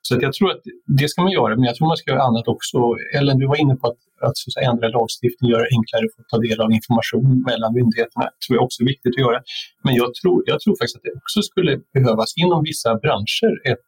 Så 0.07 0.15
att 0.15 0.21
jag 0.21 0.33
tror 0.33 0.51
att 0.51 0.63
det 0.99 1.07
ska 1.09 1.21
man 1.21 1.31
göra, 1.31 1.55
men 1.55 1.65
jag 1.69 1.75
tror 1.75 1.87
man 1.87 1.97
ska 1.97 2.11
göra 2.11 2.23
annat 2.29 2.47
också. 2.47 2.77
Ellen, 3.17 3.37
du 3.37 3.47
var 3.47 3.59
inne 3.63 3.75
på 3.75 3.87
att, 3.87 4.01
att, 4.27 4.37
så 4.37 4.45
att 4.49 4.67
ändra 4.71 4.87
lagstiftningen, 4.97 5.51
göra 5.53 5.63
det 5.67 5.73
enklare 5.77 6.05
att 6.19 6.29
ta 6.33 6.37
del 6.47 6.59
av 6.65 6.69
information 6.79 7.25
mellan 7.49 7.73
myndigheterna. 7.79 8.23
Det 8.33 8.39
tror 8.45 8.53
jag 8.57 8.63
också 8.67 8.77
är 8.83 8.87
viktigt 8.93 9.13
att 9.15 9.25
göra. 9.25 9.39
Men 9.85 9.93
jag 10.01 10.09
tror, 10.19 10.37
jag 10.51 10.57
tror 10.61 10.73
faktiskt 10.79 10.97
att 10.97 11.07
det 11.07 11.15
också 11.23 11.39
skulle 11.49 11.71
behövas 11.97 12.29
inom 12.43 12.59
vissa 12.69 12.89
branscher 13.03 13.53
ett 13.71 13.87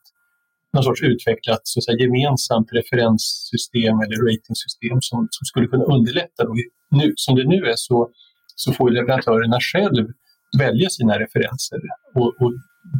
någon 0.73 0.83
sorts 0.83 1.01
utvecklat 1.01 1.61
så 1.63 1.79
att 1.79 1.83
säga, 1.83 1.97
gemensamt 2.05 2.69
referenssystem 2.79 3.95
eller 4.03 4.17
ratingsystem 4.27 4.97
som, 5.09 5.19
som 5.35 5.43
skulle 5.49 5.67
kunna 5.67 5.85
underlätta. 5.95 6.43
Då. 6.47 6.53
Nu, 6.99 7.13
som 7.15 7.35
det 7.35 7.45
nu 7.53 7.59
är 7.73 7.77
så 7.89 8.09
så 8.63 8.73
får 8.73 8.89
leverantörerna 8.89 9.57
själv 9.71 10.05
välja 10.63 10.89
sina 10.89 11.13
referenser 11.23 11.81
och, 12.15 12.31
och 12.41 12.51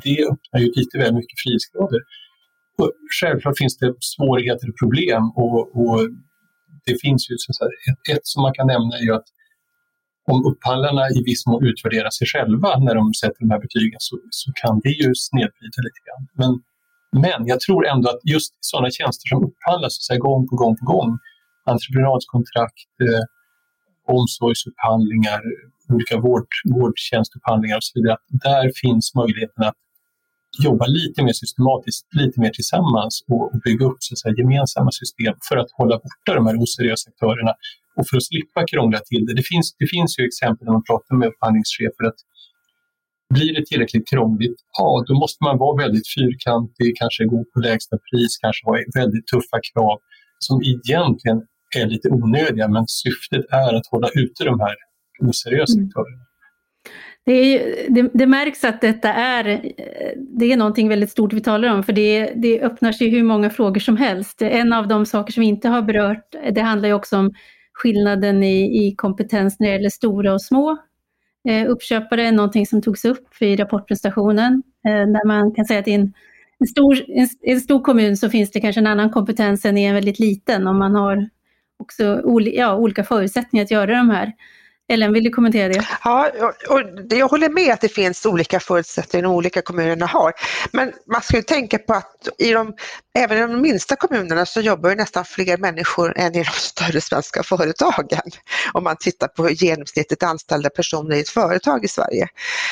det 0.04 0.18
öppnar 0.32 0.60
ju 0.64 0.68
lite 0.80 0.98
väl 1.02 1.14
mycket 1.20 1.40
frihetsgrader. 1.44 2.02
Och 2.80 2.92
självklart 3.20 3.58
finns 3.58 3.78
det 3.78 3.94
svårigheter 4.14 4.66
och 4.70 4.78
problem 4.84 5.24
och, 5.44 5.62
och 5.82 6.00
det 6.88 6.96
finns 7.04 7.22
ju 7.30 7.36
så 7.38 7.64
här, 7.64 7.72
ett, 7.90 8.04
ett, 8.16 8.26
som 8.32 8.40
man 8.46 8.54
kan 8.58 8.68
nämna 8.68 8.94
är 9.00 9.06
ju 9.10 9.14
att 9.20 9.30
om 10.32 10.40
upphandlarna 10.52 11.04
i 11.18 11.20
viss 11.30 11.44
mån 11.48 11.66
utvärderar 11.70 12.12
sig 12.18 12.28
själva 12.34 12.70
när 12.86 12.96
de 13.00 13.04
sätter 13.22 13.40
de 13.46 13.50
här 13.54 13.62
betygen 13.66 14.00
så, 14.08 14.16
så 14.30 14.48
kan 14.62 14.76
det 14.84 14.94
ju 15.02 15.10
snedvrida 15.28 15.80
lite 15.88 16.02
grann. 16.06 16.24
Men, 16.42 16.52
men 17.24 17.40
jag 17.52 17.60
tror 17.66 17.82
ändå 17.94 18.06
att 18.10 18.22
just 18.36 18.52
sådana 18.72 18.90
tjänster 18.98 19.26
som 19.32 19.40
upphandlas 19.48 19.94
så 20.06 20.14
här, 20.14 20.20
gång 20.28 20.42
på 20.50 20.56
gång 20.62 20.76
på 20.82 20.86
gång, 20.94 21.10
entreprenadkontrakt, 21.74 22.90
eh, 23.06 23.26
omsorgsupphandlingar, 24.18 25.42
olika 25.94 26.16
vård, 26.26 26.48
vårdtjänstupphandlingar 26.76 27.78
och 27.78 27.84
så 27.84 27.92
vidare. 27.98 28.18
Där 28.48 28.72
finns 28.82 29.16
möjligheten 29.16 29.64
att 29.70 29.80
jobba 30.64 30.86
lite 30.86 31.24
mer 31.24 31.34
systematiskt, 31.34 32.06
lite 32.22 32.38
mer 32.44 32.50
tillsammans 32.50 33.14
och, 33.32 33.44
och 33.54 33.60
bygga 33.66 33.86
upp 33.86 34.00
så 34.00 34.14
att 34.14 34.20
säga, 34.20 34.34
gemensamma 34.38 34.92
system 34.92 35.36
för 35.50 35.58
att 35.58 35.72
hålla 35.80 35.96
borta 36.06 36.32
de 36.38 36.46
här 36.48 36.58
oseriösa 36.64 37.10
aktörerna 37.12 37.54
och 37.98 38.08
för 38.08 38.18
att 38.18 38.28
slippa 38.32 38.66
krångla 38.72 39.00
till 39.00 39.26
det. 39.26 39.34
Det 39.40 39.48
finns, 39.52 39.68
det 39.82 39.88
finns 39.96 40.20
ju 40.20 40.24
exempel 40.26 40.66
när 40.66 40.74
man 40.74 40.84
pratar 40.90 41.16
med 41.16 41.28
upphandlingschefer 41.28 42.04
att 42.12 42.20
blir 43.34 43.54
det 43.58 43.66
tillräckligt 43.66 44.08
krångligt, 44.10 44.60
ja 44.78 45.04
då 45.08 45.14
måste 45.14 45.44
man 45.44 45.58
vara 45.58 45.84
väldigt 45.84 46.08
fyrkantig, 46.18 46.98
kanske 47.02 47.26
gå 47.26 47.46
på 47.54 47.60
lägsta 47.60 47.98
pris, 48.08 48.38
kanske 48.44 48.66
ha 48.66 48.74
väldigt 49.02 49.28
tuffa 49.28 49.60
krav 49.70 49.98
som 50.40 50.56
egentligen 50.72 51.40
är 51.78 51.88
lite 51.88 52.10
onödiga 52.10 52.68
men 52.68 52.88
syftet 52.88 53.46
är 53.52 53.76
att 53.76 53.88
hålla 53.88 54.10
ute 54.16 54.44
de 54.44 54.60
här 54.60 54.76
oseriösa 55.22 55.78
mm. 55.78 55.88
aktörerna. 55.88 56.26
Det, 57.26 57.34
är, 57.34 57.90
det, 57.90 58.10
det, 58.14 58.28
märks 58.28 58.64
att 58.64 58.82
detta 58.82 59.14
är, 59.14 59.44
det 60.38 60.52
är 60.52 60.58
någonting 60.58 60.90
väldigt 60.90 61.12
stort 61.12 61.34
vi 61.34 61.42
talar 61.42 61.74
om, 61.74 61.84
för 61.84 61.94
det, 61.94 62.34
det 62.36 62.62
öppnar 62.62 62.92
sig 62.92 63.10
hur 63.10 63.24
många 63.24 63.50
frågor 63.50 63.80
som 63.80 63.98
helst. 63.98 64.42
En 64.42 64.74
av 64.74 64.88
de 64.88 65.06
saker 65.06 65.34
som 65.34 65.42
vi 65.42 65.48
inte 65.48 65.70
har 65.70 65.82
berört, 65.82 66.36
det 66.52 66.62
handlar 66.62 66.90
ju 66.90 66.94
också 66.96 67.18
om 67.18 67.32
skillnaden 67.74 68.44
i, 68.44 68.88
i 68.88 68.96
kompetens 68.96 69.60
när 69.60 69.68
det 69.68 69.74
gäller 69.74 69.90
stora 69.90 70.34
och 70.34 70.42
små 70.42 70.78
eh, 71.50 71.70
uppköpare, 71.70 72.32
någonting 72.32 72.66
som 72.66 72.82
togs 72.82 73.06
upp 73.06 73.42
i 73.42 73.56
rapportprestationen, 73.56 74.64
eh, 74.88 74.92
där 74.92 75.28
man 75.28 75.52
kan 75.52 75.66
säga 75.66 75.80
att 75.80 75.88
i 75.88 75.94
en, 75.94 76.14
en, 76.60 76.68
stor, 76.68 76.98
en, 77.08 77.28
en, 77.42 77.62
stor 77.62 77.82
kommun 77.82 78.18
så 78.18 78.30
finns 78.30 78.52
det 78.52 78.60
kanske 78.60 78.82
en 78.82 78.88
annan 78.88 79.10
kompetens 79.10 79.66
än 79.66 79.78
i 79.78 79.86
en 79.86 79.96
väldigt 79.96 80.20
liten 80.20 80.68
om 80.68 80.80
man 80.80 80.96
har 80.96 81.30
också 81.80 82.22
ja, 82.54 82.76
olika 82.76 83.04
förutsättningar 83.04 83.64
att 83.66 83.72
göra 83.72 83.96
de 83.98 84.10
här. 84.10 84.34
Ellen, 84.92 85.14
vill 85.14 85.24
du 85.24 85.30
kommentera 85.30 85.68
det? 85.68 85.88
Ja, 86.04 86.32
och 86.70 86.82
jag 87.10 87.28
håller 87.28 87.50
med 87.50 87.74
att 87.74 87.82
det 87.82 87.90
finns 87.90 88.26
olika 88.26 88.60
förutsättningar 88.60 89.24
de 89.24 89.34
olika 89.34 89.62
kommunerna 89.62 90.06
har. 90.06 90.34
Men 90.72 90.94
man 91.12 91.22
ska 91.22 91.36
ju 91.36 91.44
tänka 91.44 91.78
på 91.78 91.94
att 91.94 92.28
i 92.38 92.52
de, 92.52 92.74
även 93.18 93.38
i 93.38 93.42
de 93.42 93.62
minsta 93.62 93.96
kommunerna 93.96 94.46
så 94.46 94.62
jobbar 94.62 94.90
ju 94.90 94.96
nästan 94.96 95.26
fler 95.26 95.58
människor 95.58 96.18
än 96.18 96.36
i 96.36 96.44
de 96.44 96.52
större 96.52 97.02
svenska 97.02 97.44
företagen. 97.44 98.32
Om 98.74 98.84
man 98.84 98.96
tittar 99.00 99.28
på 99.28 99.50
genomsnittet 99.50 100.24
anställda 100.24 100.70
personer 100.70 101.16
i 101.16 101.20
ett 101.20 101.30
företag 101.30 101.86
i 101.86 101.88
Sverige. 101.88 102.28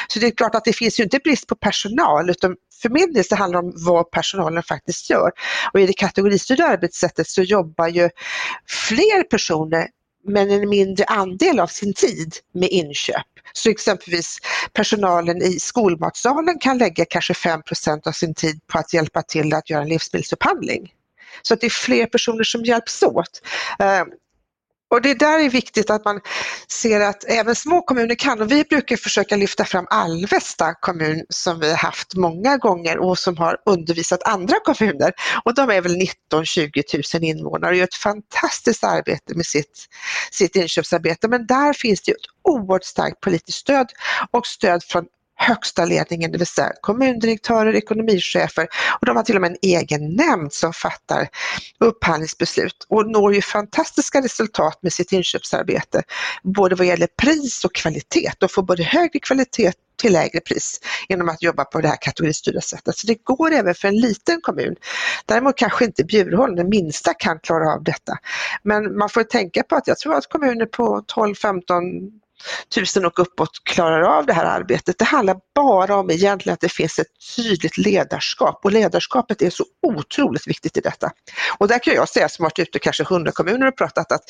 Så 0.07 0.19
det 0.19 0.27
är 0.27 0.31
klart 0.31 0.55
att 0.55 0.65
det 0.65 0.73
finns 0.73 0.99
ju 0.99 1.03
inte 1.03 1.19
brist 1.19 1.47
på 1.47 1.55
personal 1.55 2.29
utan 2.29 2.55
för 2.81 2.89
min 2.89 3.13
del 3.13 3.25
så 3.25 3.35
handlar 3.35 3.61
det 3.61 3.67
om 3.67 3.73
vad 3.75 4.11
personalen 4.11 4.63
faktiskt 4.63 5.09
gör. 5.09 5.31
Och 5.73 5.79
i 5.79 5.87
det 5.87 5.93
kategoristyrda 5.93 6.65
arbetssättet 6.65 7.27
så 7.27 7.41
jobbar 7.41 7.87
ju 7.87 8.09
fler 8.67 9.23
personer 9.23 9.87
men 10.27 10.51
en 10.51 10.69
mindre 10.69 11.05
andel 11.05 11.59
av 11.59 11.67
sin 11.67 11.93
tid 11.93 12.35
med 12.53 12.69
inköp. 12.69 13.25
Så 13.53 13.69
exempelvis 13.69 14.37
personalen 14.73 15.41
i 15.41 15.59
skolmatsalen 15.59 16.59
kan 16.59 16.77
lägga 16.77 17.05
kanske 17.05 17.33
5% 17.33 18.07
av 18.07 18.11
sin 18.11 18.33
tid 18.33 18.59
på 18.67 18.79
att 18.79 18.93
hjälpa 18.93 19.21
till 19.21 19.53
att 19.53 19.69
göra 19.69 19.81
en 19.81 19.89
livsmedelsupphandling. 19.89 20.93
Så 21.41 21.53
att 21.53 21.61
det 21.61 21.67
är 21.67 21.69
fler 21.69 22.05
personer 22.05 22.43
som 22.43 22.63
hjälps 22.63 23.03
åt. 23.03 23.41
Eh, 23.79 24.03
och 24.89 25.01
det 25.01 25.13
där 25.13 25.39
är 25.39 25.49
viktigt 25.49 25.89
att 25.89 26.05
man 26.05 26.21
ser 26.67 26.99
att 26.99 27.23
även 27.23 27.55
små 27.55 27.81
kommuner 27.81 28.15
kan. 28.15 28.41
Och 28.41 28.51
vi 28.51 28.63
brukar 28.63 28.95
försöka 28.95 29.35
lyfta 29.35 29.65
fram 29.65 29.87
Alvesta 29.89 30.73
kommun 30.73 31.23
som 31.29 31.59
vi 31.59 31.69
har 31.69 31.77
haft 31.77 32.15
många 32.15 32.57
gånger 32.57 32.97
och 32.97 33.19
som 33.19 33.37
har 33.37 33.57
undervisat 33.65 34.23
andra 34.23 34.55
kommuner. 34.59 35.13
Och 35.45 35.53
de 35.55 35.69
är 35.69 35.81
väl 35.81 35.95
19-20 36.31 37.15
000 37.15 37.23
invånare 37.23 37.71
och 37.71 37.77
gör 37.77 37.83
ett 37.83 37.95
fantastiskt 37.95 38.83
arbete 38.83 39.35
med 39.35 39.45
sitt, 39.45 39.87
sitt 40.31 40.55
inköpsarbete. 40.55 41.27
Men 41.27 41.47
där 41.47 41.73
finns 41.73 42.01
det 42.01 42.11
ett 42.11 42.17
oerhört 42.43 42.83
starkt 42.83 43.19
politiskt 43.19 43.57
stöd 43.57 43.87
och 44.31 44.47
stöd 44.47 44.83
från 44.83 45.05
högsta 45.37 45.85
ledningen, 45.85 46.31
det 46.31 46.37
vill 46.37 46.47
säga 46.47 46.71
kommundirektörer, 46.81 47.75
ekonomichefer 47.75 48.67
och 48.99 49.05
de 49.05 49.15
har 49.15 49.23
till 49.23 49.35
och 49.35 49.41
med 49.41 49.51
en 49.51 49.57
egen 49.61 50.15
nämnd 50.15 50.53
som 50.53 50.73
fattar 50.73 51.27
upphandlingsbeslut 51.79 52.85
och 52.89 53.11
når 53.11 53.33
ju 53.33 53.41
fantastiska 53.41 54.21
resultat 54.21 54.79
med 54.81 54.93
sitt 54.93 55.11
inköpsarbete, 55.11 56.03
både 56.43 56.75
vad 56.75 56.87
gäller 56.87 57.07
pris 57.21 57.65
och 57.65 57.75
kvalitet. 57.75 58.31
De 58.39 58.49
får 58.49 58.63
både 58.63 58.83
högre 58.83 59.19
kvalitet 59.19 59.73
till 59.97 60.13
lägre 60.13 60.39
pris 60.39 60.79
genom 61.09 61.29
att 61.29 61.43
jobba 61.43 61.65
på 61.65 61.81
det 61.81 61.87
här 61.87 61.97
kategoristyrda 62.01 62.61
sättet. 62.61 62.97
Så 62.97 63.07
det 63.07 63.23
går 63.23 63.51
även 63.53 63.75
för 63.75 63.87
en 63.87 63.99
liten 63.99 64.41
kommun. 64.41 64.75
Däremot 65.25 65.57
kanske 65.57 65.85
inte 65.85 66.03
Bjurholm, 66.03 66.55
den 66.55 66.69
minsta, 66.69 67.13
kan 67.13 67.39
klara 67.39 67.73
av 67.73 67.83
detta. 67.83 68.17
Men 68.63 68.97
man 68.97 69.09
får 69.09 69.23
tänka 69.23 69.63
på 69.63 69.75
att 69.75 69.87
jag 69.87 69.97
tror 69.97 70.15
att 70.15 70.29
kommuner 70.29 70.65
på 70.65 71.03
12, 71.07 71.35
15, 71.35 71.83
tusen 72.75 73.05
och 73.05 73.19
uppåt 73.19 73.49
klarar 73.63 74.01
av 74.01 74.25
det 74.25 74.33
här 74.33 74.45
arbetet. 74.45 74.97
Det 74.97 75.05
handlar 75.05 75.37
bara 75.55 75.95
om 75.95 76.11
egentligen 76.11 76.53
att 76.53 76.59
det 76.59 76.71
finns 76.71 76.99
ett 76.99 77.07
tydligt 77.35 77.77
ledarskap 77.77 78.59
och 78.63 78.71
ledarskapet 78.71 79.41
är 79.41 79.49
så 79.49 79.63
otroligt 79.87 80.47
viktigt 80.47 80.77
i 80.77 80.81
detta. 80.81 81.11
Och 81.57 81.67
där 81.67 81.79
kan 81.79 81.93
jag 81.93 82.09
säga 82.09 82.29
som 82.29 82.43
varit 82.43 82.59
ute 82.59 82.79
kanske 82.79 83.03
hundra 83.03 83.31
kommuner 83.31 83.67
och 83.67 83.77
pratat 83.77 84.11
att 84.11 84.21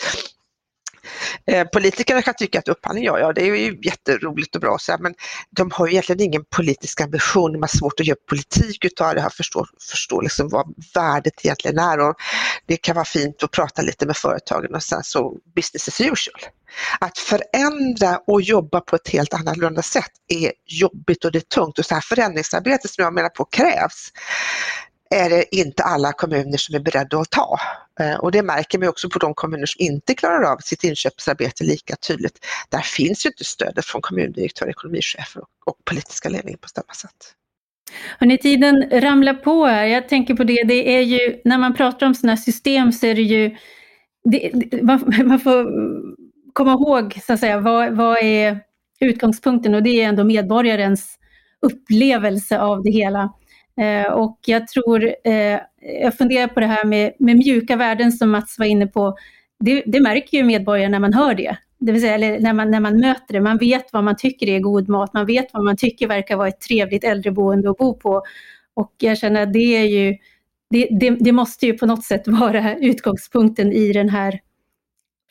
Eh, 1.45 1.68
politikerna 1.68 2.22
kan 2.22 2.34
tycka 2.34 2.60
att 2.60 2.68
upphandling, 2.68 3.05
ja, 3.05 3.20
ja 3.20 3.34
det 3.34 3.41
är 3.41 3.55
ju 3.55 3.78
jätteroligt 3.84 4.55
och 4.55 4.62
bra, 4.62 4.78
så 4.80 4.91
här, 4.91 4.99
men 4.99 5.14
de 5.49 5.72
har 5.72 5.88
ju 5.88 5.91
egentligen 5.93 6.22
ingen 6.22 6.43
politisk 6.49 7.01
ambition, 7.01 7.53
de 7.53 7.62
har 7.62 7.78
svårt 7.78 7.99
att 7.99 8.05
göra 8.05 8.18
politik 8.30 8.86
utav 8.86 9.16
det 9.16 9.22
här, 9.22 9.30
förstå, 9.30 9.66
förstå 9.91 10.22
liksom 10.22 10.49
vad 10.49 10.74
värdet 10.93 11.45
egentligen 11.45 11.80
är 11.80 11.99
och 11.99 12.16
det 12.66 12.78
kan 12.78 12.95
vara 12.95 13.05
fint 13.05 13.43
att 13.43 13.51
prata 13.51 13.82
lite 13.82 14.05
med 14.05 14.18
företagen 14.18 14.76
och 14.76 14.84
sen 14.84 15.03
så 15.03 15.38
business 15.55 15.88
as 15.88 16.01
usual. 16.01 16.41
Att 16.99 17.18
förändra 17.18 18.20
och 18.28 18.41
jobba 18.41 18.82
på 18.82 18.95
ett 18.95 19.10
helt 19.10 19.34
annorlunda 19.34 19.82
sätt 19.82 20.12
är 20.28 20.51
jobbigt 20.66 21.26
och 21.26 21.32
det 21.32 21.39
är 21.39 21.41
tungt 21.41 21.80
och 21.80 21.86
så 21.86 21.93
här 21.93 22.01
förändringsarbete 22.01 22.88
som 22.88 23.03
jag 23.03 23.14
menar 23.14 23.30
på 23.30 23.45
krävs 23.45 24.12
är 25.10 25.30
det 25.30 25.55
inte 25.55 25.84
alla 25.84 26.14
kommuner 26.14 26.58
som 26.58 26.76
är 26.76 26.80
beredda 26.80 27.18
att 27.20 27.30
ta. 27.30 27.60
Eh, 27.99 28.16
och 28.16 28.32
det 28.32 28.43
märker 28.43 28.80
man 28.80 28.88
också 28.88 29.10
på 29.10 29.20
de 29.20 29.34
kommuner 29.34 29.66
som 29.66 29.86
inte 29.86 30.14
klarar 30.14 30.43
av 30.51 30.58
sitt 30.58 30.84
inköpsarbete 30.84 31.64
lika 31.64 31.95
tydligt. 31.95 32.45
Där 32.70 32.80
finns 32.80 33.26
ju 33.26 33.30
inte 33.30 33.43
stödet 33.43 33.86
från 33.86 34.01
kommundirektörer, 34.01 34.70
ekonomichefer 34.70 35.41
och, 35.41 35.47
och 35.66 35.86
politiska 35.86 36.30
ledningen 36.30 36.60
på 36.60 36.68
samma 36.68 36.93
sätt. 36.93 37.34
Hörrni, 38.20 38.38
tiden 38.38 38.89
ramlar 38.91 39.34
på 39.34 39.66
här. 39.66 39.86
Jag 39.86 40.10
tänker 40.10 40.36
på 40.36 40.43
det, 40.43 40.64
det 40.64 40.97
är 40.97 41.01
ju, 41.01 41.41
när 41.45 41.58
man 41.58 41.74
pratar 41.74 42.08
om 42.08 42.16
sådana 42.16 42.32
här 42.32 42.41
system 42.41 42.91
så 42.91 43.05
är 43.05 43.16
det 43.16 43.22
ju, 43.22 43.55
det, 44.24 44.51
man, 44.84 45.14
man, 45.26 45.39
får 45.39 45.68
komma 46.53 46.72
ihåg 46.72 47.20
så 47.24 47.34
att 47.34 47.39
säga, 47.39 47.60
vad, 47.60 47.95
vad 47.95 48.18
är 48.18 48.60
utgångspunkten 48.99 49.76
och 49.76 49.84
det 49.84 50.01
är 50.01 50.08
ändå 50.08 50.24
medborgarens 50.24 51.18
upplevelse 51.62 52.60
av 52.60 52.84
det 52.84 52.91
hela. 52.91 53.34
Eh, 53.78 54.13
och 54.13 54.39
jag 54.45 54.67
tror, 54.67 55.13
eh, 55.23 55.59
jag 56.03 56.17
funderar 56.17 56.47
på 56.47 56.59
det 56.59 56.65
här 56.65 56.86
med, 56.86 57.13
med 57.19 57.38
mjuka 57.38 57.75
värden 57.75 58.11
som 58.11 58.32
Mats 58.32 58.59
var 58.59 58.65
inne 58.65 58.88
på. 58.88 59.17
Det, 59.59 59.84
det 59.86 59.99
märker 59.99 60.38
ju 60.38 60.43
medborgarna 60.43 60.91
när 60.91 60.99
man 60.99 61.13
hör 61.13 61.36
det. 61.36 61.57
Det 61.80 61.91
vill 61.91 62.01
säga, 62.01 62.15
eller 62.15 62.39
när, 62.39 62.53
man, 62.53 62.71
när 62.71 62.80
man 62.80 62.99
möter 62.99 63.34
det. 63.34 63.41
Man 63.41 63.57
vet 63.57 63.93
vad 63.93 64.03
man 64.03 64.15
tycker 64.15 64.49
är 64.49 64.59
god 64.59 64.89
mat, 64.89 65.13
man 65.13 65.25
vet 65.25 65.47
vad 65.53 65.63
man 65.63 65.78
tycker 65.78 66.07
verkar 66.07 66.36
vara 66.36 66.47
ett 66.47 66.61
trevligt 66.61 67.03
äldreboende 67.03 67.69
att 67.69 67.78
bo 67.78 67.93
på. 67.93 68.23
Och 68.73 68.93
jag 68.97 69.17
känner 69.17 69.43
att 69.43 69.53
det 69.53 69.78
är 69.78 69.86
ju, 69.86 70.17
det, 70.69 70.88
det, 70.99 71.09
det 71.09 71.32
måste 71.32 71.65
ju 71.65 71.73
på 71.73 71.86
något 71.86 72.03
sätt 72.03 72.28
vara 72.28 72.75
utgångspunkten 72.75 73.71
i 73.71 73.93
den 73.93 74.09
här 74.09 74.39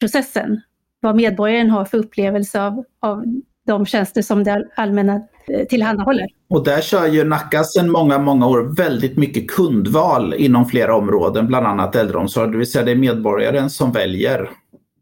processen. 0.01 0.61
Vad 1.01 1.17
medborgaren 1.17 1.71
har 1.71 1.85
för 1.85 1.99
upplevelse 1.99 2.63
av, 2.63 2.85
av 3.01 3.25
de 3.67 3.87
tjänster 3.87 4.23
som 4.23 4.45
det 4.45 4.65
allmänna 4.77 5.15
eh, 5.49 5.67
tillhandahåller. 5.69 6.27
Och 6.51 6.65
där 6.65 6.81
kör 6.81 7.07
ju 7.07 7.25
Nacka 7.25 7.65
sedan 7.65 7.91
många, 7.91 8.19
många 8.19 8.47
år 8.47 8.77
väldigt 8.77 9.17
mycket 9.17 9.51
kundval 9.51 10.35
inom 10.35 10.67
flera 10.67 10.97
områden, 10.97 11.47
bland 11.47 11.67
annat 11.67 11.97
äldreomsorg. 11.97 12.51
Det 12.51 12.59
vill 12.59 12.71
säga 12.71 12.85
det 12.85 12.91
är 12.91 12.97
medborgaren 12.97 13.71
som 13.71 13.93
väljer 13.93 14.51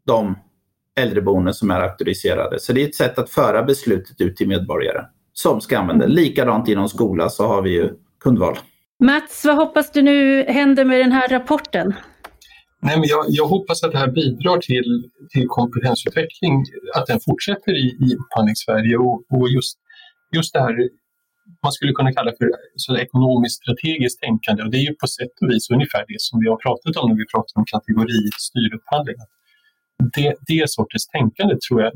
de 0.05 0.35
äldreboenden 0.99 1.53
som 1.53 1.71
är 1.71 1.81
auktoriserade. 1.81 2.59
Så 2.59 2.73
det 2.73 2.83
är 2.83 2.87
ett 2.87 2.95
sätt 2.95 3.19
att 3.19 3.29
föra 3.29 3.63
beslutet 3.63 4.21
ut 4.21 4.35
till 4.37 4.47
medborgare 4.47 5.01
som 5.33 5.61
ska 5.61 5.79
använda 5.79 6.07
det. 6.07 6.13
Likadant 6.13 6.67
inom 6.67 6.89
skola 6.89 7.29
så 7.29 7.47
har 7.47 7.61
vi 7.61 7.69
ju 7.69 7.89
kundval. 8.19 8.57
Mats, 8.99 9.45
vad 9.45 9.55
hoppas 9.55 9.91
du 9.91 10.01
nu 10.01 10.43
händer 10.43 10.85
med 10.85 10.99
den 10.99 11.11
här 11.11 11.27
rapporten? 11.27 11.93
Nej, 12.81 12.99
men 12.99 13.09
jag, 13.09 13.25
jag, 13.27 13.47
hoppas 13.47 13.83
att 13.83 13.91
det 13.91 13.97
här 13.97 14.11
bidrar 14.11 14.57
till, 14.57 15.09
till 15.29 15.47
kompetensutveckling, 15.47 16.65
att 16.95 17.07
den 17.07 17.19
fortsätter 17.19 17.73
i, 17.73 17.87
i 18.05 18.15
Upphandlings-Sverige 18.15 18.97
och, 18.97 19.23
och 19.29 19.49
just, 19.49 19.77
just 20.35 20.53
det 20.53 20.59
här 20.59 20.89
man 21.63 21.71
skulle 21.71 21.93
kunna 21.93 22.11
kalla 22.13 22.31
för 22.37 22.47
så 22.75 22.97
ekonomiskt 22.97 23.55
strategiskt 23.55 24.19
tänkande 24.21 24.63
och 24.63 24.71
det 24.71 24.77
är 24.77 24.87
ju 24.89 24.93
på 24.93 25.07
sätt 25.07 25.35
och 25.41 25.49
vis 25.49 25.69
ungefär 25.69 26.05
det 26.07 26.21
som 26.21 26.39
vi 26.39 26.47
har 26.49 26.57
pratat 26.57 26.95
om 26.95 27.09
när 27.09 27.17
vi 27.17 27.27
pratar 27.33 27.53
om 27.59 27.65
kategoristyrd 27.65 28.73
upphandling. 28.77 29.15
Det, 30.15 30.35
det 30.47 30.69
sortens 30.69 31.07
tänkande 31.07 31.55
tror 31.67 31.81
jag, 31.83 31.91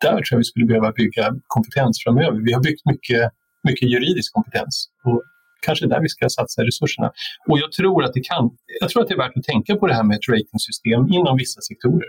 där 0.00 0.10
tror 0.10 0.26
jag 0.30 0.38
vi 0.38 0.44
skulle 0.44 0.66
behöva 0.66 0.92
bygga 0.92 1.24
kompetens 1.46 1.94
framöver. 2.04 2.38
Vi 2.48 2.52
har 2.52 2.62
byggt 2.62 2.84
mycket, 2.92 3.22
mycket 3.68 3.90
juridisk 3.94 4.32
kompetens 4.32 4.88
och 5.04 5.22
kanske 5.64 5.86
där 5.86 6.00
vi 6.00 6.08
ska 6.08 6.28
satsa 6.28 6.62
resurserna. 6.62 7.10
Och 7.48 7.58
jag 7.58 7.72
tror 7.72 8.04
att 8.04 8.12
det 8.14 8.20
kan, 8.20 8.50
jag 8.80 8.90
tror 8.90 9.02
att 9.02 9.08
det 9.08 9.14
är 9.14 9.18
värt 9.18 9.36
att 9.36 9.44
tänka 9.44 9.76
på 9.76 9.86
det 9.86 9.94
här 9.94 10.04
med 10.04 10.14
ett 10.14 10.28
ratingsystem 10.28 11.02
inom 11.12 11.36
vissa 11.36 11.60
sektorer. 11.60 12.08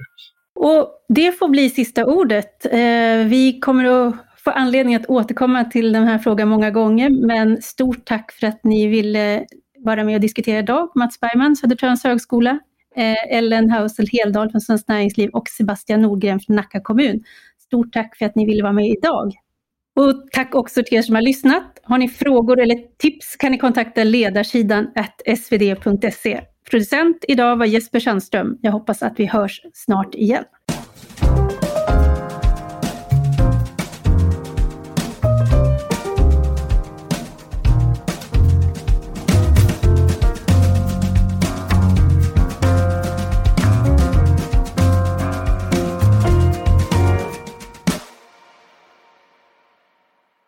Och 0.60 1.06
det 1.10 1.32
får 1.32 1.50
bli 1.50 1.70
sista 1.70 2.06
ordet. 2.06 2.66
Eh, 2.66 3.28
vi 3.28 3.60
kommer 3.62 3.86
att 3.86 4.16
få 4.38 4.52
anledning 4.52 4.96
att 4.96 5.06
återkomma 5.06 5.66
till 5.66 5.94
den 5.94 6.04
här 6.04 6.18
frågan 6.18 6.48
många 6.48 6.72
gånger, 6.72 7.10
men 7.28 7.62
stort 7.62 8.06
tack 8.06 8.32
för 8.32 8.48
att 8.48 8.64
ni 8.64 8.88
ville 8.88 9.46
vara 9.80 10.04
med 10.04 10.16
och 10.16 10.22
diskutera 10.22 10.60
idag. 10.60 10.92
Mats 10.96 11.20
Bergman, 11.20 11.56
Södertörns 11.56 12.04
högskola, 12.04 12.60
eh, 12.96 13.38
Ellen 13.38 13.70
Hausel 13.70 14.08
Heldahl 14.12 14.52
från 14.52 14.62
Svenskt 14.62 14.88
Näringsliv 14.88 15.30
och 15.30 15.50
Sebastian 15.50 16.02
Nordgren 16.02 16.40
från 16.40 16.56
Nacka 16.56 16.82
kommun. 16.82 17.24
Stort 17.66 17.94
tack 17.94 18.18
för 18.18 18.26
att 18.26 18.36
ni 18.36 18.46
ville 18.46 18.64
vara 18.64 18.74
med 18.74 18.88
idag. 18.88 19.34
Och 19.96 20.32
tack 20.32 20.56
också 20.56 20.84
till 20.84 20.98
er 20.98 21.02
som 21.02 21.16
har 21.16 21.22
lyssnat. 21.22 21.80
Har 21.84 21.98
ni 21.98 22.10
frågor 22.10 22.60
eller 22.62 22.98
tips 22.98 23.36
kan 23.36 23.52
ni 23.52 23.58
kontakta 23.58 24.04
ledarsidan 24.04 24.88
svd.se. 25.38 26.42
Producent 26.70 27.26
idag 27.28 27.58
var 27.58 27.66
Jesper 27.66 28.00
Sandström. 28.00 28.58
Jag 28.62 28.72
hoppas 28.72 29.04
att 29.04 29.14
vi 29.18 29.26
hörs 29.26 29.62
snart 29.74 30.16
igen. 30.16 30.44